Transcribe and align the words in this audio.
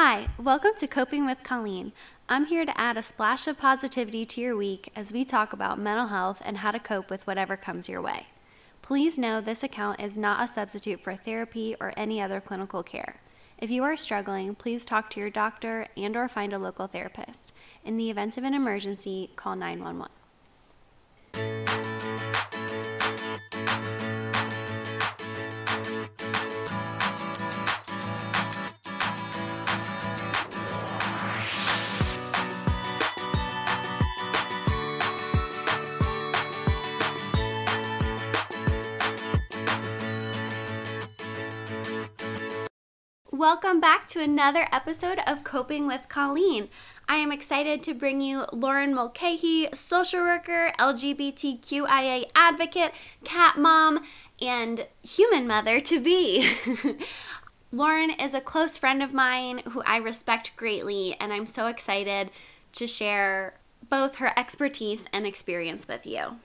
Hi, 0.00 0.28
welcome 0.38 0.70
to 0.78 0.86
Coping 0.86 1.26
with 1.26 1.42
Colleen. 1.42 1.90
I'm 2.28 2.46
here 2.46 2.64
to 2.64 2.80
add 2.80 2.96
a 2.96 3.02
splash 3.02 3.48
of 3.48 3.58
positivity 3.58 4.24
to 4.26 4.40
your 4.40 4.56
week 4.56 4.92
as 4.94 5.12
we 5.12 5.24
talk 5.24 5.52
about 5.52 5.76
mental 5.76 6.06
health 6.06 6.40
and 6.44 6.58
how 6.58 6.70
to 6.70 6.78
cope 6.78 7.10
with 7.10 7.26
whatever 7.26 7.56
comes 7.56 7.88
your 7.88 8.00
way. 8.00 8.28
Please 8.80 9.18
know 9.18 9.40
this 9.40 9.64
account 9.64 10.00
is 10.00 10.16
not 10.16 10.40
a 10.40 10.46
substitute 10.46 11.00
for 11.00 11.16
therapy 11.16 11.74
or 11.80 11.92
any 11.96 12.20
other 12.20 12.40
clinical 12.40 12.84
care. 12.84 13.16
If 13.58 13.70
you 13.70 13.82
are 13.82 13.96
struggling, 13.96 14.54
please 14.54 14.86
talk 14.86 15.10
to 15.10 15.20
your 15.20 15.30
doctor 15.30 15.88
and 15.96 16.16
or 16.16 16.28
find 16.28 16.52
a 16.52 16.60
local 16.60 16.86
therapist. 16.86 17.52
In 17.84 17.96
the 17.96 18.08
event 18.08 18.38
of 18.38 18.44
an 18.44 18.54
emergency, 18.54 19.30
call 19.34 19.56
911. 19.56 20.12
Welcome 43.50 43.80
back 43.80 44.06
to 44.08 44.20
another 44.20 44.68
episode 44.70 45.20
of 45.26 45.42
Coping 45.42 45.86
with 45.86 46.10
Colleen. 46.10 46.68
I 47.08 47.16
am 47.16 47.32
excited 47.32 47.82
to 47.82 47.94
bring 47.94 48.20
you 48.20 48.44
Lauren 48.52 48.94
Mulcahy, 48.94 49.68
social 49.72 50.20
worker, 50.20 50.70
LGBTQIA 50.78 52.26
advocate, 52.34 52.92
cat 53.24 53.56
mom, 53.56 54.04
and 54.38 54.86
human 55.02 55.46
mother 55.46 55.80
to 55.80 55.98
be. 55.98 56.52
Lauren 57.72 58.10
is 58.10 58.34
a 58.34 58.42
close 58.42 58.76
friend 58.76 59.02
of 59.02 59.14
mine 59.14 59.62
who 59.70 59.82
I 59.86 59.96
respect 59.96 60.54
greatly, 60.54 61.16
and 61.18 61.32
I'm 61.32 61.46
so 61.46 61.68
excited 61.68 62.28
to 62.74 62.86
share 62.86 63.54
both 63.88 64.16
her 64.16 64.38
expertise 64.38 65.04
and 65.10 65.26
experience 65.26 65.88
with 65.88 66.06
you. 66.06 66.36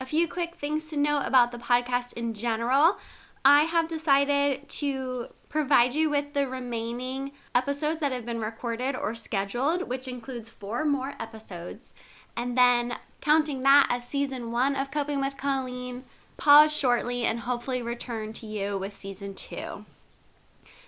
A 0.00 0.06
few 0.06 0.26
quick 0.26 0.56
things 0.56 0.88
to 0.90 0.96
know 0.96 1.22
about 1.24 1.52
the 1.52 1.58
podcast 1.58 2.14
in 2.14 2.34
general. 2.34 2.96
I 3.44 3.62
have 3.62 3.88
decided 3.88 4.68
to 4.70 5.28
provide 5.48 5.94
you 5.94 6.10
with 6.10 6.34
the 6.34 6.46
remaining 6.46 7.32
episodes 7.54 8.00
that 8.00 8.12
have 8.12 8.26
been 8.26 8.40
recorded 8.40 8.94
or 8.94 9.14
scheduled, 9.14 9.88
which 9.88 10.08
includes 10.08 10.48
four 10.48 10.84
more 10.84 11.14
episodes. 11.18 11.94
And 12.36 12.56
then 12.56 12.96
counting 13.20 13.62
that 13.62 13.86
as 13.90 14.06
season 14.06 14.52
one 14.52 14.76
of 14.76 14.90
Coping 14.90 15.20
with 15.20 15.36
Colleen, 15.36 16.04
pause 16.36 16.74
shortly 16.74 17.24
and 17.24 17.40
hopefully 17.40 17.82
return 17.82 18.32
to 18.34 18.46
you 18.46 18.78
with 18.78 18.92
season 18.92 19.34
two. 19.34 19.84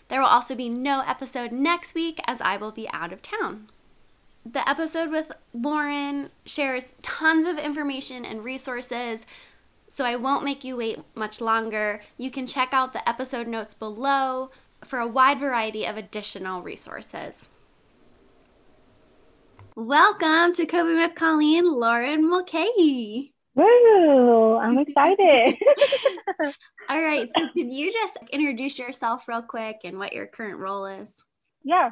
There 0.08 0.20
will 0.20 0.28
also 0.28 0.55
be 0.55 0.69
no 0.69 1.02
episode 1.06 1.52
next 1.52 1.95
week 1.95 2.20
as 2.27 2.41
I 2.41 2.56
will 2.56 2.72
be 2.72 2.89
out 2.91 3.12
of 3.12 3.22
town. 3.22 3.69
The 4.45 4.67
episode 4.69 5.11
with 5.11 5.33
Lauren 5.52 6.30
shares 6.47 6.95
tons 7.02 7.47
of 7.47 7.58
information 7.58 8.24
and 8.24 8.42
resources 8.42 9.27
so 9.91 10.05
I 10.05 10.14
won't 10.14 10.44
make 10.44 10.62
you 10.62 10.77
wait 10.77 11.00
much 11.16 11.41
longer. 11.41 12.00
You 12.16 12.30
can 12.30 12.46
check 12.46 12.72
out 12.72 12.92
the 12.92 13.06
episode 13.08 13.48
notes 13.48 13.74
below 13.74 14.52
for 14.84 15.00
a 15.00 15.06
wide 15.06 15.41
variety 15.41 15.84
of 15.84 15.96
additional 15.96 16.62
resources. 16.62 17.48
Welcome 19.74 20.55
to 20.55 20.64
Coping 20.64 20.98
with 20.98 21.16
Colleen, 21.16 21.64
Lauren 21.68 22.30
Mulcahy. 22.30 23.34
Woo! 23.56 24.58
I'm 24.58 24.78
excited. 24.78 25.56
All 26.88 27.02
right, 27.02 27.28
so 27.36 27.48
could 27.52 27.68
you 27.72 27.92
just 27.92 28.16
introduce 28.33 28.78
yourself 28.78 29.27
real 29.27 29.42
quick 29.42 29.80
and 29.83 29.98
what 29.98 30.12
your 30.12 30.27
current 30.27 30.61
role 30.61 30.86
is? 30.86 31.24
Yeah. 31.64 31.91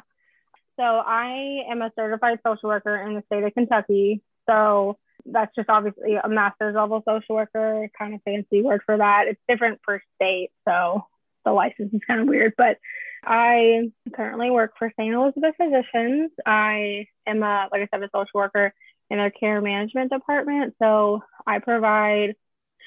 So 0.77 0.85
I 0.85 1.65
am 1.69 1.83
a 1.83 1.91
certified 1.97 2.39
social 2.47 2.69
worker 2.69 2.97
in 2.97 3.17
the 3.17 3.25
state 3.27 3.43
of 3.43 3.53
Kentucky. 3.55 4.23
So 4.49 4.99
that's 5.33 5.55
just 5.55 5.69
obviously 5.69 6.17
a 6.17 6.29
master's 6.29 6.75
level 6.75 7.03
social 7.07 7.37
worker, 7.37 7.89
kind 7.99 8.15
of 8.15 8.23
fancy 8.25 8.63
word 8.63 8.83
for 8.85 8.97
that. 8.97 9.25
It's 9.29 9.41
different 9.49 9.83
per 9.83 10.01
state, 10.17 10.51
so 10.67 11.07
the 11.45 11.53
license 11.53 11.93
is 11.93 12.01
kind 12.07 12.21
of 12.21 12.29
weird. 12.29 12.55
But 12.57 12.79
I 13.25 13.91
currently 14.15 14.51
work 14.51 14.75
for 14.79 14.93
St. 14.99 15.15
Elizabeth 15.15 15.55
Physicians. 15.57 16.31
I 16.47 17.07
am 17.27 17.43
a, 17.43 17.69
like 17.71 17.83
I 17.83 17.89
said, 17.91 18.03
a 18.03 18.11
social 18.15 18.41
worker 18.41 18.73
in 19.11 19.19
their 19.19 19.31
care 19.31 19.61
management 19.61 20.13
department. 20.13 20.75
So 20.81 21.23
I 21.47 21.59
provide 21.59 22.37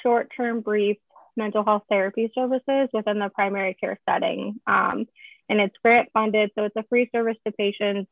short 0.04 0.32
term, 0.36 0.62
brief 0.62 0.98
mental 1.36 1.64
health 1.64 1.84
therapy 1.90 2.32
services 2.36 2.90
within 2.94 3.20
the 3.20 3.30
primary 3.30 3.76
care 3.80 4.00
setting. 4.08 4.60
Um, 4.68 5.08
and 5.50 5.60
it's 5.60 5.76
grant 5.84 6.10
funded, 6.14 6.52
so 6.56 6.66
it's 6.66 6.76
a 6.76 6.84
free 6.84 7.10
service 7.14 7.38
to 7.46 7.52
patients, 7.52 8.10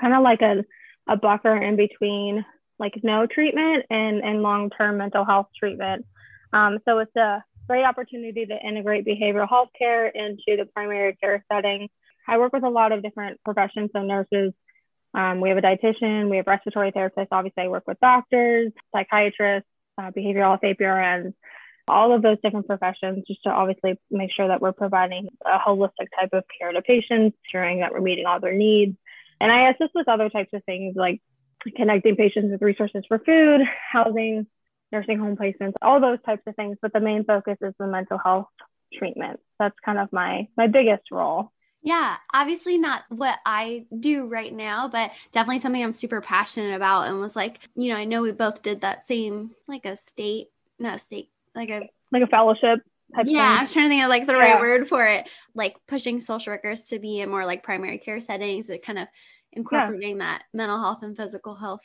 kind 0.00 0.14
of 0.14 0.22
like 0.22 0.42
a, 0.42 0.64
a 1.08 1.16
buffer 1.16 1.56
in 1.56 1.76
between 1.76 2.44
like 2.78 2.94
no 3.02 3.26
treatment 3.26 3.86
and, 3.90 4.22
and 4.22 4.42
long-term 4.42 4.98
mental 4.98 5.24
health 5.24 5.48
treatment. 5.58 6.04
Um, 6.52 6.78
so 6.84 6.98
it's 6.98 7.16
a 7.16 7.42
great 7.66 7.84
opportunity 7.84 8.46
to 8.46 8.58
integrate 8.66 9.06
behavioral 9.06 9.48
health 9.48 9.70
care 9.76 10.06
into 10.06 10.56
the 10.56 10.66
primary 10.74 11.16
care 11.16 11.44
setting. 11.50 11.88
I 12.28 12.38
work 12.38 12.52
with 12.52 12.64
a 12.64 12.68
lot 12.68 12.92
of 12.92 13.02
different 13.02 13.40
professions, 13.44 13.90
so 13.94 14.02
nurses, 14.02 14.52
um, 15.14 15.40
we 15.40 15.48
have 15.48 15.58
a 15.58 15.62
dietitian, 15.62 16.28
we 16.28 16.36
have 16.36 16.46
respiratory 16.46 16.92
therapists. 16.92 17.28
Obviously, 17.32 17.64
I 17.64 17.68
work 17.68 17.84
with 17.86 17.98
doctors, 18.00 18.72
psychiatrists, 18.94 19.68
uh, 19.98 20.10
behavioral 20.10 20.50
health 20.50 20.60
APRNs, 20.62 21.32
all 21.88 22.14
of 22.14 22.22
those 22.22 22.36
different 22.42 22.66
professions, 22.66 23.24
just 23.26 23.42
to 23.44 23.50
obviously 23.50 23.98
make 24.10 24.30
sure 24.36 24.48
that 24.48 24.60
we're 24.60 24.72
providing 24.72 25.28
a 25.44 25.58
holistic 25.58 26.08
type 26.18 26.30
of 26.32 26.44
care 26.58 26.72
to 26.72 26.82
patients, 26.82 27.36
ensuring 27.46 27.80
that 27.80 27.92
we're 27.92 28.00
meeting 28.00 28.26
all 28.26 28.40
their 28.40 28.54
needs. 28.54 28.96
And 29.40 29.50
I 29.52 29.70
assist 29.70 29.92
with 29.94 30.08
other 30.08 30.28
types 30.28 30.50
of 30.52 30.64
things 30.64 30.94
like 30.96 31.20
connecting 31.76 32.16
patients 32.16 32.50
with 32.52 32.62
resources 32.62 33.04
for 33.08 33.18
food, 33.18 33.60
housing, 33.92 34.46
nursing 34.92 35.18
home 35.18 35.36
placements, 35.36 35.72
all 35.82 36.00
those 36.00 36.18
types 36.24 36.42
of 36.46 36.56
things. 36.56 36.76
But 36.80 36.92
the 36.92 37.00
main 37.00 37.24
focus 37.24 37.58
is 37.60 37.74
the 37.78 37.86
mental 37.86 38.18
health 38.18 38.48
treatment. 38.94 39.40
That's 39.58 39.76
kind 39.84 39.98
of 39.98 40.12
my 40.12 40.48
my 40.56 40.66
biggest 40.68 41.10
role. 41.10 41.52
Yeah, 41.82 42.16
obviously 42.34 42.78
not 42.78 43.04
what 43.10 43.38
I 43.46 43.86
do 43.98 44.26
right 44.26 44.52
now, 44.52 44.88
but 44.88 45.12
definitely 45.30 45.60
something 45.60 45.82
I'm 45.82 45.92
super 45.92 46.20
passionate 46.20 46.74
about 46.74 47.06
and 47.06 47.20
was 47.20 47.36
like, 47.36 47.60
you 47.76 47.90
know, 47.92 47.96
I 47.96 48.04
know 48.04 48.22
we 48.22 48.32
both 48.32 48.62
did 48.62 48.80
that 48.80 49.04
same 49.06 49.52
like 49.68 49.84
a 49.84 49.96
state, 49.96 50.48
not 50.80 50.96
a 50.96 50.98
state, 50.98 51.30
like 51.54 51.70
a 51.70 51.88
like 52.12 52.22
a 52.22 52.26
fellowship. 52.26 52.80
yeah, 53.22 53.42
thing. 53.46 53.58
I 53.58 53.62
was 53.62 53.72
trying 53.72 53.86
to 53.86 53.88
think 53.88 54.02
of 54.04 54.08
like 54.08 54.26
the 54.26 54.36
Yeah. 54.36 54.36
right 54.36 54.58
word 54.58 54.88
for 54.88 55.04
it. 55.06 55.28
Like 55.54 55.76
pushing 55.88 56.20
social 56.20 56.52
workers 56.52 56.82
to 56.88 56.98
be 56.98 57.20
in 57.20 57.30
more 57.30 57.46
like 57.46 57.62
primary 57.62 57.98
care 57.98 58.20
settings, 58.20 58.68
it 58.68 58.84
kind 58.84 58.98
of 58.98 59.08
incorporating 59.56 60.18
that 60.18 60.42
mental 60.52 60.80
health 60.80 60.98
and 61.02 61.16
physical 61.16 61.54
health. 61.54 61.80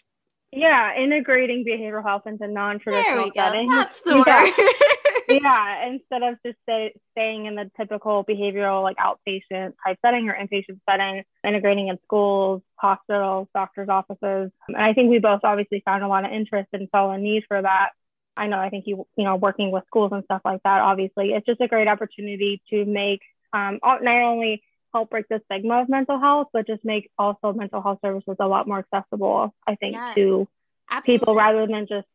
Yeah, 0.52 0.96
integrating 0.98 1.64
behavioral 1.66 2.04
health 2.04 2.24
into 2.26 2.48
non-traditional 2.48 3.24
we 3.26 3.32
go. 3.32 3.42
settings. 3.42 3.72
That's 3.74 4.02
the 4.02 4.24
Yeah. 4.28 4.44
word. 4.44 4.54
yeah, 5.42 5.88
instead 5.88 6.24
of 6.24 6.36
just 6.46 6.58
stay, 6.64 6.94
staying 7.12 7.46
in 7.46 7.56
the 7.56 7.72
typical 7.78 8.26
behavioral 8.26 8.84
like 8.84 8.98
outpatient 8.98 9.74
type 9.86 9.98
setting 10.04 10.28
or 10.30 10.36
inpatient 10.36 10.80
setting, 10.90 11.24
integrating 11.46 11.88
in 11.88 11.98
schools, 12.04 12.62
hospitals, 12.76 13.48
doctors' 13.54 13.88
offices. 13.88 14.52
And 14.68 14.78
I 14.78 14.94
think 14.94 15.10
we 15.10 15.20
both 15.20 15.42
obviously 15.44 15.82
found 15.86 16.04
a 16.04 16.08
lot 16.08 16.26
of 16.26 16.32
interest 16.32 16.70
and 16.74 16.90
saw 16.94 17.12
a 17.12 17.18
need 17.18 17.44
for 17.48 17.62
that. 17.62 17.90
I 18.36 18.48
know 18.48 18.60
I 18.60 18.70
think 18.70 18.88
you 18.88 19.06
you 19.16 19.24
know 19.24 19.36
working 19.36 19.72
with 19.72 19.86
schools 19.88 20.12
and 20.14 20.24
stuff 20.26 20.42
like 20.44 20.64
that. 20.64 20.82
Obviously, 20.82 21.30
it's 21.34 21.46
just 21.46 21.62
a 21.62 21.68
great 21.68 21.88
opportunity 21.88 22.62
to 22.70 22.86
make 22.86 23.22
um, 23.54 23.80
not 23.82 24.06
only 24.06 24.64
help 24.94 25.10
break 25.10 25.28
the 25.30 25.42
stigma 25.46 25.82
of 25.82 25.90
mental 25.90 26.20
health, 26.20 26.48
but 26.54 26.68
just 26.68 26.84
make 26.84 27.10
also 27.18 27.54
mental 27.54 27.82
health 27.82 28.00
services 28.04 28.36
a 28.40 28.48
lot 28.48 28.68
more 28.68 28.80
accessible. 28.80 29.54
I 29.68 29.76
think 29.76 29.96
Yes. 29.96 30.16
to 30.18 30.48
Absolutely. 30.90 31.20
people 31.20 31.36
rather 31.36 31.68
than 31.68 31.88
just 31.88 32.08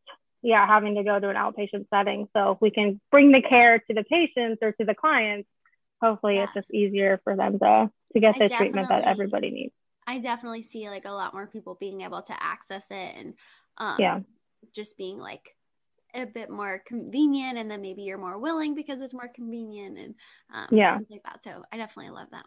yeah 0.43 0.67
having 0.67 0.95
to 0.97 1.03
go 1.03 1.19
to 1.19 1.29
an 1.31 1.37
outpatient 1.37 1.87
setting 1.89 2.29
so 2.37 2.53
if 2.53 2.61
we 2.61 2.71
can 2.71 3.01
bring 3.11 3.33
the 3.33 3.41
care 3.41 3.79
to 3.79 3.95
the 3.95 4.05
patients 4.05 4.59
or 4.61 4.73
to 4.73 4.85
the 4.85 4.95
clients 4.95 5.49
hopefully 6.03 6.37
it's 6.37 6.53
just 6.55 6.71
easier 6.71 7.19
for 7.25 7.35
them 7.35 7.59
to 7.59 7.91
to 8.13 8.21
get 8.21 8.35
I 8.37 8.39
the 8.41 8.49
treatment 8.51 8.89
that 8.91 9.05
everybody 9.05 9.51
needs 9.51 9.73
I 10.07 10.19
definitely 10.19 10.63
see 10.63 10.89
like 10.91 11.07
a 11.07 11.11
lot 11.11 11.33
more 11.33 11.47
people 11.47 11.77
being 11.81 12.03
able 12.03 12.23
to 12.23 12.35
access 12.39 12.85
it 12.91 13.15
and 13.17 13.35
um, 13.79 13.97
yeah 13.99 14.21
just 14.75 14.97
being 14.99 15.19
like 15.19 15.57
a 16.15 16.25
bit 16.25 16.51
more 16.51 16.83
convenient 16.87 17.59
and 17.59 17.71
then 17.71 17.83
maybe 17.83 18.03
you're 18.03 18.19
more 18.19 18.39
willing 18.39 18.75
because 18.75 19.01
it's 19.01 19.13
more 19.13 19.31
convenient 19.35 19.99
and 19.99 20.15
um, 20.53 20.69
Yeah. 20.71 20.99
like 21.11 21.23
that. 21.25 21.45
So 21.45 21.63
I 21.73 21.77
definitely 21.77 22.13
love 22.13 22.29
that. 22.33 22.47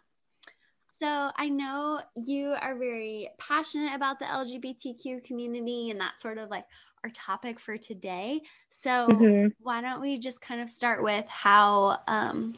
So 1.02 1.30
I 1.36 1.48
know 1.48 2.00
you 2.14 2.54
are 2.60 2.76
very 2.76 3.30
passionate 3.38 3.94
about 3.94 4.18
the 4.18 4.28
LGBTQ 4.30 5.20
community 5.20 5.90
and 5.90 6.00
that's 6.00 6.20
sort 6.20 6.38
of 6.38 6.50
like 6.50 6.66
our 7.02 7.10
topic 7.10 7.58
for 7.58 7.78
today. 7.78 8.42
So 8.70 9.28
Mhm. 9.30 9.52
why 9.62 9.80
don't 9.80 10.00
we 10.00 10.18
just 10.18 10.40
kind 10.40 10.60
of 10.60 10.70
start 10.70 11.02
with 11.02 11.26
how 11.28 12.00
um 12.06 12.54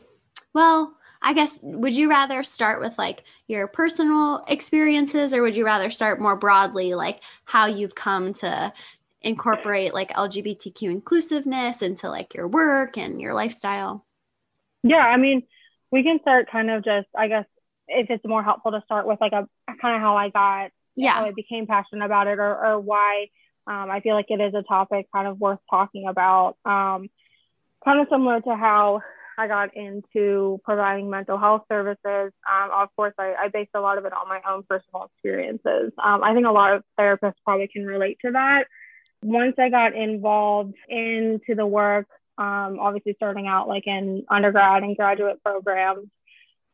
well 0.55 0.95
I 1.23 1.35
guess 1.35 1.59
would 1.63 1.95
you 1.95 2.11
rather 2.11 2.43
start 2.43 2.81
with 2.81 2.99
like 2.99 3.25
your 3.47 3.69
personal 3.69 4.45
experiences 4.49 5.33
or 5.33 5.43
would 5.43 5.57
you 5.57 5.65
rather 5.65 5.91
start 5.91 6.21
more 6.21 6.37
broadly 6.37 6.95
like 6.95 7.21
how 7.45 7.67
you've 7.67 7.95
come 7.95 8.35
to 8.35 8.73
incorporate 9.23 9.95
like 9.95 10.11
LGBTQ 10.17 10.91
inclusiveness 10.91 11.83
into 11.83 12.09
like 12.11 12.35
your 12.35 12.49
work 12.49 12.99
and 12.99 13.21
your 13.21 13.35
lifestyle? 13.35 14.05
yeah 14.83 14.99
i 15.07 15.17
mean 15.17 15.43
we 15.91 16.03
can 16.03 16.19
start 16.21 16.51
kind 16.51 16.71
of 16.71 16.85
just 16.85 17.09
i 17.17 17.29
guess 17.29 17.45
if 17.93 18.11
it's 18.11 18.25
more 18.25 18.43
helpful 18.43 18.73
to 18.73 18.83
start 18.85 19.07
with 19.07 19.21
like 19.21 19.33
a 19.33 19.47
kind 19.81 19.97
of 19.97 20.01
how 20.01 20.17
I 20.17 20.31
got, 20.31 20.71
yeah, 20.97 21.15
how 21.15 21.25
I 21.25 21.33
became 21.33 21.67
passionate 21.67 22.05
about 22.05 22.27
it, 22.27 22.39
or 22.39 22.67
or 22.67 22.81
why 22.81 23.27
um, 23.67 23.91
I 23.91 24.01
feel 24.01 24.15
like 24.15 24.27
it 24.29 24.41
is 24.41 24.55
a 24.55 24.63
topic 24.63 25.07
kind 25.15 25.29
of 25.29 25.39
worth 25.39 25.61
talking 25.71 26.09
about. 26.09 26.57
Um, 26.65 27.09
kind 27.85 28.01
of 28.01 28.07
similar 28.11 28.41
to 28.41 28.55
how 28.55 29.03
I 29.39 29.47
got 29.49 29.77
into 29.77 30.61
providing 30.65 31.11
mental 31.11 31.39
health 31.39 31.63
services. 31.69 32.33
Um, 32.51 32.71
of 32.73 32.89
course, 32.97 33.15
I, 33.19 33.35
I, 33.39 33.49
based 33.49 33.71
a 33.75 33.81
lot 33.81 33.99
of 33.99 34.05
it 34.05 34.13
on 34.13 34.29
my 34.29 34.41
own 34.49 34.63
personal 34.69 35.05
experiences. 35.05 35.93
Um, 36.03 36.23
I 36.23 36.35
think 36.35 36.47
a 36.47 36.51
lot 36.51 36.75
of 36.75 36.85
therapists 36.99 37.35
probably 37.45 37.69
can 37.69 37.87
relate 37.87 38.19
to 38.25 38.33
that. 38.33 38.67
Once 39.23 39.55
I 39.59 39.69
got 39.69 39.95
involved 39.95 40.75
into 40.89 41.55
the 41.55 41.67
work, 41.67 42.07
um, 42.39 42.79
obviously 42.81 43.15
starting 43.15 43.47
out 43.47 43.69
like 43.69 43.87
in 43.87 44.25
undergrad 44.29 44.83
and 44.83 44.97
graduate 44.97 45.43
programs, 45.45 46.09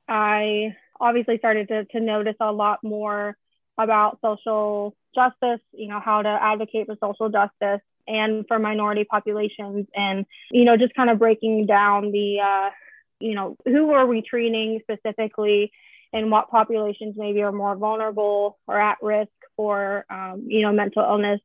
I 0.08 0.74
obviously 1.00 1.38
started 1.38 1.68
to, 1.68 1.84
to 1.86 2.00
notice 2.00 2.36
a 2.40 2.52
lot 2.52 2.80
more 2.82 3.36
about 3.78 4.18
social 4.22 4.96
justice, 5.14 5.60
you 5.72 5.88
know, 5.88 6.00
how 6.00 6.22
to 6.22 6.28
advocate 6.28 6.86
for 6.86 6.96
social 7.00 7.28
justice 7.28 7.80
and 8.06 8.44
for 8.48 8.58
minority 8.58 9.04
populations 9.04 9.86
and, 9.94 10.26
you 10.50 10.64
know, 10.64 10.76
just 10.76 10.94
kind 10.94 11.10
of 11.10 11.18
breaking 11.18 11.66
down 11.66 12.10
the, 12.10 12.40
uh, 12.40 12.70
you 13.20 13.34
know, 13.34 13.56
who 13.64 13.92
are 13.92 14.06
we 14.06 14.22
treating 14.22 14.80
specifically 14.82 15.70
and 16.12 16.30
what 16.30 16.50
populations 16.50 17.14
maybe 17.16 17.42
are 17.42 17.52
more 17.52 17.76
vulnerable 17.76 18.58
or 18.66 18.80
at 18.80 18.98
risk 19.02 19.30
for, 19.56 20.04
um, 20.10 20.44
you 20.46 20.62
know, 20.62 20.72
mental 20.72 21.02
illness 21.02 21.40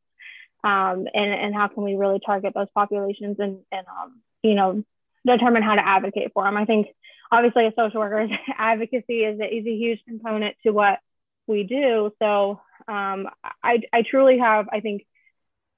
um, 0.64 1.06
and, 1.14 1.34
and 1.34 1.56
how 1.56 1.68
can 1.68 1.84
we 1.84 1.96
really 1.96 2.20
target 2.26 2.54
those 2.56 2.68
populations 2.74 3.36
and, 3.40 3.60
and 3.72 3.86
um, 3.88 4.22
you 4.42 4.56
know, 4.56 4.84
determine 5.26 5.64
how 5.64 5.76
to 5.76 5.86
advocate 5.86 6.32
for 6.34 6.44
them. 6.44 6.58
I 6.58 6.66
think 6.66 6.88
obviously 7.34 7.66
as 7.66 7.74
social 7.76 8.00
workers, 8.00 8.30
advocacy 8.58 9.24
is 9.24 9.40
a, 9.40 9.46
is 9.46 9.66
a 9.66 9.76
huge 9.76 10.00
component 10.08 10.56
to 10.64 10.72
what 10.72 11.00
we 11.48 11.64
do. 11.64 12.12
So 12.22 12.62
um, 12.88 13.28
I, 13.64 13.80
I 13.92 14.04
truly 14.10 14.40
have, 14.40 14.68
I 14.72 14.80
think, 14.80 15.06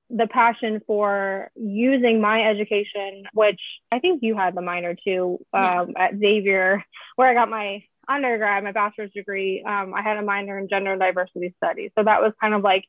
the 0.09 0.27
passion 0.27 0.81
for 0.85 1.49
using 1.55 2.21
my 2.21 2.43
education, 2.47 3.23
which 3.33 3.59
I 3.91 3.99
think 3.99 4.21
you 4.21 4.37
had 4.37 4.53
the 4.53 4.61
minor 4.61 4.95
too 4.95 5.39
um, 5.51 5.93
yeah. 5.95 6.05
at 6.05 6.19
Xavier, 6.19 6.83
where 7.15 7.27
I 7.27 7.33
got 7.33 7.49
my 7.49 7.83
undergrad, 8.07 8.63
my 8.63 8.71
bachelor's 8.71 9.11
degree. 9.13 9.63
Um, 9.67 9.95
I 9.95 10.03
had 10.03 10.17
a 10.17 10.21
minor 10.21 10.59
in 10.59 10.69
gender 10.69 10.91
and 10.91 11.01
diversity 11.01 11.55
studies. 11.57 11.91
So 11.97 12.03
that 12.03 12.21
was 12.21 12.33
kind 12.39 12.53
of 12.53 12.61
like 12.61 12.85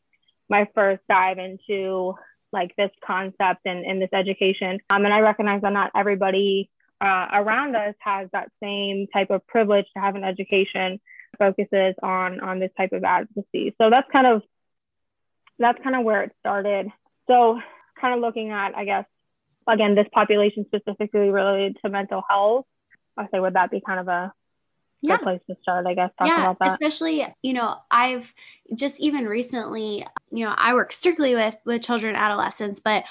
my 0.51 0.69
first 0.75 1.03
dive 1.09 1.39
into 1.39 2.15
like 2.53 2.77
this 2.77 2.91
concept 3.05 3.61
and, 3.65 3.85
and 3.87 4.01
this 4.01 4.11
education. 4.13 4.81
Um, 4.91 5.05
and 5.07 5.15
I 5.15 5.21
recognize 5.21 5.63
that 5.63 5.73
not 5.73 5.93
everybody 5.95 6.71
uh, 7.01 7.29
around 7.33 7.77
us 7.77 7.95
has 7.99 8.29
that 8.33 8.51
same 8.63 9.07
type 9.13 9.31
of 9.31 9.47
privilege 9.47 9.87
to 9.95 10.01
have 10.01 10.15
an 10.15 10.25
education 10.25 11.01
focuses 11.39 11.95
on 12.03 12.41
on 12.41 12.59
this 12.59 12.71
type 12.77 12.93
of 12.93 13.05
advocacy. 13.05 13.75
So 13.79 13.91
that's 13.91 14.11
kind 14.11 14.27
of 14.27 14.43
that's 15.59 15.83
kind 15.83 15.97
of 15.97 16.05
where 16.05 16.23
it 16.23 16.33
started. 16.41 16.89
So 17.27 17.61
kind 18.01 18.15
of 18.15 18.21
looking 18.21 18.51
at, 18.51 18.77
I 18.77 18.85
guess, 18.85 19.05
again, 19.67 19.95
this 19.95 20.07
population 20.13 20.67
specifically 20.67 21.31
related 21.31 21.79
to 21.85 21.91
mental 21.91 22.23
health. 22.29 22.67
I 23.17 23.27
say 23.33 23.41
would 23.41 23.55
that 23.55 23.71
be 23.71 23.81
kind 23.81 24.01
of 24.01 24.09
a 24.09 24.33
yeah. 25.01 25.17
good 25.17 25.23
place 25.23 25.41
to 25.49 25.57
start, 25.63 25.87
I 25.87 25.95
guess, 25.95 26.11
talking 26.19 26.33
yeah, 26.33 26.43
about 26.43 26.59
that. 26.61 26.73
Especially, 26.73 27.27
you 27.43 27.53
know, 27.53 27.79
I've 27.91 28.33
just 28.75 29.01
even 29.01 29.27
recently, 29.27 30.07
you 30.31 30.45
know, 30.45 30.55
I 30.57 30.75
work 30.75 30.93
strictly 30.93 31.35
with 31.35 31.57
with 31.65 31.83
children 31.83 32.17
adolescents, 32.17 32.81
but 32.81 33.05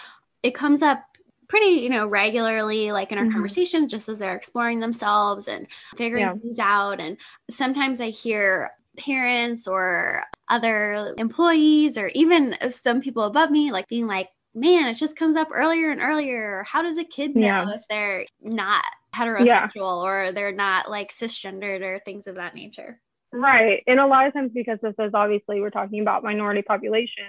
it 0.44 0.54
comes 0.54 0.82
up 0.82 1.15
pretty, 1.48 1.82
you 1.82 1.90
know, 1.90 2.08
regularly, 2.08 2.92
like 2.92 3.12
in 3.12 3.18
our 3.18 3.24
mm-hmm. 3.24 3.34
conversations, 3.34 3.92
just 3.92 4.10
as 4.10 4.20
they're 4.20 4.36
exploring 4.36 4.80
themselves 4.80 5.48
and 5.48 5.68
figuring 5.98 6.24
yeah. 6.24 6.34
things 6.34 6.60
out. 6.60 7.00
And 7.00 7.18
sometimes 7.50 8.02
I 8.02 8.10
hear 8.10 8.72
parents 8.98 9.68
or 9.68 10.24
other 10.50 11.14
employees 11.18 11.98
or 11.98 12.10
even 12.16 12.56
some 12.72 13.02
people 13.02 13.24
above 13.24 13.52
me 13.52 13.72
like 13.72 13.90
being 13.90 14.08
like 14.08 14.30
man, 14.56 14.88
it 14.88 14.96
just 14.96 15.18
comes 15.18 15.36
up 15.36 15.50
earlier 15.54 15.92
and 15.92 16.02
earlier. 16.02 16.66
How 16.68 16.82
does 16.82 16.98
a 16.98 17.04
kid 17.04 17.36
know 17.36 17.42
yeah. 17.42 17.70
if 17.72 17.82
they're 17.90 18.26
not 18.42 18.86
heterosexual 19.14 19.46
yeah. 19.46 20.30
or 20.30 20.32
they're 20.32 20.54
not 20.54 20.90
like 20.90 21.14
cisgendered 21.14 21.82
or 21.82 22.00
things 22.00 22.26
of 22.26 22.36
that 22.36 22.56
nature? 22.56 23.00
Right. 23.34 23.84
And 23.86 24.00
a 24.00 24.08
lot 24.08 24.28
of 24.28 24.34
times, 24.34 24.52
because 24.54 24.80
this 24.82 24.96
is 24.98 25.12
obviously 25.14 25.60
we're 25.60 25.72
talking 25.72 26.02
about 26.02 26.24
minority 26.24 26.62
population, 26.62 27.26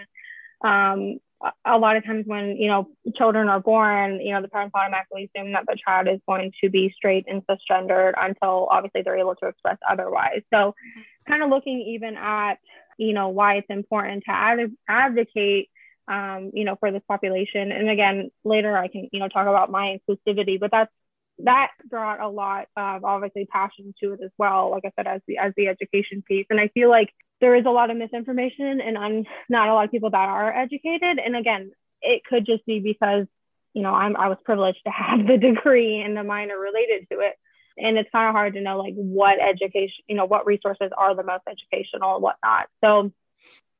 um, 0.64 1.18
a 1.64 1.78
lot 1.78 1.96
of 1.96 2.04
times 2.04 2.24
when 2.26 2.56
you 2.56 2.68
know 2.68 2.88
children 3.16 3.48
are 3.48 3.60
born, 3.60 4.20
you 4.20 4.32
know 4.32 4.42
the 4.42 4.48
parents 4.48 4.74
automatically 4.74 5.30
assume 5.34 5.52
that 5.52 5.64
the 5.66 5.76
child 5.84 6.08
is 6.08 6.20
going 6.26 6.52
to 6.62 6.70
be 6.70 6.92
straight 6.96 7.26
and 7.28 7.42
cisgendered 7.46 8.14
until 8.16 8.68
obviously 8.70 9.02
they're 9.02 9.18
able 9.18 9.34
to 9.36 9.48
express 9.48 9.78
otherwise. 9.88 10.42
So, 10.52 10.56
mm-hmm. 10.56 11.30
kind 11.30 11.42
of 11.42 11.50
looking 11.50 11.80
even 11.80 12.16
at 12.16 12.54
you 12.98 13.12
know 13.12 13.28
why 13.28 13.56
it's 13.56 13.70
important 13.70 14.24
to 14.24 14.32
ad- 14.32 14.76
advocate 14.88 15.68
um, 16.08 16.52
you 16.54 16.64
know, 16.64 16.76
for 16.78 16.92
this 16.92 17.02
population. 17.08 17.72
And 17.72 17.90
again, 17.90 18.30
later 18.44 18.76
I 18.76 18.88
can, 18.88 19.08
you 19.12 19.20
know, 19.20 19.28
talk 19.28 19.46
about 19.46 19.70
my 19.70 19.98
inclusivity, 20.08 20.58
but 20.60 20.70
that's 20.70 20.92
that 21.40 21.72
brought 21.88 22.20
a 22.20 22.28
lot 22.28 22.68
of 22.76 23.04
obviously 23.04 23.46
passion 23.46 23.94
to 24.02 24.12
it 24.12 24.20
as 24.24 24.30
well. 24.38 24.70
Like 24.70 24.84
I 24.86 24.92
said, 24.96 25.06
as 25.06 25.20
the 25.26 25.38
as 25.38 25.52
the 25.56 25.68
education 25.68 26.22
piece, 26.26 26.46
and 26.50 26.60
I 26.60 26.68
feel 26.68 26.88
like 26.88 27.12
there 27.40 27.54
is 27.54 27.66
a 27.66 27.70
lot 27.70 27.90
of 27.90 27.96
misinformation 27.96 28.80
and 28.80 28.96
un, 28.96 29.24
not 29.48 29.68
a 29.68 29.74
lot 29.74 29.84
of 29.84 29.90
people 29.90 30.10
that 30.10 30.16
are 30.16 30.52
educated. 30.52 31.18
And 31.18 31.36
again, 31.36 31.72
it 32.00 32.22
could 32.24 32.46
just 32.46 32.64
be 32.64 32.80
because 32.80 33.26
you 33.74 33.82
know 33.82 33.92
I'm 33.92 34.16
I 34.16 34.28
was 34.28 34.38
privileged 34.44 34.80
to 34.84 34.90
have 34.90 35.26
the 35.26 35.36
degree 35.36 36.00
and 36.00 36.16
the 36.16 36.24
minor 36.24 36.58
related 36.58 37.08
to 37.10 37.20
it. 37.20 37.34
And 37.78 37.98
it's 37.98 38.10
kind 38.10 38.26
of 38.28 38.34
hard 38.34 38.54
to 38.54 38.62
know 38.62 38.78
like 38.78 38.94
what 38.94 39.38
education, 39.38 40.04
you 40.08 40.16
know, 40.16 40.24
what 40.24 40.46
resources 40.46 40.90
are 40.96 41.14
the 41.14 41.22
most 41.22 41.42
educational 41.46 42.14
and 42.14 42.22
whatnot. 42.22 42.68
So 42.82 43.12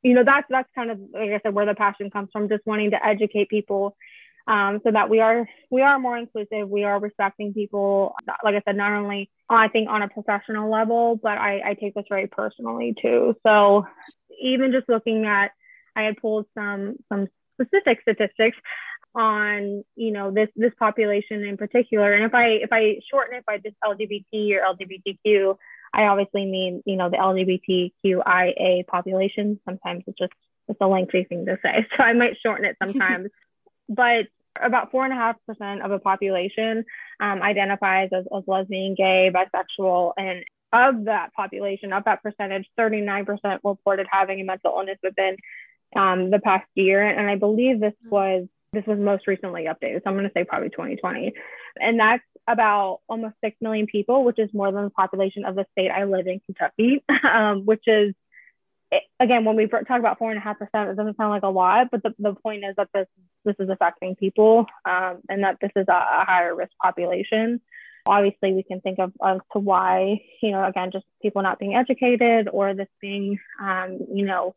you 0.03 0.13
know 0.13 0.25
that's 0.25 0.47
that's 0.51 0.69
kind 0.75 0.91
of 0.91 1.01
like 1.15 1.31
I 1.31 1.41
said 1.43 1.55
where 1.55 1.65
the 1.67 1.75
passion 1.75 2.11
comes 2.11 2.29
from, 2.31 2.51
just 2.51 2.67
wanting 2.67 2.91
to 2.91 3.05
educate 3.05 3.49
people 3.49 3.97
um, 4.47 4.81
so 4.85 4.93
that 4.93 5.11
we 5.11 5.21
are 5.21 5.49
we 5.71 5.83
are 5.83 5.99
more 5.99 6.17
inclusive. 6.17 6.69
We 6.69 6.85
are 6.85 7.01
respecting 7.01 7.53
people. 7.53 8.15
Like 8.45 8.55
I 8.55 8.63
said, 8.65 8.77
not 8.77 8.93
only 8.93 9.31
I 9.51 9.69
think 9.69 9.89
on 9.89 10.03
a 10.03 10.09
professional 10.09 10.71
level, 10.71 11.19
but 11.21 11.39
I, 11.39 11.71
I 11.71 11.75
take 11.75 11.95
this 11.95 12.05
very 12.09 12.29
personally 12.29 12.95
too. 13.01 13.35
So 13.45 13.87
even 14.41 14.73
just 14.73 14.89
looking 14.89 15.27
at, 15.27 15.51
I 15.97 16.03
had 16.03 16.17
pulled 16.19 16.47
some 16.55 16.97
some 17.09 17.27
specific 17.61 18.03
statistics 18.03 18.57
on 19.15 19.83
you 19.97 20.13
know 20.13 20.31
this 20.31 20.49
this 20.55 20.73
population 20.79 21.43
in 21.43 21.57
particular, 21.57 22.13
and 22.13 22.25
if 22.25 22.35
I 22.35 22.49
if 22.63 22.73
I 22.73 23.01
shorten 23.11 23.39
it 23.39 23.47
by 23.47 23.59
just 23.59 23.77
LGBT 23.85 24.59
or 24.59 24.75
LGBTQ, 24.75 25.57
I 25.93 26.05
obviously 26.05 26.45
mean, 26.45 26.83
you 26.85 26.97
know, 26.97 27.11
the 27.11 27.17
LGBTQIA 27.17 28.87
population. 28.87 29.59
Sometimes 29.65 30.05
it's 30.07 30.19
just 30.19 30.33
it's 30.69 30.79
a 30.81 30.87
lengthy 30.87 31.25
thing 31.25 31.47
to 31.47 31.59
say, 31.63 31.87
so 31.97 32.03
I 32.03 32.13
might 32.13 32.37
shorten 32.41 32.65
it 32.65 32.77
sometimes. 32.81 33.31
but 33.89 34.27
about 34.63 34.91
four 34.91 35.05
and 35.05 35.13
a 35.13 35.17
half 35.17 35.37
percent 35.47 35.83
of 35.83 35.91
the 35.91 35.99
population 35.99 36.85
um, 37.21 37.43
identifies 37.43 38.11
as, 38.13 38.25
as 38.37 38.43
lesbian, 38.47 38.95
gay, 38.95 39.31
bisexual, 39.35 40.13
and 40.17 40.45
of 40.73 41.05
that 41.05 41.33
population, 41.35 41.93
of 41.93 42.05
that 42.05 42.23
percentage, 42.23 42.67
39% 42.79 43.61
reported 43.65 44.07
having 44.11 44.41
a 44.41 44.45
mental 44.45 44.75
illness 44.77 44.99
within 45.03 45.37
um, 45.95 46.31
the 46.31 46.39
past 46.39 46.67
year. 46.75 47.07
And 47.07 47.29
I 47.29 47.37
believe 47.37 47.81
this 47.81 47.95
was 48.11 48.47
this 48.73 48.85
was 48.87 48.99
most 48.99 49.27
recently 49.27 49.65
updated. 49.65 50.03
So 50.03 50.11
I'm 50.11 50.15
going 50.15 50.27
to 50.27 50.33
say 50.35 50.45
probably 50.45 50.69
2020. 50.69 51.33
And 51.81 51.99
that's 51.99 52.23
about 52.47 53.01
almost 53.09 53.35
6 53.43 53.57
million 53.61 53.87
people, 53.87 54.25
which 54.25 54.39
is 54.39 54.51
more 54.53 54.71
than 54.71 54.85
the 54.85 54.91
population 54.91 55.45
of 55.45 55.55
the 55.55 55.67
state 55.73 55.91
I 55.91 56.05
live 56.05 56.27
in, 56.27 56.41
Kentucky, 56.41 57.03
um, 57.25 57.65
which 57.65 57.85
is, 57.87 58.15
again, 59.21 59.45
when 59.45 59.57
we 59.57 59.67
talk 59.67 59.99
about 59.99 60.19
4.5%, 60.19 60.93
it 60.93 60.97
doesn't 60.97 61.17
sound 61.17 61.31
like 61.31 61.43
a 61.43 61.49
lot, 61.49 61.89
but 61.91 62.03
the, 62.03 62.15
the 62.19 62.35
point 62.35 62.65
is 62.65 62.75
that 62.77 62.89
this, 62.95 63.07
this 63.45 63.57
is 63.59 63.69
affecting 63.69 64.15
people 64.17 64.67
um, 64.85 65.19
and 65.29 65.43
that 65.45 65.59
this 65.61 65.73
is 65.77 65.87
a, 65.89 65.93
a 65.93 66.25
higher 66.27 66.55
risk 66.55 66.73
population. 66.83 67.61
Obviously, 68.07 68.53
we 68.53 68.63
can 68.63 68.81
think 68.81 69.01
of 69.01 69.13
as 69.25 69.39
to 69.53 69.59
why, 69.59 70.21
you 70.41 70.53
know, 70.53 70.65
again, 70.65 70.91
just 70.93 71.05
people 71.21 71.43
not 71.43 71.59
being 71.59 71.75
educated 71.75 72.49
or 72.53 72.73
this 72.73 72.89
being, 73.01 73.39
um, 73.61 73.99
you 74.13 74.25
know, 74.25 74.55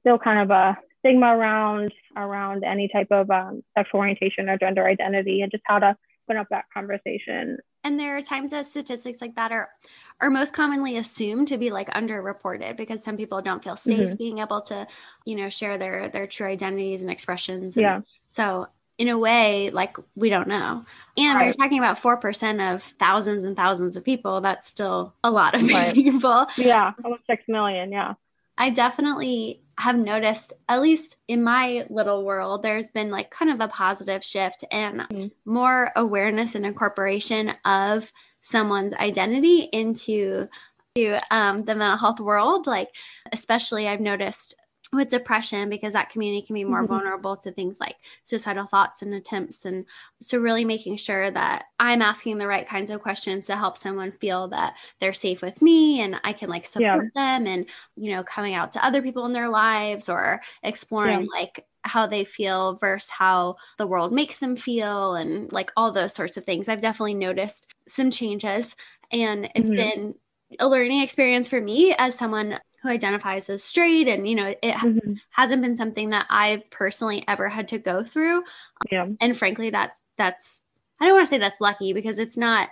still 0.00 0.18
kind 0.18 0.40
of 0.40 0.50
a 0.50 0.76
stigma 0.98 1.34
around 1.34 1.92
around 2.16 2.62
any 2.62 2.88
type 2.88 3.08
of 3.10 3.30
um, 3.30 3.62
sexual 3.76 4.00
orientation 4.00 4.50
or 4.50 4.58
gender 4.58 4.86
identity 4.86 5.40
and 5.40 5.50
just 5.50 5.62
how 5.66 5.78
to 5.78 5.96
open 6.26 6.36
up 6.38 6.46
that 6.50 6.66
conversation. 6.72 7.58
And 7.82 7.98
there 7.98 8.16
are 8.16 8.22
times 8.22 8.50
that 8.50 8.66
statistics 8.66 9.20
like 9.20 9.34
that 9.36 9.52
are 9.52 9.70
are 10.20 10.30
most 10.30 10.52
commonly 10.52 10.96
assumed 10.96 11.48
to 11.48 11.58
be 11.58 11.70
like 11.70 11.90
underreported 11.90 12.76
because 12.76 13.02
some 13.02 13.16
people 13.16 13.40
don't 13.42 13.64
feel 13.64 13.76
safe 13.76 13.98
mm-hmm. 13.98 14.14
being 14.16 14.38
able 14.38 14.60
to, 14.62 14.86
you 15.24 15.36
know, 15.36 15.48
share 15.48 15.78
their 15.78 16.08
their 16.08 16.26
true 16.26 16.46
identities 16.46 17.02
and 17.02 17.10
expressions. 17.10 17.76
And 17.76 17.82
yeah. 17.82 18.00
So 18.34 18.68
in 18.98 19.08
a 19.08 19.16
way, 19.16 19.70
like 19.70 19.96
we 20.14 20.28
don't 20.28 20.48
know. 20.48 20.84
And 21.16 21.36
right. 21.38 21.46
we're 21.46 21.52
talking 21.54 21.78
about 21.78 21.98
four 21.98 22.18
percent 22.18 22.60
of 22.60 22.82
thousands 22.98 23.44
and 23.44 23.56
thousands 23.56 23.96
of 23.96 24.04
people. 24.04 24.40
That's 24.40 24.68
still 24.68 25.14
a 25.24 25.30
lot 25.30 25.54
of 25.54 25.62
right. 25.62 25.94
people. 25.94 26.46
Yeah, 26.58 26.92
almost 27.02 27.26
six 27.26 27.44
million. 27.48 27.92
Yeah. 27.92 28.14
I 28.58 28.68
definitely 28.68 29.62
have 29.78 29.96
noticed, 29.96 30.52
at 30.68 30.82
least 30.82 31.16
in 31.26 31.42
my 31.42 31.86
little 31.88 32.26
world, 32.26 32.62
there's 32.62 32.90
been 32.90 33.10
like 33.10 33.30
kind 33.30 33.50
of 33.50 33.62
a 33.62 33.68
positive 33.68 34.22
shift 34.22 34.64
and 34.70 35.00
mm-hmm. 35.00 35.26
more 35.50 35.90
awareness 35.96 36.54
and 36.54 36.66
incorporation 36.66 37.54
of 37.64 38.12
someone's 38.40 38.94
identity 38.94 39.68
into 39.72 40.48
to 40.96 41.18
um, 41.30 41.64
the 41.64 41.74
mental 41.74 41.98
health 41.98 42.20
world. 42.20 42.66
Like, 42.66 42.88
especially, 43.32 43.88
I've 43.88 44.00
noticed 44.00 44.54
with 44.92 45.08
depression 45.08 45.68
because 45.68 45.92
that 45.92 46.10
community 46.10 46.44
can 46.44 46.54
be 46.54 46.64
more 46.64 46.78
mm-hmm. 46.78 46.88
vulnerable 46.88 47.36
to 47.36 47.52
things 47.52 47.78
like 47.78 47.96
suicidal 48.24 48.66
thoughts 48.66 49.02
and 49.02 49.14
attempts 49.14 49.64
and 49.64 49.84
so 50.20 50.36
really 50.36 50.64
making 50.64 50.96
sure 50.96 51.30
that 51.30 51.66
i'm 51.78 52.02
asking 52.02 52.38
the 52.38 52.46
right 52.46 52.68
kinds 52.68 52.90
of 52.90 53.00
questions 53.00 53.46
to 53.46 53.56
help 53.56 53.76
someone 53.78 54.10
feel 54.10 54.48
that 54.48 54.74
they're 54.98 55.12
safe 55.12 55.42
with 55.42 55.62
me 55.62 56.00
and 56.00 56.16
i 56.24 56.32
can 56.32 56.50
like 56.50 56.66
support 56.66 57.10
yeah. 57.14 57.36
them 57.36 57.46
and 57.46 57.66
you 57.96 58.10
know 58.10 58.24
coming 58.24 58.54
out 58.54 58.72
to 58.72 58.84
other 58.84 59.00
people 59.00 59.26
in 59.26 59.32
their 59.32 59.48
lives 59.48 60.08
or 60.08 60.40
exploring 60.64 61.20
yeah. 61.20 61.40
like 61.40 61.64
how 61.82 62.06
they 62.06 62.24
feel 62.24 62.74
versus 62.74 63.10
how 63.10 63.56
the 63.78 63.86
world 63.86 64.12
makes 64.12 64.38
them 64.38 64.56
feel 64.56 65.14
and 65.14 65.52
like 65.52 65.72
all 65.76 65.90
those 65.90 66.14
sorts 66.14 66.36
of 66.36 66.44
things 66.44 66.68
i've 66.68 66.80
definitely 66.80 67.14
noticed 67.14 67.66
some 67.88 68.10
changes 68.10 68.74
and 69.12 69.50
it's 69.54 69.70
mm-hmm. 69.70 69.76
been 69.76 70.14
a 70.58 70.68
learning 70.68 71.00
experience 71.00 71.48
for 71.48 71.60
me 71.60 71.94
as 71.98 72.14
someone 72.14 72.58
who 72.82 72.88
identifies 72.88 73.50
as 73.50 73.62
straight 73.62 74.08
and 74.08 74.28
you 74.28 74.34
know 74.34 74.48
it 74.62 74.74
mm-hmm. 74.74 75.12
hasn't 75.30 75.62
been 75.62 75.76
something 75.76 76.10
that 76.10 76.26
i've 76.30 76.68
personally 76.70 77.24
ever 77.28 77.48
had 77.48 77.68
to 77.68 77.78
go 77.78 78.02
through 78.02 78.42
yeah 78.90 79.06
and 79.20 79.36
frankly 79.36 79.70
that's 79.70 80.00
that's 80.16 80.60
i 81.00 81.06
don't 81.06 81.14
want 81.14 81.26
to 81.26 81.30
say 81.30 81.38
that's 81.38 81.60
lucky 81.60 81.92
because 81.92 82.18
it's 82.18 82.36
not 82.36 82.68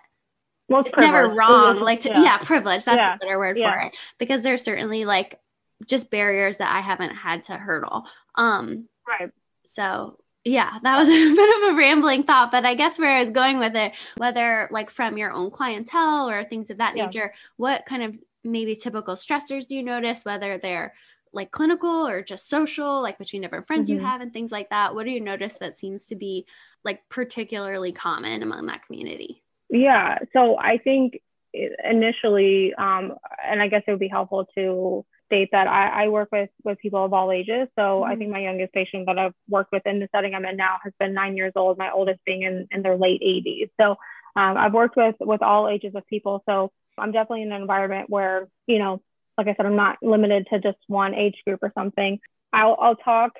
well, 0.68 0.80
it's, 0.80 0.90
it's 0.90 0.98
never 0.98 1.30
wrong 1.30 1.80
like 1.80 2.02
to, 2.02 2.10
yeah. 2.10 2.22
yeah. 2.22 2.38
privilege 2.38 2.84
that's 2.84 2.96
yeah. 2.96 3.14
a 3.14 3.18
better 3.18 3.38
word 3.38 3.58
yeah. 3.58 3.72
for 3.72 3.80
it 3.80 3.96
because 4.18 4.42
there's 4.42 4.62
certainly 4.62 5.04
like 5.04 5.40
just 5.86 6.10
barriers 6.10 6.58
that 6.58 6.74
i 6.74 6.80
haven't 6.80 7.14
had 7.14 7.42
to 7.42 7.54
hurdle 7.54 8.04
um 8.34 8.88
right 9.08 9.32
so 9.64 10.18
yeah, 10.44 10.78
that 10.82 10.98
was 10.98 11.08
a 11.08 11.34
bit 11.34 11.62
of 11.62 11.70
a 11.70 11.76
rambling 11.76 12.22
thought, 12.22 12.50
but 12.50 12.64
I 12.64 12.74
guess 12.74 12.98
where 12.98 13.16
I 13.16 13.22
was 13.22 13.30
going 13.30 13.58
with 13.58 13.76
it, 13.76 13.92
whether 14.16 14.68
like 14.70 14.90
from 14.90 15.18
your 15.18 15.30
own 15.30 15.50
clientele 15.50 16.28
or 16.28 16.44
things 16.44 16.70
of 16.70 16.78
that 16.78 16.96
yeah. 16.96 17.06
nature, 17.06 17.34
what 17.56 17.86
kind 17.86 18.02
of 18.02 18.18
maybe 18.44 18.74
typical 18.74 19.14
stressors 19.14 19.66
do 19.66 19.74
you 19.74 19.82
notice, 19.82 20.24
whether 20.24 20.58
they're 20.58 20.94
like 21.32 21.50
clinical 21.50 22.06
or 22.06 22.22
just 22.22 22.48
social, 22.48 23.02
like 23.02 23.18
between 23.18 23.42
different 23.42 23.66
friends 23.66 23.90
mm-hmm. 23.90 24.00
you 24.00 24.06
have 24.06 24.20
and 24.20 24.32
things 24.32 24.50
like 24.50 24.70
that? 24.70 24.94
What 24.94 25.04
do 25.04 25.10
you 25.10 25.20
notice 25.20 25.58
that 25.58 25.78
seems 25.78 26.06
to 26.06 26.16
be 26.16 26.46
like 26.84 27.02
particularly 27.08 27.92
common 27.92 28.42
among 28.42 28.66
that 28.66 28.84
community? 28.86 29.42
Yeah, 29.68 30.18
so 30.32 30.56
I 30.58 30.78
think 30.78 31.20
initially, 31.52 32.72
um, 32.74 33.14
and 33.44 33.60
I 33.60 33.68
guess 33.68 33.82
it 33.86 33.90
would 33.90 34.00
be 34.00 34.08
helpful 34.08 34.46
to 34.54 35.04
state 35.28 35.50
that 35.52 35.68
I, 35.68 36.04
I 36.04 36.08
work 36.08 36.30
with 36.32 36.50
with 36.64 36.78
people 36.78 37.04
of 37.04 37.12
all 37.12 37.30
ages. 37.30 37.68
So 37.76 37.82
mm-hmm. 37.82 38.10
I 38.10 38.16
think 38.16 38.30
my 38.30 38.40
youngest 38.40 38.72
patient 38.72 39.06
that 39.06 39.18
I've 39.18 39.34
worked 39.48 39.72
with 39.72 39.86
in 39.86 40.00
the 40.00 40.08
setting 40.14 40.34
I'm 40.34 40.44
in 40.44 40.56
now 40.56 40.76
has 40.82 40.92
been 40.98 41.14
nine 41.14 41.36
years 41.36 41.52
old. 41.54 41.78
My 41.78 41.90
oldest 41.90 42.20
being 42.24 42.42
in, 42.42 42.66
in 42.70 42.82
their 42.82 42.96
late 42.96 43.22
80s. 43.22 43.70
So 43.80 43.92
um, 44.36 44.56
I've 44.56 44.74
worked 44.74 44.96
with 44.96 45.16
with 45.20 45.42
all 45.42 45.68
ages 45.68 45.94
of 45.94 46.06
people. 46.06 46.42
So 46.48 46.72
I'm 46.98 47.12
definitely 47.12 47.42
in 47.42 47.52
an 47.52 47.60
environment 47.60 48.10
where, 48.10 48.48
you 48.66 48.78
know, 48.78 49.02
like 49.36 49.46
I 49.46 49.54
said, 49.54 49.66
I'm 49.66 49.76
not 49.76 49.98
limited 50.02 50.48
to 50.52 50.58
just 50.58 50.78
one 50.88 51.14
age 51.14 51.36
group 51.46 51.60
or 51.62 51.72
something. 51.74 52.18
I'll, 52.52 52.76
I'll 52.80 52.96
talk 52.96 53.32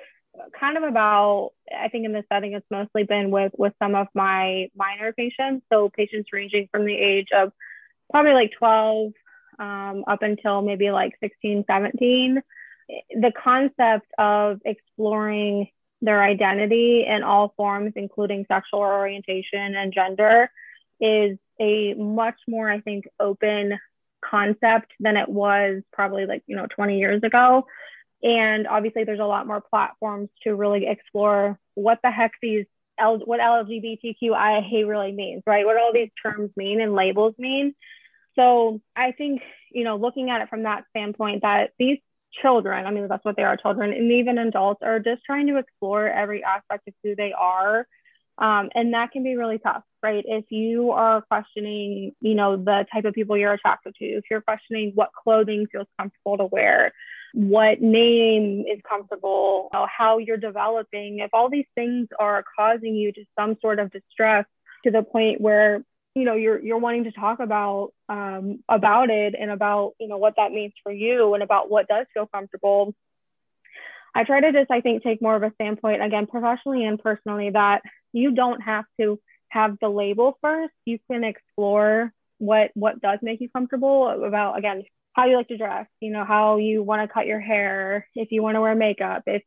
kind 0.57 0.77
of 0.77 0.83
about, 0.83 1.51
I 1.77 1.89
think 1.89 2.05
in 2.05 2.13
this 2.13 2.25
setting, 2.31 2.53
it's 2.53 2.65
mostly 2.71 3.03
been 3.03 3.31
with, 3.31 3.51
with 3.57 3.73
some 3.79 3.95
of 3.95 4.07
my 4.13 4.69
minor 4.75 5.11
patients. 5.11 5.65
So 5.71 5.89
patients 5.89 6.29
ranging 6.31 6.69
from 6.71 6.85
the 6.85 6.95
age 6.95 7.27
of 7.35 7.51
probably 8.11 8.33
like 8.33 8.51
12 8.57 9.11
um, 9.59 10.03
up 10.07 10.21
until 10.21 10.61
maybe 10.61 10.91
like 10.91 11.15
16, 11.21 11.65
17. 11.67 12.41
The 13.11 13.31
concept 13.31 14.07
of 14.17 14.59
exploring 14.65 15.67
their 16.01 16.23
identity 16.23 17.05
in 17.05 17.23
all 17.23 17.53
forms, 17.57 17.93
including 17.95 18.45
sexual 18.47 18.79
orientation 18.79 19.75
and 19.75 19.93
gender, 19.93 20.49
is 20.99 21.37
a 21.59 21.93
much 21.93 22.37
more, 22.47 22.69
I 22.69 22.79
think, 22.79 23.05
open 23.19 23.77
concept 24.23 24.91
than 24.99 25.17
it 25.17 25.29
was 25.29 25.83
probably 25.91 26.25
like, 26.25 26.43
you 26.47 26.55
know, 26.55 26.67
20 26.67 26.97
years 26.97 27.21
ago. 27.23 27.67
And 28.23 28.67
obviously, 28.67 29.03
there's 29.03 29.19
a 29.19 29.25
lot 29.25 29.47
more 29.47 29.61
platforms 29.61 30.29
to 30.43 30.55
really 30.55 30.87
explore 30.87 31.59
what 31.75 31.99
the 32.03 32.11
heck 32.11 32.33
these 32.41 32.65
L- 32.97 33.19
what 33.19 33.39
LGBTQIA 33.39 34.85
really 34.85 35.13
means, 35.13 35.43
right? 35.45 35.65
What 35.65 35.77
all 35.77 35.93
these 35.93 36.11
terms 36.21 36.51
mean 36.57 36.81
and 36.81 36.93
labels 36.93 37.35
mean. 37.37 37.73
So 38.39 38.79
I 38.95 39.11
think, 39.11 39.41
you 39.71 39.83
know, 39.83 39.97
looking 39.97 40.29
at 40.29 40.41
it 40.41 40.49
from 40.49 40.63
that 40.63 40.85
standpoint, 40.91 41.41
that 41.41 41.71
these 41.77 41.99
children, 42.41 42.85
I 42.85 42.91
mean, 42.91 43.07
that's 43.09 43.25
what 43.25 43.35
they 43.35 43.43
are 43.43 43.57
children, 43.57 43.91
and 43.91 44.11
even 44.11 44.37
adults 44.37 44.81
are 44.83 44.99
just 44.99 45.23
trying 45.25 45.47
to 45.47 45.57
explore 45.57 46.07
every 46.07 46.43
aspect 46.43 46.87
of 46.87 46.93
who 47.03 47.15
they 47.15 47.33
are 47.33 47.85
um, 48.39 48.69
and 48.73 48.93
that 48.93 49.11
can 49.11 49.23
be 49.23 49.35
really 49.35 49.57
tough, 49.57 49.83
right? 50.01 50.23
If 50.25 50.45
you 50.49 50.91
are 50.91 51.21
questioning, 51.23 52.13
you 52.21 52.35
know, 52.35 52.55
the 52.55 52.85
type 52.91 53.03
of 53.03 53.13
people 53.13 53.37
you're 53.37 53.51
attracted 53.51 53.95
to, 53.95 54.05
if 54.05 54.23
you're 54.31 54.41
questioning 54.41 54.93
what 54.95 55.09
clothing 55.11 55.67
feels 55.69 55.87
comfortable 55.99 56.37
to 56.37 56.45
wear, 56.45 56.93
what 57.33 57.81
name 57.81 58.63
is 58.65 58.79
comfortable, 58.89 59.69
how 59.73 60.19
you're 60.19 60.37
developing, 60.37 61.19
if 61.19 61.31
all 61.33 61.49
these 61.49 61.67
things 61.75 62.07
are 62.17 62.45
causing 62.57 62.95
you 62.95 63.11
to 63.11 63.25
some 63.37 63.57
sort 63.61 63.77
of 63.77 63.91
distress 63.91 64.45
to 64.85 64.91
the 64.91 65.03
point 65.03 65.41
where 65.41 65.83
you 66.15 66.23
know 66.25 66.35
you're 66.35 66.59
you're 66.59 66.79
wanting 66.79 67.05
to 67.05 67.11
talk 67.11 67.39
about 67.39 67.91
um, 68.09 68.63
about 68.67 69.09
it 69.09 69.35
and 69.39 69.51
about 69.51 69.93
you 69.99 70.07
know 70.07 70.17
what 70.17 70.35
that 70.37 70.51
means 70.51 70.73
for 70.83 70.91
you 70.91 71.33
and 71.33 71.43
about 71.43 71.69
what 71.69 71.87
does 71.87 72.05
feel 72.13 72.27
comfortable 72.27 72.93
I 74.13 74.23
try 74.23 74.41
to 74.41 74.51
just, 74.51 74.71
I 74.71 74.81
think, 74.81 75.03
take 75.03 75.21
more 75.21 75.35
of 75.35 75.43
a 75.43 75.53
standpoint, 75.55 76.03
again, 76.03 76.27
professionally 76.27 76.85
and 76.85 76.99
personally, 76.99 77.51
that 77.51 77.81
you 78.11 78.31
don't 78.31 78.61
have 78.61 78.85
to 78.99 79.19
have 79.49 79.77
the 79.79 79.89
label 79.89 80.37
first. 80.41 80.73
You 80.85 80.99
can 81.09 81.23
explore 81.23 82.11
what 82.37 82.71
what 82.73 83.01
does 83.01 83.19
make 83.21 83.41
you 83.41 83.49
comfortable 83.49 84.09
about, 84.09 84.57
again, 84.57 84.83
how 85.13 85.25
you 85.25 85.35
like 85.35 85.49
to 85.49 85.57
dress, 85.57 85.87
you 85.99 86.11
know, 86.11 86.23
how 86.23 86.57
you 86.57 86.81
want 86.81 87.07
to 87.07 87.13
cut 87.13 87.27
your 87.27 87.39
hair, 87.39 88.07
if 88.15 88.31
you 88.31 88.41
want 88.41 88.55
to 88.55 88.61
wear 88.61 88.75
makeup, 88.75 89.23
if 89.27 89.43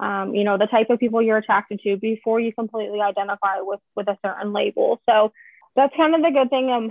um, 0.00 0.34
you 0.34 0.44
know, 0.44 0.56
the 0.56 0.66
type 0.66 0.88
of 0.88 0.98
people 0.98 1.20
you're 1.20 1.36
attracted 1.36 1.80
to 1.80 1.96
before 1.98 2.40
you 2.40 2.54
completely 2.54 3.00
identify 3.00 3.60
with 3.60 3.80
with 3.94 4.08
a 4.08 4.18
certain 4.24 4.52
label. 4.52 5.00
So 5.08 5.32
that's 5.76 5.96
kind 5.96 6.14
of 6.14 6.22
the 6.22 6.30
good 6.30 6.50
thing 6.50 6.70
um, 6.70 6.90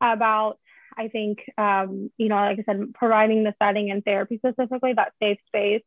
about 0.00 0.58
I 0.98 1.08
think, 1.08 1.38
um, 1.56 2.10
you 2.18 2.28
know, 2.28 2.34
like 2.34 2.58
I 2.58 2.62
said, 2.64 2.92
providing 2.94 3.44
the 3.44 3.54
setting 3.62 3.90
and 3.90 4.04
therapy 4.04 4.38
specifically, 4.38 4.92
that 4.94 5.12
safe 5.20 5.38
space 5.46 5.82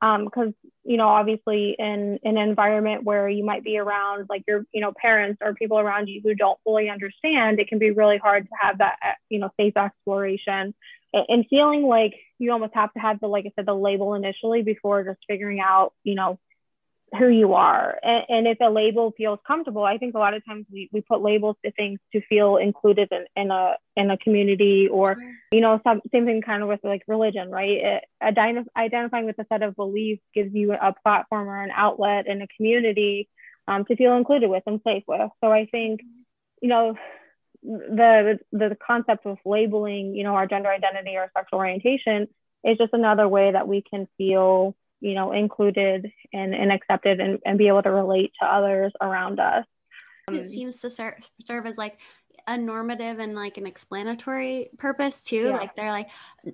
because 0.00 0.48
um, 0.48 0.54
you 0.84 0.96
know 0.96 1.08
obviously 1.08 1.74
in, 1.78 2.18
in 2.22 2.36
an 2.36 2.48
environment 2.48 3.02
where 3.02 3.28
you 3.28 3.44
might 3.44 3.64
be 3.64 3.78
around 3.78 4.26
like 4.28 4.44
your 4.46 4.64
you 4.72 4.80
know 4.80 4.92
parents 5.00 5.38
or 5.42 5.54
people 5.54 5.78
around 5.78 6.06
you 6.08 6.20
who 6.22 6.34
don't 6.34 6.58
fully 6.62 6.88
understand 6.88 7.58
it 7.58 7.68
can 7.68 7.78
be 7.78 7.90
really 7.90 8.18
hard 8.18 8.44
to 8.44 8.50
have 8.60 8.78
that 8.78 8.96
uh, 9.04 9.12
you 9.28 9.38
know 9.38 9.50
safe 9.58 9.76
exploration. 9.76 10.74
And 11.12 11.46
feeling 11.48 11.84
like 11.84 12.14
you 12.38 12.52
almost 12.52 12.74
have 12.74 12.92
to 12.92 13.00
have 13.00 13.18
the 13.18 13.28
like 13.28 13.46
i 13.46 13.52
said 13.56 13.66
the 13.66 13.74
label 13.74 14.14
initially 14.14 14.62
before 14.62 15.04
just 15.04 15.18
figuring 15.26 15.58
out 15.58 15.94
you 16.04 16.14
know 16.14 16.38
who 17.16 17.28
you 17.28 17.54
are. 17.54 17.98
And, 18.02 18.24
and, 18.28 18.48
if 18.48 18.58
a 18.60 18.70
label 18.70 19.12
feels 19.16 19.38
comfortable, 19.46 19.84
I 19.84 19.98
think 19.98 20.14
a 20.14 20.18
lot 20.18 20.34
of 20.34 20.44
times 20.44 20.66
we, 20.70 20.90
we 20.92 21.00
put 21.00 21.22
labels 21.22 21.56
to 21.64 21.72
things 21.72 22.00
to 22.12 22.20
feel 22.22 22.56
included 22.56 23.08
in, 23.10 23.24
in 23.36 23.50
a 23.50 23.76
in 23.96 24.10
a 24.10 24.18
community 24.18 24.88
or, 24.88 25.16
you 25.52 25.60
know, 25.60 25.80
some, 25.84 26.00
same 26.12 26.26
thing 26.26 26.42
kind 26.42 26.62
of 26.62 26.68
with 26.68 26.80
like 26.84 27.02
religion, 27.08 27.50
right? 27.50 27.70
It, 27.70 28.04
identif- 28.22 28.66
identifying 28.76 29.26
with 29.26 29.38
a 29.38 29.46
set 29.48 29.62
of 29.62 29.76
beliefs 29.76 30.22
gives 30.34 30.54
you 30.54 30.72
a 30.72 30.94
platform 31.02 31.48
or 31.48 31.62
an 31.62 31.70
outlet 31.74 32.26
in 32.26 32.42
a 32.42 32.48
community 32.48 33.28
um, 33.66 33.84
to 33.86 33.96
feel 33.96 34.16
included 34.16 34.50
with 34.50 34.62
and 34.66 34.80
safe 34.84 35.04
with. 35.06 35.30
So 35.42 35.50
I 35.50 35.66
think, 35.66 36.00
you 36.60 36.68
know, 36.68 36.96
the, 37.62 38.38
the 38.52 38.68
the 38.70 38.76
concept 38.76 39.26
of 39.26 39.38
labeling, 39.44 40.14
you 40.14 40.24
know, 40.24 40.34
our 40.34 40.46
gender 40.46 40.70
identity 40.70 41.16
or 41.16 41.30
sexual 41.36 41.58
orientation 41.58 42.28
is 42.64 42.78
just 42.78 42.92
another 42.92 43.28
way 43.28 43.52
that 43.52 43.68
we 43.68 43.82
can 43.82 44.08
feel 44.16 44.76
you 45.00 45.14
know, 45.14 45.32
included 45.32 46.10
and, 46.32 46.54
and 46.54 46.72
accepted 46.72 47.20
and, 47.20 47.38
and 47.44 47.58
be 47.58 47.68
able 47.68 47.82
to 47.82 47.90
relate 47.90 48.32
to 48.40 48.46
others 48.46 48.92
around 49.00 49.40
us. 49.40 49.64
it 50.30 50.38
um, 50.38 50.44
seems 50.44 50.80
to 50.80 50.90
serve, 50.90 51.14
serve 51.44 51.66
as 51.66 51.78
like 51.78 51.98
a 52.48 52.56
normative 52.56 53.18
and 53.18 53.34
like 53.34 53.58
an 53.58 53.66
explanatory 53.66 54.70
purpose 54.78 55.22
too. 55.22 55.48
Yeah. 55.48 55.56
Like 55.56 55.76
they're 55.76 55.92
like, 55.92 56.08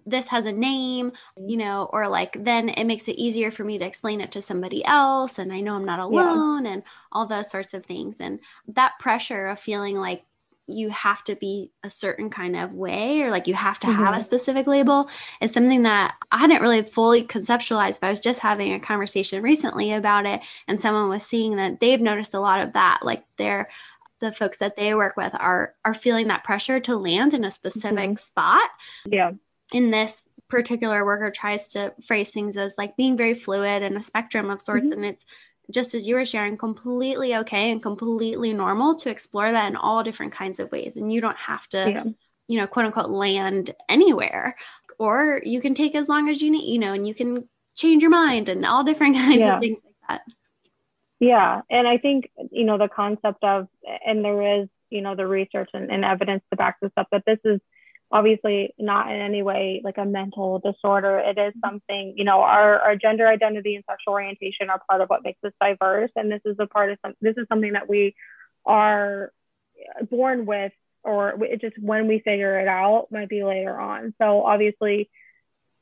this 0.04 0.26
has 0.26 0.44
a 0.44 0.52
name, 0.52 1.12
you 1.36 1.56
know, 1.56 1.88
or 1.92 2.08
like 2.08 2.36
then 2.42 2.68
it 2.68 2.84
makes 2.84 3.06
it 3.06 3.12
easier 3.12 3.52
for 3.52 3.62
me 3.62 3.78
to 3.78 3.86
explain 3.86 4.20
it 4.20 4.32
to 4.32 4.42
somebody 4.42 4.84
else 4.84 5.38
and 5.38 5.52
I 5.52 5.60
know 5.60 5.76
I'm 5.76 5.84
not 5.84 6.00
alone 6.00 6.64
yeah. 6.64 6.72
and 6.72 6.82
all 7.12 7.26
those 7.26 7.48
sorts 7.48 7.74
of 7.74 7.86
things. 7.86 8.16
And 8.18 8.40
that 8.66 8.98
pressure 8.98 9.46
of 9.46 9.60
feeling 9.60 9.96
like 9.96 10.24
you 10.66 10.88
have 10.90 11.22
to 11.24 11.36
be 11.36 11.70
a 11.82 11.90
certain 11.90 12.30
kind 12.30 12.56
of 12.56 12.72
way 12.72 13.22
or 13.22 13.30
like 13.30 13.46
you 13.46 13.54
have 13.54 13.78
to 13.80 13.86
mm-hmm. 13.86 14.02
have 14.02 14.16
a 14.16 14.20
specific 14.20 14.66
label 14.66 15.08
is 15.40 15.52
something 15.52 15.82
that 15.82 16.14
I 16.32 16.38
hadn't 16.38 16.62
really 16.62 16.82
fully 16.82 17.22
conceptualized, 17.22 18.00
but 18.00 18.06
I 18.06 18.10
was 18.10 18.20
just 18.20 18.40
having 18.40 18.72
a 18.72 18.80
conversation 18.80 19.42
recently 19.42 19.92
about 19.92 20.24
it. 20.24 20.40
And 20.66 20.80
someone 20.80 21.10
was 21.10 21.22
seeing 21.22 21.56
that 21.56 21.80
they've 21.80 22.00
noticed 22.00 22.34
a 22.34 22.40
lot 22.40 22.60
of 22.60 22.72
that. 22.72 23.00
Like 23.02 23.24
they're 23.36 23.68
the 24.20 24.32
folks 24.32 24.58
that 24.58 24.76
they 24.76 24.94
work 24.94 25.16
with 25.16 25.34
are 25.34 25.74
are 25.84 25.92
feeling 25.92 26.28
that 26.28 26.44
pressure 26.44 26.80
to 26.80 26.96
land 26.96 27.34
in 27.34 27.44
a 27.44 27.50
specific 27.50 28.10
mm-hmm. 28.10 28.16
spot. 28.16 28.70
Yeah. 29.04 29.32
In 29.72 29.90
this 29.90 30.22
particular 30.48 31.04
worker 31.04 31.30
tries 31.30 31.70
to 31.70 31.92
phrase 32.06 32.30
things 32.30 32.56
as 32.56 32.78
like 32.78 32.96
being 32.96 33.16
very 33.16 33.34
fluid 33.34 33.82
and 33.82 33.96
a 33.96 34.02
spectrum 34.02 34.50
of 34.50 34.62
sorts. 34.62 34.84
Mm-hmm. 34.84 34.92
And 34.92 35.04
it's 35.04 35.24
just 35.70 35.94
as 35.94 36.06
you 36.06 36.14
were 36.14 36.24
sharing, 36.24 36.56
completely 36.56 37.34
okay 37.36 37.70
and 37.70 37.82
completely 37.82 38.52
normal 38.52 38.94
to 38.96 39.10
explore 39.10 39.50
that 39.50 39.68
in 39.68 39.76
all 39.76 40.02
different 40.02 40.32
kinds 40.32 40.60
of 40.60 40.70
ways. 40.70 40.96
And 40.96 41.12
you 41.12 41.20
don't 41.20 41.36
have 41.36 41.66
to 41.68 41.90
yeah. 41.90 42.04
you 42.48 42.60
know, 42.60 42.66
quote 42.66 42.86
unquote, 42.86 43.10
land 43.10 43.74
anywhere. 43.88 44.56
Or 44.98 45.40
you 45.44 45.60
can 45.60 45.74
take 45.74 45.94
as 45.94 46.08
long 46.08 46.28
as 46.28 46.40
you 46.40 46.50
need, 46.50 46.70
you 46.70 46.78
know, 46.78 46.92
and 46.92 47.06
you 47.06 47.14
can 47.14 47.48
change 47.74 48.02
your 48.02 48.10
mind 48.10 48.48
and 48.48 48.64
all 48.64 48.84
different 48.84 49.16
kinds 49.16 49.40
yeah. 49.40 49.54
of 49.54 49.60
things 49.60 49.78
like 49.84 49.94
that. 50.08 50.20
Yeah. 51.20 51.62
And 51.70 51.88
I 51.88 51.98
think, 51.98 52.30
you 52.50 52.64
know, 52.64 52.78
the 52.78 52.88
concept 52.88 53.42
of, 53.42 53.68
and 54.06 54.24
there 54.24 54.60
is, 54.60 54.68
you 54.90 55.00
know, 55.00 55.16
the 55.16 55.26
research 55.26 55.70
and, 55.72 55.90
and 55.90 56.04
evidence 56.04 56.42
to 56.50 56.56
back 56.56 56.76
this 56.80 56.92
up, 56.96 57.08
that 57.12 57.24
this 57.26 57.38
is 57.44 57.60
obviously 58.14 58.72
not 58.78 59.10
in 59.10 59.20
any 59.20 59.42
way 59.42 59.80
like 59.82 59.98
a 59.98 60.04
mental 60.04 60.60
disorder. 60.60 61.18
It 61.18 61.36
is 61.36 61.52
something, 61.60 62.14
you 62.16 62.22
know, 62.22 62.42
our, 62.42 62.78
our 62.78 62.94
gender 62.94 63.26
identity 63.26 63.74
and 63.74 63.84
sexual 63.90 64.12
orientation 64.12 64.70
are 64.70 64.80
part 64.88 65.00
of 65.00 65.08
what 65.08 65.24
makes 65.24 65.42
us 65.42 65.52
diverse. 65.60 66.12
And 66.14 66.30
this 66.30 66.40
is 66.44 66.54
a 66.60 66.66
part 66.68 66.92
of 66.92 66.98
some, 67.04 67.14
this 67.20 67.34
is 67.36 67.46
something 67.48 67.72
that 67.72 67.88
we 67.88 68.14
are 68.64 69.32
born 70.08 70.46
with, 70.46 70.70
or 71.02 71.42
it 71.44 71.60
just 71.60 71.76
when 71.76 72.06
we 72.06 72.20
figure 72.20 72.60
it 72.60 72.68
out 72.68 73.08
might 73.10 73.28
be 73.28 73.42
later 73.42 73.76
on. 73.76 74.14
So 74.22 74.44
obviously, 74.44 75.10